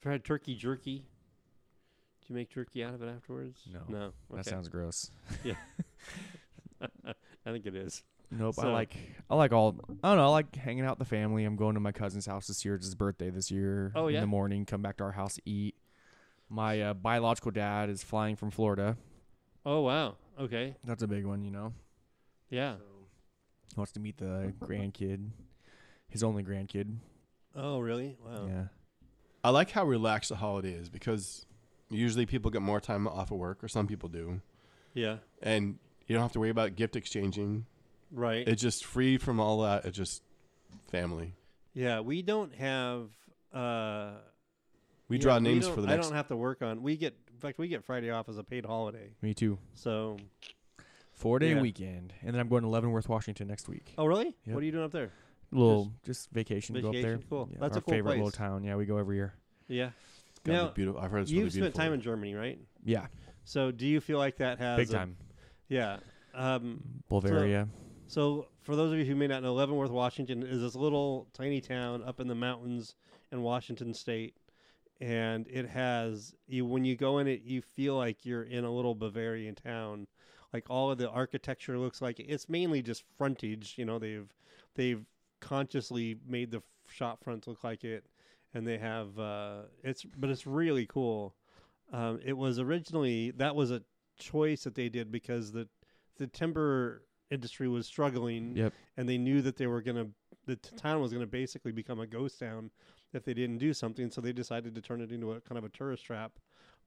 if 0.00 0.06
I 0.06 0.12
had 0.12 0.24
turkey 0.24 0.54
jerky, 0.54 0.98
do 0.98 2.26
you 2.28 2.34
make 2.34 2.50
jerky 2.50 2.84
out 2.84 2.94
of 2.94 3.02
it 3.02 3.08
afterwards? 3.08 3.62
No. 3.72 3.80
No. 3.88 4.04
Okay. 4.06 4.12
That 4.36 4.46
sounds 4.46 4.68
gross. 4.68 5.10
Yeah, 5.44 5.54
I 6.80 7.50
think 7.52 7.66
it 7.66 7.74
is. 7.74 8.02
Nope. 8.30 8.56
I 8.58 8.62
So- 8.62 8.72
like 8.72 8.96
I 9.30 9.34
like 9.36 9.52
all 9.52 9.76
I 10.02 10.08
don't 10.08 10.16
know. 10.18 10.24
I 10.24 10.28
like 10.30 10.54
hanging 10.56 10.84
out 10.84 10.98
with 10.98 11.08
the 11.08 11.16
family. 11.16 11.44
I'm 11.44 11.56
going 11.56 11.74
to 11.74 11.80
my 11.80 11.92
cousin's 11.92 12.26
house 12.26 12.46
this 12.48 12.64
year. 12.64 12.74
It's 12.74 12.86
his 12.86 12.94
birthday 12.94 13.30
this 13.30 13.50
year. 13.50 13.92
Oh, 13.94 14.08
In 14.08 14.14
yeah? 14.14 14.20
the 14.20 14.26
morning, 14.26 14.64
come 14.66 14.82
back 14.82 14.96
to 14.98 15.04
our 15.04 15.12
house 15.12 15.34
to 15.36 15.42
eat. 15.44 15.74
My 16.48 16.80
uh, 16.80 16.94
biological 16.94 17.50
dad 17.50 17.88
is 17.90 18.02
flying 18.04 18.36
from 18.36 18.50
Florida. 18.50 18.96
Oh 19.66 19.80
wow. 19.80 20.14
Okay. 20.40 20.76
That's 20.84 21.02
a 21.02 21.06
big 21.08 21.26
one, 21.26 21.42
you 21.44 21.50
know. 21.50 21.72
Yeah. 22.50 22.76
He 23.68 23.76
wants 23.76 23.92
to 23.92 24.00
meet 24.00 24.16
the 24.18 24.52
grandkid, 24.60 25.28
his 26.08 26.22
only 26.22 26.42
grandkid. 26.44 26.96
Oh 27.54 27.80
really? 27.80 28.16
Wow. 28.24 28.46
Yeah. 28.46 28.64
I 29.42 29.50
like 29.50 29.70
how 29.72 29.84
relaxed 29.84 30.28
the 30.30 30.36
holiday 30.36 30.72
is 30.72 30.88
because 30.88 31.44
usually 31.90 32.26
people 32.26 32.50
get 32.50 32.62
more 32.62 32.80
time 32.80 33.06
off 33.08 33.30
of 33.30 33.38
work 33.38 33.62
or 33.64 33.68
some 33.68 33.86
people 33.86 34.08
do. 34.08 34.40
Yeah. 34.94 35.16
And 35.42 35.78
you 36.06 36.14
don't 36.14 36.22
have 36.22 36.32
to 36.32 36.40
worry 36.40 36.50
about 36.50 36.76
gift 36.76 36.94
exchanging. 36.96 37.66
Right. 38.12 38.46
It's 38.46 38.62
just 38.62 38.84
free 38.84 39.18
from 39.18 39.40
all 39.40 39.62
that. 39.62 39.84
It's 39.84 39.96
just 39.96 40.22
family. 40.90 41.34
yeah. 41.74 42.00
We 42.00 42.22
don't 42.22 42.54
have 42.54 43.08
Uh, 43.52 44.12
We 45.08 45.16
yeah, 45.16 45.22
draw 45.22 45.38
names 45.38 45.66
don't- 45.66 45.74
for 45.74 45.80
the 45.80 45.88
I 45.88 45.96
next. 45.96 46.08
don't 46.08 46.16
have 46.16 46.28
to 46.28 46.36
work 46.36 46.60
on. 46.62 46.82
We 46.82 46.96
get, 46.96 47.14
in 47.36 47.40
fact, 47.40 47.58
we 47.58 47.68
get 47.68 47.84
Friday 47.84 48.10
off 48.10 48.28
as 48.30 48.38
a 48.38 48.42
paid 48.42 48.64
holiday. 48.64 49.10
Me 49.20 49.34
too. 49.34 49.58
So, 49.74 50.16
Four 51.12 51.38
day 51.38 51.54
Yeah. 51.54 51.62
weekend, 51.62 52.12
and 52.22 52.34
then 52.34 52.40
I'm 52.40 52.48
going 52.48 52.62
to 52.62 52.68
Leavenworth, 52.68 53.08
Washington 53.08 53.48
next 53.48 53.68
week. 53.70 53.94
oh 53.96 54.04
really? 54.06 54.34
Yep. 54.44 54.54
What 54.54 54.62
are 54.62 54.66
you 54.66 54.72
doing 54.72 54.84
up 54.84 54.92
there? 54.92 55.12
little 55.52 55.92
just 56.04 56.28
vacation, 56.30 56.74
go 56.80 56.88
up 56.88 56.92
there. 56.92 57.02
vacation, 57.02 57.24
cool. 57.30 57.48
Yeah, 57.52 57.58
That's 57.60 57.76
a 57.76 57.80
cool 57.80 57.92
favorite 57.94 58.10
place. 58.14 58.16
little 58.24 58.30
town. 58.32 58.64
Yeah, 58.64 58.76
we 58.76 58.84
go 58.84 58.98
every 58.98 59.16
year. 59.16 59.32
Yeah. 59.68 59.90
It's 60.30 60.40
gotta 60.44 60.68
be 60.68 60.74
beautiful. 60.74 61.00
I've 61.00 61.10
heard 61.10 61.22
it's 61.22 61.30
You've 61.30 61.50
spent 61.52 61.62
beautiful. 61.72 61.80
time 61.80 61.92
in 61.94 62.00
Germany, 62.02 62.34
right? 62.34 62.58
Yeah, 62.84 63.06
So, 63.44 63.70
do 63.70 63.86
you 63.86 64.00
feel 64.00 64.18
like 64.18 64.36
that 64.38 64.58
has 64.58 64.76
big 64.76 64.90
a- 64.90 64.92
time. 64.92 65.16
Yeah. 65.68 66.00
Um, 66.34 66.82
Bavaria. 67.08 67.68
So, 68.08 68.48
for 68.60 68.76
those 68.76 68.92
of 68.92 68.98
you 68.98 69.04
who 69.06 69.14
may 69.16 69.26
not 69.28 69.42
know, 69.42 69.54
Leavenworth, 69.54 69.90
Washington 69.90 70.42
is 70.42 70.60
this 70.60 70.74
little 70.74 71.28
tiny 71.32 71.60
town 71.62 72.02
up 72.02 72.20
in 72.20 72.26
the 72.28 72.34
mountains 72.34 72.94
in 73.32 73.40
Washington 73.42 73.94
State, 73.94 74.34
and 75.00 75.46
it 75.48 75.68
has 75.68 76.34
you 76.46 76.64
when 76.64 76.84
you 76.84 76.96
go 76.96 77.18
in 77.18 77.26
it, 77.26 77.42
you 77.42 77.60
feel 77.62 77.96
like 77.96 78.24
you're 78.24 78.42
in 78.42 78.64
a 78.64 78.70
little 78.70 78.94
Bavarian 78.94 79.54
town. 79.54 80.06
Like 80.52 80.70
all 80.70 80.90
of 80.90 80.98
the 80.98 81.10
architecture 81.10 81.78
looks 81.78 82.00
like 82.00 82.18
it's 82.20 82.48
mainly 82.48 82.82
just 82.82 83.04
frontage. 83.18 83.74
You 83.76 83.84
know, 83.84 83.98
they've 83.98 84.32
they've 84.74 85.04
consciously 85.40 86.16
made 86.26 86.50
the 86.50 86.62
shop 86.88 87.22
fronts 87.22 87.46
look 87.46 87.62
like 87.62 87.84
it, 87.84 88.06
and 88.54 88.66
they 88.66 88.78
have 88.78 89.18
uh, 89.18 89.62
it's 89.82 90.04
but 90.04 90.30
it's 90.30 90.46
really 90.46 90.86
cool. 90.86 91.34
Um, 91.92 92.20
it 92.24 92.32
was 92.36 92.58
originally 92.58 93.32
that 93.32 93.54
was 93.54 93.70
a 93.70 93.82
choice 94.18 94.64
that 94.64 94.74
they 94.74 94.88
did 94.88 95.12
because 95.12 95.52
the 95.52 95.68
the 96.18 96.26
timber 96.26 97.02
industry 97.30 97.68
was 97.68 97.86
struggling 97.86 98.56
Yep. 98.56 98.72
and 98.96 99.08
they 99.08 99.18
knew 99.18 99.42
that 99.42 99.56
they 99.56 99.66
were 99.66 99.82
going 99.82 99.96
to 99.96 100.08
the 100.46 100.56
town 100.56 101.00
was 101.02 101.10
going 101.12 101.24
to 101.24 101.30
basically 101.30 101.72
become 101.72 101.98
a 102.00 102.06
ghost 102.06 102.38
town 102.38 102.70
if 103.16 103.24
they 103.24 103.34
didn't 103.34 103.58
do 103.58 103.72
something 103.72 104.10
so 104.10 104.20
they 104.20 104.32
decided 104.32 104.74
to 104.74 104.80
turn 104.80 105.00
it 105.00 105.10
into 105.10 105.32
a 105.32 105.40
kind 105.40 105.58
of 105.58 105.64
a 105.64 105.68
tourist 105.70 106.04
trap 106.04 106.32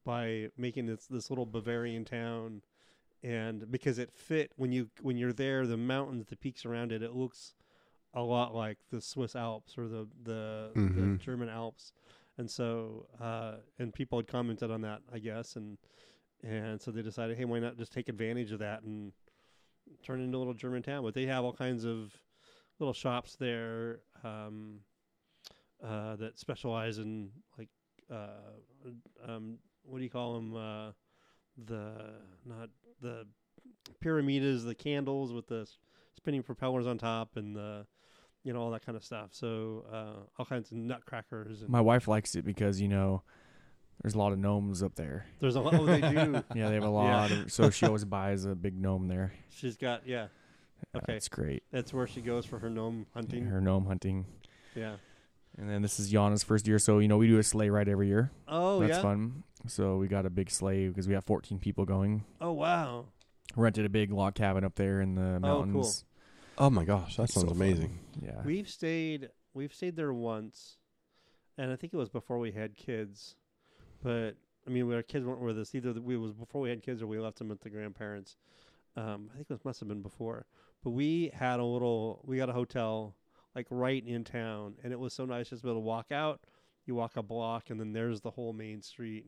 by 0.05 0.47
making 0.57 0.85
this 0.85 1.05
this 1.07 1.29
little 1.29 1.45
Bavarian 1.45 2.05
town. 2.05 2.61
And 3.21 3.69
because 3.69 3.99
it 3.99 4.13
fit 4.13 4.51
when 4.55 4.71
you 4.71 4.89
when 5.01 5.17
you're 5.17 5.33
there 5.33 5.67
the 5.67 5.75
mountains 5.75 6.27
the 6.27 6.37
peaks 6.37 6.65
around 6.65 6.91
it 6.93 7.03
it 7.03 7.13
looks 7.13 7.53
a 8.13 8.21
lot 8.21 8.55
like 8.55 8.77
the 8.91 9.01
Swiss 9.01 9.35
Alps 9.35 9.77
or 9.77 9.87
the 9.87 10.07
the, 10.23 10.71
the 10.73 10.79
Mhm. 10.79 11.19
German 11.19 11.49
Alps. 11.49 11.91
And 12.37 12.49
so 12.49 13.07
uh 13.19 13.55
and 13.77 13.93
people 13.93 14.17
had 14.19 14.27
commented 14.27 14.71
on 14.71 14.81
that 14.81 15.01
I 15.11 15.19
guess 15.19 15.55
and 15.57 15.77
and 16.43 16.81
so 16.81 16.91
they 16.91 17.01
decided 17.01 17.37
hey 17.37 17.45
why 17.45 17.59
not 17.59 17.77
just 17.77 17.91
take 17.91 18.07
advantage 18.07 18.51
of 18.53 18.59
that 18.59 18.83
and 18.83 19.11
turn 20.03 20.21
it 20.21 20.23
into 20.23 20.37
a 20.37 20.39
little 20.39 20.53
German 20.53 20.81
town? 20.83 21.03
But 21.03 21.13
they 21.15 21.25
have 21.25 21.43
all 21.43 21.51
kinds 21.53 21.83
of 21.83 22.13
little 22.79 22.93
shops 22.93 23.35
there 23.35 23.99
um 24.23 24.79
uh 25.83 26.15
that 26.17 26.37
specialize 26.39 26.97
in 26.97 27.29
like 27.57 27.69
uh 28.11 28.27
um 29.27 29.57
what 29.83 29.97
do 29.99 30.03
you 30.03 30.09
call 30.09 30.33
them 30.35 30.55
uh 30.55 30.91
the 31.65 31.93
not 32.45 32.69
the 33.01 33.25
pyramidas 34.03 34.65
the 34.65 34.75
candles 34.75 35.33
with 35.33 35.47
the 35.47 35.67
spinning 36.15 36.43
propellers 36.43 36.85
on 36.87 36.97
top 36.97 37.35
and 37.37 37.55
the 37.55 37.85
you 38.43 38.53
know 38.53 38.61
all 38.61 38.71
that 38.71 38.85
kind 38.85 38.95
of 38.95 39.03
stuff 39.03 39.29
so 39.31 39.85
uh 39.91 40.25
all 40.37 40.45
kinds 40.45 40.71
of 40.71 40.77
nutcrackers 40.77 41.61
and 41.61 41.69
My 41.69 41.81
wife 41.81 42.07
likes 42.07 42.35
it 42.35 42.45
because 42.45 42.79
you 42.81 42.87
know 42.87 43.23
there's 44.01 44.15
a 44.15 44.17
lot 44.17 44.31
of 44.31 44.39
gnomes 44.39 44.81
up 44.81 44.95
there. 44.95 45.25
there's 45.41 45.55
a 45.55 45.61
lot 45.61 45.73
oh 45.73 45.85
they 45.85 45.99
do 45.99 46.41
Yeah, 46.55 46.69
they 46.69 46.75
have 46.75 46.83
a 46.85 46.89
lot. 46.89 47.31
Of, 47.31 47.51
so 47.51 47.69
she 47.69 47.85
always 47.85 48.05
buys 48.05 48.45
a 48.45 48.55
big 48.55 48.79
gnome 48.79 49.07
there. 49.09 49.33
she's 49.49 49.75
got 49.77 50.07
yeah 50.07 50.27
Okay. 50.95 51.13
it's 51.15 51.27
great. 51.27 51.63
that's 51.71 51.93
where 51.93 52.07
she 52.07 52.21
goes 52.21 52.45
for 52.45 52.59
her 52.59 52.69
gnome 52.69 53.05
hunting 53.13 53.45
Her 53.45 53.59
gnome 53.59 53.85
hunting. 53.85 54.25
yeah 54.75 54.93
And 55.59 55.69
then 55.69 55.81
this 55.81 55.99
is 55.99 56.11
Yana's 56.13 56.43
first 56.43 56.67
year, 56.67 56.79
so 56.79 56.99
you 56.99 57.07
know 57.09 57.17
we 57.17 57.27
do 57.27 57.37
a 57.37 57.43
sleigh 57.43 57.69
ride 57.69 57.89
every 57.89 58.07
year. 58.07 58.31
oh 58.47 58.79
That's 58.79 58.97
yeah 58.97 59.01
fun. 59.01 59.43
So 59.67 59.97
we 59.97 60.07
got 60.07 60.25
a 60.25 60.29
big 60.29 60.49
sleigh 60.49 60.87
because 60.87 61.07
we 61.07 61.13
have 61.15 61.25
14 61.25 61.59
people 61.59 61.83
going. 61.85 62.23
oh 62.39 62.53
wow 62.53 63.05
Rented 63.55 63.83
a 63.85 63.89
big 63.89 64.11
log 64.11 64.35
cabin 64.35 64.63
up 64.63 64.75
there 64.75 65.01
in 65.01 65.15
the 65.15 65.39
mountains. 65.39 65.43
Oh, 65.45 65.55
cool. 65.55 65.63
mountains. 65.73 66.05
Oh 66.59 66.69
my 66.69 66.85
gosh, 66.85 67.17
that 67.17 67.23
It's 67.23 67.33
so 67.33 67.41
sounds 67.41 67.51
fun. 67.53 67.61
amazing. 67.61 67.99
Yeah. 68.21 68.41
We've 68.45 68.69
stayed 68.69 69.29
we've 69.53 69.73
stayed 69.73 69.95
there 69.95 70.13
once, 70.13 70.77
and 71.57 71.71
I 71.71 71.75
think 71.75 71.93
it 71.93 71.97
was 71.97 72.09
before 72.09 72.37
we 72.39 72.51
had 72.51 72.77
kids. 72.77 73.35
But 74.01 74.35
I 74.67 74.69
mean, 74.69 74.91
our 74.93 75.01
kids 75.01 75.25
weren't 75.25 75.41
with 75.41 75.57
us 75.59 75.73
either. 75.75 75.91
We 75.93 76.15
was 76.15 76.31
before 76.31 76.61
we 76.61 76.69
had 76.69 76.81
kids, 76.83 77.01
or 77.01 77.07
we 77.07 77.19
left 77.19 77.39
them 77.39 77.49
with 77.49 77.61
the 77.61 77.69
grandparents. 77.69 78.37
Um, 78.95 79.29
I 79.33 79.37
think 79.37 79.49
it 79.51 79.65
must 79.65 79.79
have 79.81 79.89
been 79.89 80.01
before. 80.01 80.45
But 80.83 80.91
we 80.91 81.31
had 81.33 81.59
a 81.59 81.63
little. 81.65 82.21
We 82.25 82.37
got 82.37 82.49
a 82.49 82.53
hotel 82.53 83.15
like 83.59 83.67
right 83.69 84.05
in 84.05 84.23
town, 84.23 84.75
and 84.83 84.93
it 84.93 84.99
was 84.99 85.13
so 85.13 85.25
nice 85.25 85.49
just 85.49 85.61
to 85.61 85.67
be 85.67 85.71
able 85.71 85.81
to 85.81 85.85
walk 85.85 86.11
out. 86.11 86.41
You 86.85 86.95
walk 86.95 87.17
a 87.17 87.23
block, 87.23 87.69
and 87.69 87.79
then 87.79 87.93
there's 87.93 88.21
the 88.21 88.31
whole 88.31 88.53
main 88.53 88.81
street. 88.81 89.27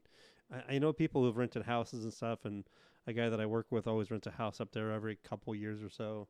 I, 0.51 0.75
I 0.75 0.79
know 0.79 0.93
people 0.93 1.23
who've 1.23 1.37
rented 1.37 1.63
houses 1.63 2.03
and 2.03 2.13
stuff, 2.13 2.45
and 2.45 2.63
a 3.07 3.13
guy 3.13 3.29
that 3.29 3.39
I 3.41 3.45
work 3.45 3.67
with 3.69 3.87
always 3.87 4.11
rents 4.11 4.27
a 4.27 4.31
house 4.31 4.61
up 4.61 4.71
there 4.71 4.91
every 4.91 5.17
couple 5.23 5.53
years 5.55 5.83
or 5.83 5.89
so 5.89 6.27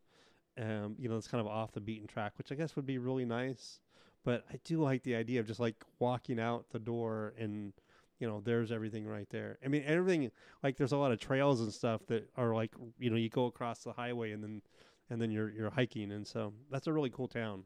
um, 0.59 0.95
you 0.99 1.09
know, 1.09 1.17
it's 1.17 1.27
kind 1.27 1.41
of 1.41 1.47
off 1.47 1.71
the 1.71 1.81
beaten 1.81 2.07
track, 2.07 2.33
which 2.37 2.51
I 2.51 2.55
guess 2.55 2.75
would 2.75 2.85
be 2.85 2.97
really 2.97 3.25
nice. 3.25 3.79
But 4.23 4.45
I 4.51 4.59
do 4.63 4.81
like 4.81 5.03
the 5.03 5.15
idea 5.15 5.39
of 5.39 5.47
just 5.47 5.59
like 5.59 5.75
walking 5.99 6.39
out 6.39 6.65
the 6.69 6.79
door 6.79 7.33
and, 7.39 7.73
you 8.19 8.27
know, 8.27 8.41
there's 8.43 8.71
everything 8.71 9.07
right 9.07 9.27
there. 9.29 9.57
I 9.65 9.67
mean, 9.67 9.83
everything 9.85 10.29
like 10.61 10.77
there's 10.77 10.91
a 10.91 10.97
lot 10.97 11.11
of 11.11 11.19
trails 11.19 11.61
and 11.61 11.73
stuff 11.73 12.05
that 12.07 12.29
are 12.35 12.53
like, 12.53 12.71
you 12.99 13.09
know, 13.09 13.15
you 13.15 13.29
go 13.29 13.45
across 13.45 13.79
the 13.79 13.93
highway 13.93 14.31
and 14.31 14.43
then, 14.43 14.61
and 15.09 15.21
then 15.21 15.31
you're 15.31 15.49
you're 15.49 15.69
hiking, 15.71 16.11
and 16.11 16.25
so 16.25 16.53
that's 16.71 16.87
a 16.87 16.93
really 16.93 17.09
cool 17.09 17.27
town. 17.27 17.63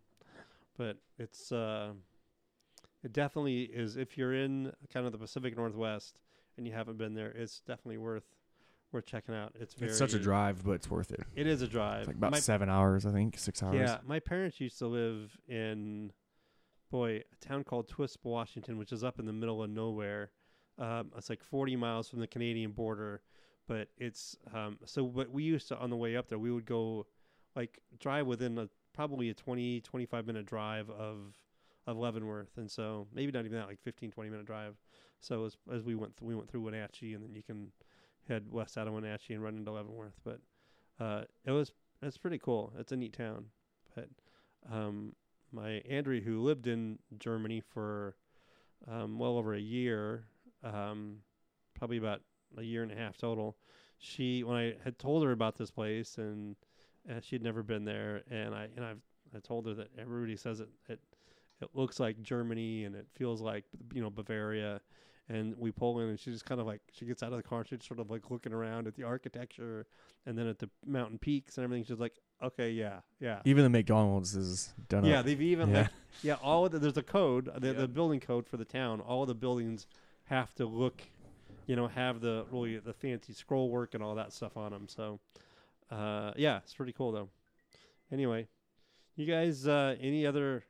But 0.78 0.98
it's 1.18 1.52
uh, 1.52 1.94
it 3.04 3.14
definitely 3.14 3.64
is 3.64 3.98
if 3.98 4.18
you're 4.18 4.34
in 4.34 4.72
kind 4.94 5.06
of 5.06 5.12
the 5.12 5.18
Pacific 5.18 5.56
Northwest 5.56 6.20
and 6.58 6.68
you 6.68 6.74
haven't 6.74 6.98
been 6.98 7.14
there, 7.14 7.32
it's 7.32 7.60
definitely 7.62 7.98
worth 7.98 8.26
worth 8.92 9.06
checking 9.06 9.36
out. 9.36 9.54
It's 9.60 9.74
very 9.74 9.90
It's 9.90 9.98
such 9.98 10.14
a 10.14 10.20
drive, 10.20 10.64
but 10.64 10.72
it's 10.72 10.90
worth 10.90 11.12
it. 11.12 11.22
It 11.36 11.48
is 11.48 11.62
a 11.62 11.68
drive. 11.68 12.00
It's 12.00 12.08
like 12.08 12.16
about 12.18 12.32
My- 12.32 12.40
seven 12.40 12.70
hours, 12.70 13.06
I 13.06 13.12
think, 13.12 13.38
six 13.38 13.62
hours. 13.62 13.76
yeah, 13.76 13.98
my 14.06 14.20
parents 14.20 14.60
used 14.62 14.78
to 14.80 14.88
live 14.88 15.38
in, 15.48 16.12
boy, 16.92 17.24
a 17.32 17.46
town 17.46 17.64
called 17.64 17.88
Twisp, 17.90 18.24
Washington, 18.24 18.78
which 18.78 18.92
is 18.92 19.04
up 19.04 19.20
in 19.20 19.26
the 19.26 19.34
middle 19.34 19.62
of 19.62 19.70
nowhere. 19.70 20.32
Um, 20.78 21.12
it's 21.18 21.30
like 21.30 21.44
40 21.44 21.76
miles 21.76 22.10
from 22.10 22.20
the 22.20 22.28
Canadian 22.28 22.72
border, 22.72 23.22
but 23.68 23.90
it's 23.98 24.38
um, 24.54 24.78
so. 24.86 25.06
But 25.06 25.32
we 25.32 25.44
used 25.44 25.68
to 25.70 25.78
on 25.78 25.90
the 25.90 25.96
way 25.98 26.16
up 26.16 26.28
there, 26.28 26.40
we 26.40 26.52
would 26.52 26.66
go, 26.66 27.06
like, 27.56 27.80
drive 28.00 28.28
within 28.28 28.58
a 28.58 28.70
probably 28.96 29.30
a 29.30 29.34
20, 29.34 29.82
25 29.82 30.28
minute 30.28 30.46
drive 30.46 30.90
of 30.90 31.36
of 31.88 31.98
Leavenworth, 31.98 32.58
and 32.58 32.70
so 32.70 33.06
maybe 33.14 33.32
not 33.32 33.46
even 33.46 33.60
that, 33.60 33.68
like 33.68 33.80
15, 33.84 34.10
20 34.10 34.30
minute 34.30 34.46
drive. 34.46 34.76
So 35.20 35.46
as 35.46 35.58
as 35.72 35.84
we 35.84 35.96
went 35.96 36.18
th- 36.18 36.28
we 36.28 36.36
went 36.36 36.50
through 36.50 36.62
Wenatchee, 36.62 37.14
and 37.14 37.24
then 37.24 37.36
you 37.36 37.44
can 37.44 37.72
head 38.28 38.52
west 38.52 38.78
out 38.78 38.88
of 38.88 38.94
Wenatchee 38.94 39.34
and 39.34 39.44
run 39.44 39.58
into 39.58 39.72
Leavenworth. 39.72 40.20
But 40.24 40.40
uh, 41.00 41.24
it 41.46 41.52
was 41.52 41.72
it's 42.02 42.18
pretty 42.18 42.40
cool. 42.40 42.74
It's 42.80 42.92
a 42.92 42.96
neat 42.96 43.14
town. 43.14 43.46
But 43.96 44.10
um, 44.72 45.14
my 45.52 45.82
Andrea, 45.90 46.22
who 46.22 46.42
lived 46.42 46.68
in 46.68 47.00
Germany 47.20 47.62
for 47.62 48.16
um, 48.90 49.20
well 49.20 49.38
over 49.38 49.54
a 49.54 49.60
year, 49.60 50.26
um, 50.64 51.18
probably 51.76 51.98
about 51.98 52.22
a 52.58 52.64
year 52.64 52.84
and 52.84 52.92
a 52.92 52.96
half 52.96 53.18
total, 53.18 53.56
she 54.00 54.44
when 54.44 54.58
I 54.58 54.74
had 54.84 54.98
told 54.98 55.24
her 55.24 55.32
about 55.32 55.58
this 55.58 55.72
place 55.72 56.18
and 56.18 56.56
uh, 57.10 57.20
she'd 57.22 57.44
never 57.44 57.64
been 57.64 57.86
there, 57.86 58.24
and 58.30 58.54
I 58.56 58.68
and 58.76 58.86
I've 58.86 59.02
I 59.36 59.40
told 59.40 59.68
her 59.68 59.74
that 59.76 59.90
everybody 59.98 60.36
says 60.36 60.60
it 60.60 60.70
it 60.88 61.00
it 61.62 61.70
looks 61.74 62.00
like 62.00 62.22
Germany 62.22 62.86
and 62.86 62.96
it 62.96 63.08
feels 63.14 63.42
like 63.42 63.66
you 63.94 64.02
know 64.02 64.10
Bavaria. 64.10 64.82
And 65.28 65.58
we 65.58 65.72
pull 65.72 66.00
in, 66.02 66.10
and 66.10 66.20
she 66.20 66.30
just 66.32 66.46
kind 66.46 66.62
of 66.62 66.68
like 66.68 66.82
she 66.92 67.04
gets 67.04 67.24
out 67.24 67.32
of 67.32 67.38
the 67.38 67.42
car, 67.44 67.62
and 67.62 67.68
she's 67.68 67.84
sort 67.84 68.00
of 68.00 68.12
like 68.12 68.30
looking 68.30 68.54
around 68.54 68.86
at 68.86 68.94
the 68.94 69.02
architecture, 69.02 69.88
and 70.28 70.38
then 70.38 70.46
at 70.46 70.60
the 70.60 70.70
mountain 70.86 71.18
peaks 71.18 71.58
and 71.58 71.64
everything. 71.64 71.84
She's 71.84 71.98
like, 72.00 72.14
"Okay, 72.44 72.70
yeah, 72.70 73.00
yeah, 73.20 73.40
Even 73.44 73.64
the 73.64 73.72
McDonald's 73.72 74.36
is 74.36 74.72
done 74.88 75.04
yeah." 75.04 75.22
up. 75.22 75.26
They've 75.26 75.42
even 75.42 75.70
Yeah. 75.72 75.82
like 75.82 75.90
yeah, 76.22 76.36
all 76.44 76.68
of 76.68 76.74
the, 76.74 76.78
there's 76.78 76.98
a 76.98 77.02
code, 77.02 77.50
the, 77.58 77.74
the 77.74 77.88
building 77.88 78.20
code 78.20 78.46
for 78.48 78.58
the 78.58 78.66
town. 78.66 79.02
All 79.02 79.24
of 79.24 79.28
the 79.28 79.34
buildings 79.34 79.88
have 80.26 80.54
to 80.56 80.68
look, 80.68 81.02
you 81.66 81.76
know, 81.76 81.88
have 81.88 82.22
the 82.22 82.46
really 82.52 82.78
the 82.78 82.94
fancy 82.94 83.34
scroll 83.34 83.72
work 83.72 83.96
and 83.96 84.04
all 84.04 84.14
that 84.14 84.32
stuff 84.32 84.56
on 84.56 84.74
them. 84.74 84.88
So, 84.88 85.20
uh, 85.92 86.32
yeah, 86.38 86.58
it's 86.58 86.74
pretty 86.74 86.94
cool 86.94 87.12
though. 87.12 87.30
Anyway, 88.12 88.48
you 89.16 89.26
guys, 89.26 89.68
uh, 89.68 89.96
any 90.00 90.26
other 90.26 90.64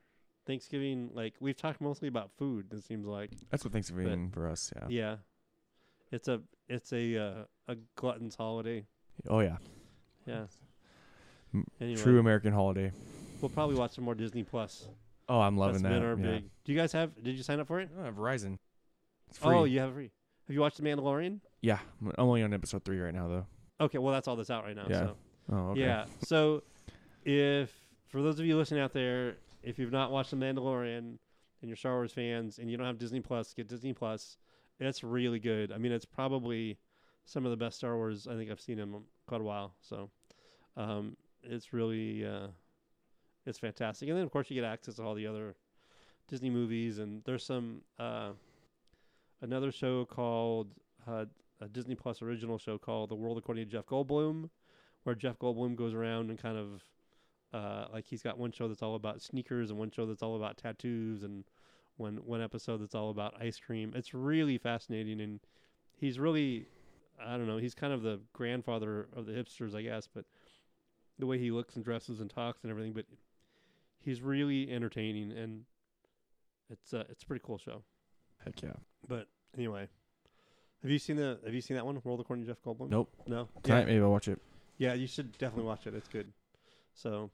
Thanksgiving? 0.45 1.09
Like 1.13 1.33
we've 1.39 1.57
talked 1.57 1.81
mostly 1.81 2.07
about 2.07 2.31
food. 2.37 2.67
It 2.71 2.83
seems 2.83 3.05
like 3.07 3.31
That's 3.49 3.63
what 3.63 3.73
Thanksgiving 3.73 4.31
for 4.31 4.47
us. 4.47 4.71
Yeah. 4.75 4.87
yeah, 4.89 5.15
it's 6.11 6.27
a 6.27 6.41
it's 6.69 6.91
a 6.93 7.17
uh, 7.17 7.33
a 7.67 7.75
glutton's 7.95 8.35
holiday. 8.35 8.85
Oh 9.29 9.39
yeah. 9.39 9.57
Yeah. 10.25 10.45
M- 11.53 11.65
Anyway, 11.79 12.01
True 12.01 12.19
American 12.19 12.51
holiday. 12.53 12.91
we'll 13.41 13.49
probably 13.49 13.75
watch 13.75 13.91
some 13.95 14.03
more 14.03 14.15
Disney 14.15 14.43
Plus. 14.43 14.87
Oh, 15.29 15.39
I'm 15.39 15.57
loving 15.57 15.81
That's 15.81 15.83
that. 15.83 15.89
been 15.99 16.03
our 16.03 16.17
yeah. 16.17 16.37
big. 16.39 16.49
Do 16.65 16.71
you 16.73 16.77
guys 16.77 16.91
have? 16.91 17.11
Did 17.23 17.35
you 17.35 17.43
sign 17.43 17.59
up 17.59 17.67
for 17.67 17.79
it? 17.79 17.89
Oh, 17.97 18.11
Verizon. 18.11 18.57
It's 19.29 19.37
free. 19.39 19.55
Oh, 19.55 19.63
you 19.63 19.79
have 19.79 19.93
free. 19.93 20.11
Have 20.47 20.53
you 20.53 20.61
watched 20.61 20.77
The 20.77 20.83
Mandalorian? 20.83 21.39
Yeah. 21.61 21.79
I'm 22.01 22.11
only 22.19 22.43
on 22.43 22.53
episode 22.53 22.83
three 22.83 22.99
right 22.99 23.13
now, 23.13 23.27
though. 23.27 23.45
Okay, 23.79 23.97
well 23.97 24.13
that's 24.13 24.27
all 24.27 24.35
that's 24.35 24.49
out 24.49 24.63
right 24.63 24.75
now. 24.75 24.85
Yeah. 24.89 24.99
So 24.99 25.15
Oh, 25.51 25.55
okay. 25.71 25.81
yeah. 25.81 26.05
So 26.23 26.63
if 27.23 27.71
for 28.07 28.21
those 28.21 28.39
of 28.39 28.45
you 28.45 28.57
listening 28.57 28.81
out 28.81 28.93
there, 28.93 29.35
if 29.63 29.77
you've 29.77 29.91
not 29.91 30.11
watched 30.11 30.31
The 30.31 30.37
Mandalorian 30.37 30.97
and 30.97 31.19
you're 31.69 31.75
Star 31.75 31.93
Wars 31.93 32.11
fans 32.13 32.59
and 32.59 32.69
you 32.69 32.77
don't 32.77 32.85
have 32.85 32.97
Disney 32.97 33.19
Plus, 33.19 33.53
get 33.53 33.67
Disney 33.67 33.93
Plus. 33.93 34.37
It's 34.79 35.03
really 35.03 35.39
good. 35.39 35.71
I 35.71 35.77
mean, 35.77 35.91
it's 35.91 36.05
probably 36.05 36.77
some 37.25 37.45
of 37.45 37.51
the 37.51 37.57
best 37.57 37.77
Star 37.77 37.95
Wars 37.95 38.27
I 38.27 38.35
think 38.35 38.51
I've 38.51 38.59
seen 38.61 38.79
in 38.79 39.01
quite 39.27 39.41
a 39.41 39.43
while. 39.43 39.73
So, 39.81 40.09
um, 40.77 41.15
it's 41.43 41.71
really 41.73 42.25
uh, 42.25 42.47
it's 43.45 43.59
fantastic. 43.59 44.09
And 44.09 44.17
then 44.17 44.25
of 44.25 44.31
course 44.31 44.49
you 44.49 44.55
get 44.55 44.65
access 44.65 44.95
to 44.95 45.03
all 45.03 45.13
the 45.15 45.27
other 45.27 45.55
Disney 46.27 46.49
movies, 46.49 46.97
and 46.99 47.23
there's 47.23 47.45
some 47.45 47.81
uh, 47.99 48.31
another 49.41 49.71
show 49.71 50.05
called 50.05 50.67
uh, 51.07 51.25
a 51.65 51.67
Disney 51.67 51.95
Plus 51.95 52.21
original 52.21 52.57
show 52.57 52.77
called 52.77 53.09
The 53.09 53.15
World 53.15 53.37
According 53.37 53.65
to 53.65 53.71
Jeff 53.71 53.85
Goldblum, 53.87 54.49
where 55.03 55.15
Jeff 55.15 55.37
Goldblum 55.39 55.75
goes 55.75 55.93
around 55.93 56.29
and 56.29 56.39
kind 56.39 56.57
of 56.57 56.83
uh, 57.53 57.87
like 57.91 58.05
he's 58.05 58.21
got 58.21 58.37
one 58.37 58.51
show 58.51 58.67
that's 58.67 58.83
all 58.83 58.95
about 58.95 59.21
sneakers 59.21 59.69
and 59.69 59.79
one 59.79 59.91
show 59.91 60.05
that's 60.05 60.21
all 60.21 60.35
about 60.35 60.57
tattoos 60.57 61.23
and 61.23 61.43
one 61.97 62.17
one 62.17 62.41
episode 62.41 62.81
that's 62.81 62.95
all 62.95 63.09
about 63.09 63.33
ice 63.41 63.59
cream. 63.59 63.93
It's 63.95 64.13
really 64.13 64.57
fascinating 64.57 65.21
and 65.21 65.39
he's 65.95 66.19
really 66.19 66.67
I 67.23 67.37
don't 67.37 67.47
know, 67.47 67.57
he's 67.57 67.73
kind 67.73 67.93
of 67.93 68.01
the 68.01 68.19
grandfather 68.33 69.07
of 69.15 69.25
the 69.25 69.31
hipsters, 69.31 69.75
I 69.75 69.81
guess, 69.81 70.07
but 70.13 70.25
the 71.17 71.25
way 71.25 71.39
he 71.39 71.49
looks 71.49 71.75
and 71.75 71.85
dresses 71.85 72.19
and 72.19 72.29
talks 72.29 72.63
and 72.63 72.71
everything, 72.71 72.93
but 72.93 73.05
he's 73.99 74.21
really 74.21 74.69
entertaining 74.71 75.31
and 75.31 75.63
it's 76.69 76.93
uh, 76.93 77.05
it's 77.09 77.23
a 77.23 77.25
pretty 77.25 77.43
cool 77.45 77.57
show. 77.57 77.83
Heck 78.43 78.61
yeah. 78.61 78.73
But 79.07 79.27
anyway, 79.55 79.87
have 80.85 80.91
you 80.91 80.99
seen 80.99 81.15
the 81.15 81.39
Have 81.43 81.53
you 81.53 81.61
seen 81.61 81.75
that 81.77 81.85
one, 81.85 81.99
World 82.03 82.19
According 82.19 82.45
to 82.45 82.51
Jeff 82.51 82.61
Goldblum? 82.63 82.89
Nope. 82.89 83.11
No. 83.27 83.49
Tonight 83.63 83.79
Yeah. 83.81 83.85
maybe 83.85 84.01
I'll 84.03 84.11
watch 84.11 84.27
it. 84.27 84.39
Yeah, 84.77 84.93
you 84.93 85.07
should 85.07 85.31
definitely 85.39 85.65
watch 85.65 85.87
it. 85.87 85.95
It's 85.95 86.07
good. 86.07 86.31
So, 86.93 87.31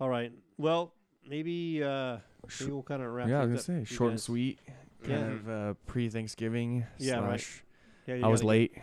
all 0.00 0.08
right. 0.08 0.32
Well, 0.58 0.92
maybe 1.28 1.82
uh, 1.82 2.18
maybe 2.60 2.72
we'll 2.72 2.82
kind 2.82 3.02
of 3.02 3.12
wrap. 3.12 3.28
yeah, 3.28 3.42
I 3.42 3.44
was 3.44 3.66
gonna 3.66 3.80
up, 3.82 3.86
say 3.88 3.94
short 3.94 4.10
and 4.12 4.20
sweet. 4.20 4.58
Kind 5.04 5.20
Yeah. 5.20 5.26
of 5.32 5.48
uh, 5.48 5.74
pre-Thanksgiving. 5.86 6.86
Yeah, 6.98 7.20
right. 7.20 7.40
slash 7.40 7.62
Yeah, 8.06 8.14
you 8.16 8.24
I 8.24 8.28
was 8.28 8.40
gotta 8.40 8.48
late. 8.48 8.78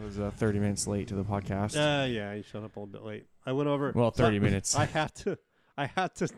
I 0.00 0.04
was 0.04 0.18
uh, 0.18 0.30
30 0.36 0.58
minutes 0.58 0.86
late 0.86 1.08
to 1.08 1.14
the 1.14 1.24
podcast. 1.24 1.74
Get, 1.74 1.80
uh, 1.80 2.04
yeah, 2.06 2.34
you 2.34 2.42
showed 2.42 2.64
up 2.64 2.76
a 2.76 2.80
little 2.80 2.92
bit 2.92 3.02
late. 3.04 3.26
I 3.46 3.52
went 3.52 3.68
over. 3.68 3.92
well, 3.94 4.12
so 4.12 4.24
30 4.24 4.40
minutes. 4.40 4.74
I 4.76 4.86
have 4.86 5.14
to. 5.14 5.38
I 5.78 5.86
have 5.86 6.12
to 6.14 6.28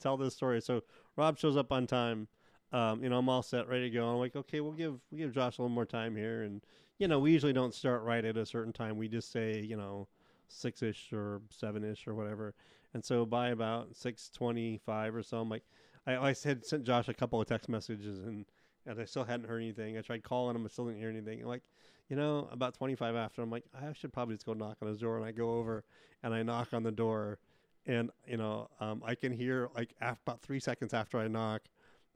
tell 0.00 0.16
this 0.16 0.34
story. 0.34 0.60
So 0.60 0.82
Rob 1.16 1.38
shows 1.38 1.56
up 1.56 1.72
on 1.72 1.86
time. 1.86 2.28
Um, 2.72 3.02
you 3.02 3.08
know, 3.08 3.18
I'm 3.18 3.28
all 3.28 3.42
set, 3.42 3.68
ready 3.68 3.90
to 3.90 3.90
go. 3.90 4.08
I'm 4.08 4.18
like, 4.18 4.36
okay, 4.36 4.60
we'll 4.60 4.72
give 4.72 4.98
we'll 5.10 5.18
give 5.18 5.32
Josh 5.32 5.58
a 5.58 5.62
little 5.62 5.74
more 5.74 5.86
time 5.86 6.16
here, 6.16 6.42
and 6.42 6.62
you 6.98 7.08
know, 7.08 7.18
we 7.18 7.30
usually 7.32 7.52
don't 7.52 7.74
start 7.74 8.02
right 8.02 8.24
at 8.24 8.36
a 8.36 8.46
certain 8.46 8.72
time. 8.72 8.96
We 8.96 9.08
just 9.08 9.30
say, 9.30 9.60
you 9.60 9.76
know, 9.76 10.08
six 10.48 10.82
ish 10.82 11.12
or 11.12 11.42
seven 11.50 11.84
ish 11.84 12.06
or 12.06 12.14
whatever. 12.14 12.54
And 12.94 13.04
so 13.04 13.26
by 13.26 13.48
about 13.50 13.94
six 13.94 14.30
twenty 14.30 14.78
five 14.84 15.14
or 15.14 15.22
so, 15.22 15.38
I'm 15.38 15.48
like, 15.48 15.64
I, 16.06 16.16
I 16.16 16.34
had 16.44 16.64
sent 16.64 16.84
Josh 16.84 17.08
a 17.08 17.14
couple 17.14 17.40
of 17.40 17.46
text 17.46 17.68
messages, 17.68 18.20
and 18.20 18.46
and 18.86 19.00
I 19.00 19.04
still 19.04 19.24
hadn't 19.24 19.48
heard 19.48 19.62
anything. 19.62 19.98
I 19.98 20.00
tried 20.00 20.22
calling 20.22 20.56
him, 20.56 20.64
I 20.64 20.68
still 20.68 20.86
didn't 20.86 21.00
hear 21.00 21.10
anything. 21.10 21.40
And 21.40 21.48
like, 21.48 21.62
you 22.08 22.16
know, 22.16 22.48
about 22.52 22.74
twenty 22.74 22.94
five 22.94 23.16
after, 23.16 23.42
I'm 23.42 23.50
like, 23.50 23.64
I 23.74 23.92
should 23.92 24.12
probably 24.12 24.36
just 24.36 24.46
go 24.46 24.54
knock 24.54 24.78
on 24.82 24.88
his 24.88 24.98
door, 24.98 25.16
and 25.16 25.24
I 25.26 25.32
go 25.32 25.50
over 25.50 25.84
and 26.22 26.32
I 26.32 26.42
knock 26.42 26.72
on 26.72 26.82
the 26.82 26.92
door, 26.92 27.38
and 27.86 28.10
you 28.26 28.36
know, 28.36 28.68
um, 28.80 29.02
I 29.04 29.14
can 29.14 29.32
hear 29.32 29.68
like 29.74 29.94
af- 30.00 30.20
about 30.26 30.40
three 30.40 30.60
seconds 30.60 30.94
after 30.94 31.18
I 31.18 31.28
knock, 31.28 31.62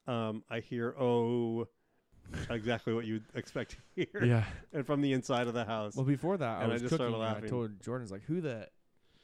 um, 0.06 0.42
I 0.50 0.60
hear 0.60 0.94
oh. 0.98 1.68
exactly 2.50 2.94
what 2.94 3.04
you'd 3.06 3.24
expect 3.34 3.72
to 3.72 3.76
hear 3.94 4.24
yeah. 4.24 4.44
and 4.72 4.86
from 4.86 5.00
the 5.00 5.12
inside 5.12 5.46
of 5.48 5.54
the 5.54 5.64
house. 5.64 5.96
Well, 5.96 6.04
before 6.04 6.36
that, 6.36 6.58
I 6.58 6.62
And 6.62 6.70
I 6.70 6.74
was 6.74 6.82
just 6.82 6.94
started 6.94 7.12
cooking. 7.12 7.22
and 7.22 7.30
I 7.30 7.34
laughing. 7.34 7.50
told 7.50 7.80
Jordan's 7.82 8.12
like, 8.12 8.22
"Who 8.24 8.40
the 8.40 8.68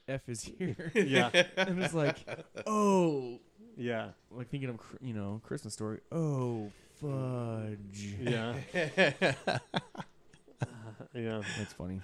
f 0.09 0.29
is 0.29 0.43
here?" 0.43 0.93
yeah, 0.95 1.31
and 1.57 1.83
it's 1.83 1.95
like, 1.95 2.17
"Oh, 2.67 3.41
yeah, 3.77 4.11
like 4.31 4.49
thinking 4.49 4.71
of 4.71 4.81
you 5.01 5.15
know 5.15 5.41
Christmas 5.45 5.75
story. 5.75 6.01
Oh, 6.11 6.71
fudge. 7.01 8.17
yeah, 8.21 8.55
yeah, 11.15 11.43
That's 11.59 11.73
funny. 11.77 12.01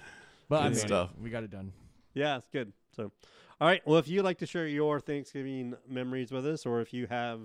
But 0.49 0.61
I 0.61 0.69
mean, 0.69 0.75
stuff. 0.75 1.09
we 1.21 1.29
got 1.29 1.43
it 1.43 1.51
done. 1.51 1.71
yeah. 2.13 2.37
It's 2.37 2.47
good. 2.47 2.73
So, 2.95 3.11
all 3.59 3.67
right. 3.67 3.81
Well, 3.85 3.97
if 3.97 4.07
you'd 4.07 4.23
like 4.23 4.37
to 4.39 4.45
share 4.45 4.67
your 4.67 4.99
Thanksgiving 4.99 5.75
memories 5.89 6.31
with 6.31 6.45
us, 6.45 6.65
or 6.65 6.81
if 6.81 6.93
you 6.93 7.07
have 7.07 7.39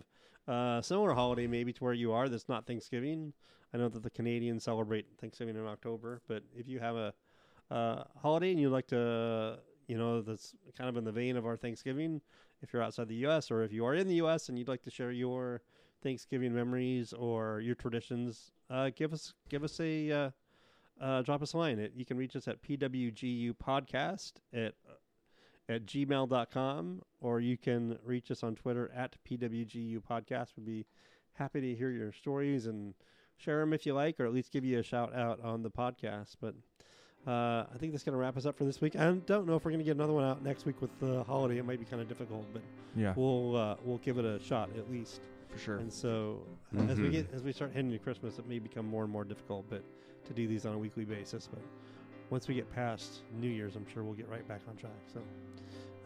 a 0.48 0.82
similar 0.82 1.12
holiday 1.12 1.46
maybe 1.46 1.72
to 1.72 1.84
where 1.84 1.92
you 1.92 2.12
are 2.12 2.28
that's 2.28 2.48
not 2.48 2.66
Thanksgiving, 2.66 3.32
I 3.72 3.76
know 3.76 3.88
that 3.88 4.02
the 4.02 4.10
Canadians 4.10 4.64
celebrate 4.64 5.06
Thanksgiving 5.20 5.56
in 5.56 5.66
October, 5.66 6.20
but 6.26 6.42
if 6.56 6.68
you 6.68 6.78
have 6.80 6.96
a 6.96 7.12
uh, 7.70 8.04
holiday 8.20 8.50
and 8.50 8.60
you'd 8.60 8.70
like 8.70 8.86
to, 8.88 9.58
you 9.86 9.98
know, 9.98 10.22
that's 10.22 10.54
kind 10.76 10.88
of 10.88 10.96
in 10.96 11.04
the 11.04 11.12
vein 11.12 11.36
of 11.36 11.44
our 11.44 11.56
Thanksgiving, 11.56 12.20
if 12.62 12.72
you're 12.72 12.82
outside 12.82 13.08
the 13.08 13.14
U.S. 13.16 13.50
or 13.50 13.62
if 13.62 13.72
you 13.72 13.84
are 13.84 13.94
in 13.94 14.08
the 14.08 14.14
U.S. 14.16 14.48
and 14.48 14.58
you'd 14.58 14.68
like 14.68 14.82
to 14.82 14.90
share 14.90 15.12
your 15.12 15.60
Thanksgiving 16.02 16.54
memories 16.54 17.12
or 17.12 17.60
your 17.60 17.74
traditions, 17.74 18.52
uh, 18.70 18.90
give 18.94 19.12
us 19.12 19.34
give 19.48 19.64
us 19.64 19.78
a 19.80 20.10
uh, 20.10 20.30
uh, 21.00 21.22
drop 21.22 21.42
us 21.42 21.52
a 21.52 21.58
line. 21.58 21.78
It, 21.78 21.92
you 21.94 22.04
can 22.04 22.16
reach 22.16 22.36
us 22.36 22.48
at 22.48 22.62
pwgu 22.62 23.54
podcast 23.54 24.32
at 24.52 24.74
at 25.68 25.84
gmail.com 25.86 27.02
or 27.20 27.40
you 27.40 27.56
can 27.56 27.98
reach 28.04 28.30
us 28.30 28.42
on 28.42 28.54
Twitter 28.54 28.90
at 28.94 29.16
pwgu 29.28 30.00
podcast. 30.02 30.48
We'd 30.56 30.66
be 30.66 30.86
happy 31.34 31.60
to 31.60 31.74
hear 31.74 31.90
your 31.90 32.12
stories 32.12 32.66
and 32.66 32.94
share 33.36 33.60
them 33.60 33.72
if 33.72 33.86
you 33.86 33.94
like, 33.94 34.18
or 34.18 34.26
at 34.26 34.32
least 34.32 34.50
give 34.52 34.64
you 34.64 34.78
a 34.78 34.82
shout 34.82 35.14
out 35.14 35.40
on 35.42 35.62
the 35.62 35.70
podcast. 35.70 36.36
But 36.40 36.54
uh, 37.26 37.66
I 37.72 37.76
think 37.78 37.92
that's 37.92 38.04
going 38.04 38.14
to 38.14 38.18
wrap 38.18 38.36
us 38.36 38.46
up 38.46 38.56
for 38.56 38.64
this 38.64 38.80
week. 38.80 38.96
I 38.96 39.04
don't 39.26 39.46
know 39.46 39.54
if 39.56 39.64
we're 39.64 39.70
going 39.70 39.80
to 39.80 39.84
get 39.84 39.96
another 39.96 40.12
one 40.12 40.24
out 40.24 40.42
next 40.42 40.64
week 40.64 40.80
with 40.80 40.90
the 41.00 41.22
holiday. 41.24 41.58
It 41.58 41.64
might 41.64 41.78
be 41.78 41.84
kind 41.84 42.00
of 42.00 42.08
difficult, 42.08 42.46
but 42.52 42.62
Yeah, 42.96 43.12
we'll 43.16 43.56
uh, 43.56 43.76
we'll 43.84 43.98
give 43.98 44.18
it 44.18 44.24
a 44.24 44.40
shot 44.40 44.70
at 44.76 44.90
least. 44.90 45.20
for 45.50 45.58
sure. 45.58 45.76
And 45.78 45.92
so 45.92 46.42
as 46.88 46.98
we 47.00 47.08
Mhm. 47.08 47.12
get 47.12 47.32
as 47.34 47.42
we 47.42 47.52
start 47.52 47.72
heading 47.72 47.90
to 47.90 47.98
Christmas, 47.98 48.38
it 48.38 48.46
may 48.48 48.58
become 48.58 48.86
more 48.86 49.02
and 49.04 49.12
more 49.12 49.24
difficult, 49.24 49.64
but 49.70 49.82
to 50.26 50.32
do 50.34 50.46
these 50.46 50.64
on 50.66 50.74
a 50.74 50.78
weekly 50.78 51.04
basis. 51.04 51.48
But 51.50 51.62
once 52.30 52.48
we 52.48 52.54
get 52.54 52.70
past 52.74 53.20
New 53.40 53.48
Year's, 53.48 53.76
I'm 53.76 53.86
sure 53.92 54.02
we'll 54.02 54.14
get 54.14 54.28
right 54.28 54.46
back 54.46 54.60
on 54.68 54.76
track. 54.76 54.92
So, 55.12 55.20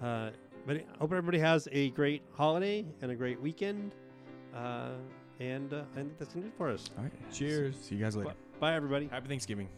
uh, 0.06 0.30
but 0.66 0.76
I 0.76 0.84
hope 0.98 1.12
everybody 1.12 1.38
has 1.38 1.68
a 1.72 1.90
great 1.90 2.22
holiday 2.32 2.84
and 3.00 3.10
a 3.10 3.14
great 3.14 3.40
weekend. 3.40 3.94
Uh, 4.54 4.90
and 5.40 5.72
uh, 5.72 5.82
I 5.92 5.96
think 5.96 6.18
that's 6.18 6.34
gonna 6.34 6.46
do 6.46 6.52
it 6.52 6.56
for 6.56 6.68
us. 6.68 6.90
All 6.96 7.04
right. 7.04 7.12
Cheers. 7.32 7.76
See 7.80 7.96
you 7.96 8.04
guys 8.04 8.16
later. 8.16 8.34
Bye, 8.60 8.74
everybody. 8.74 9.08
Happy 9.08 9.28
Thanksgiving. 9.28 9.68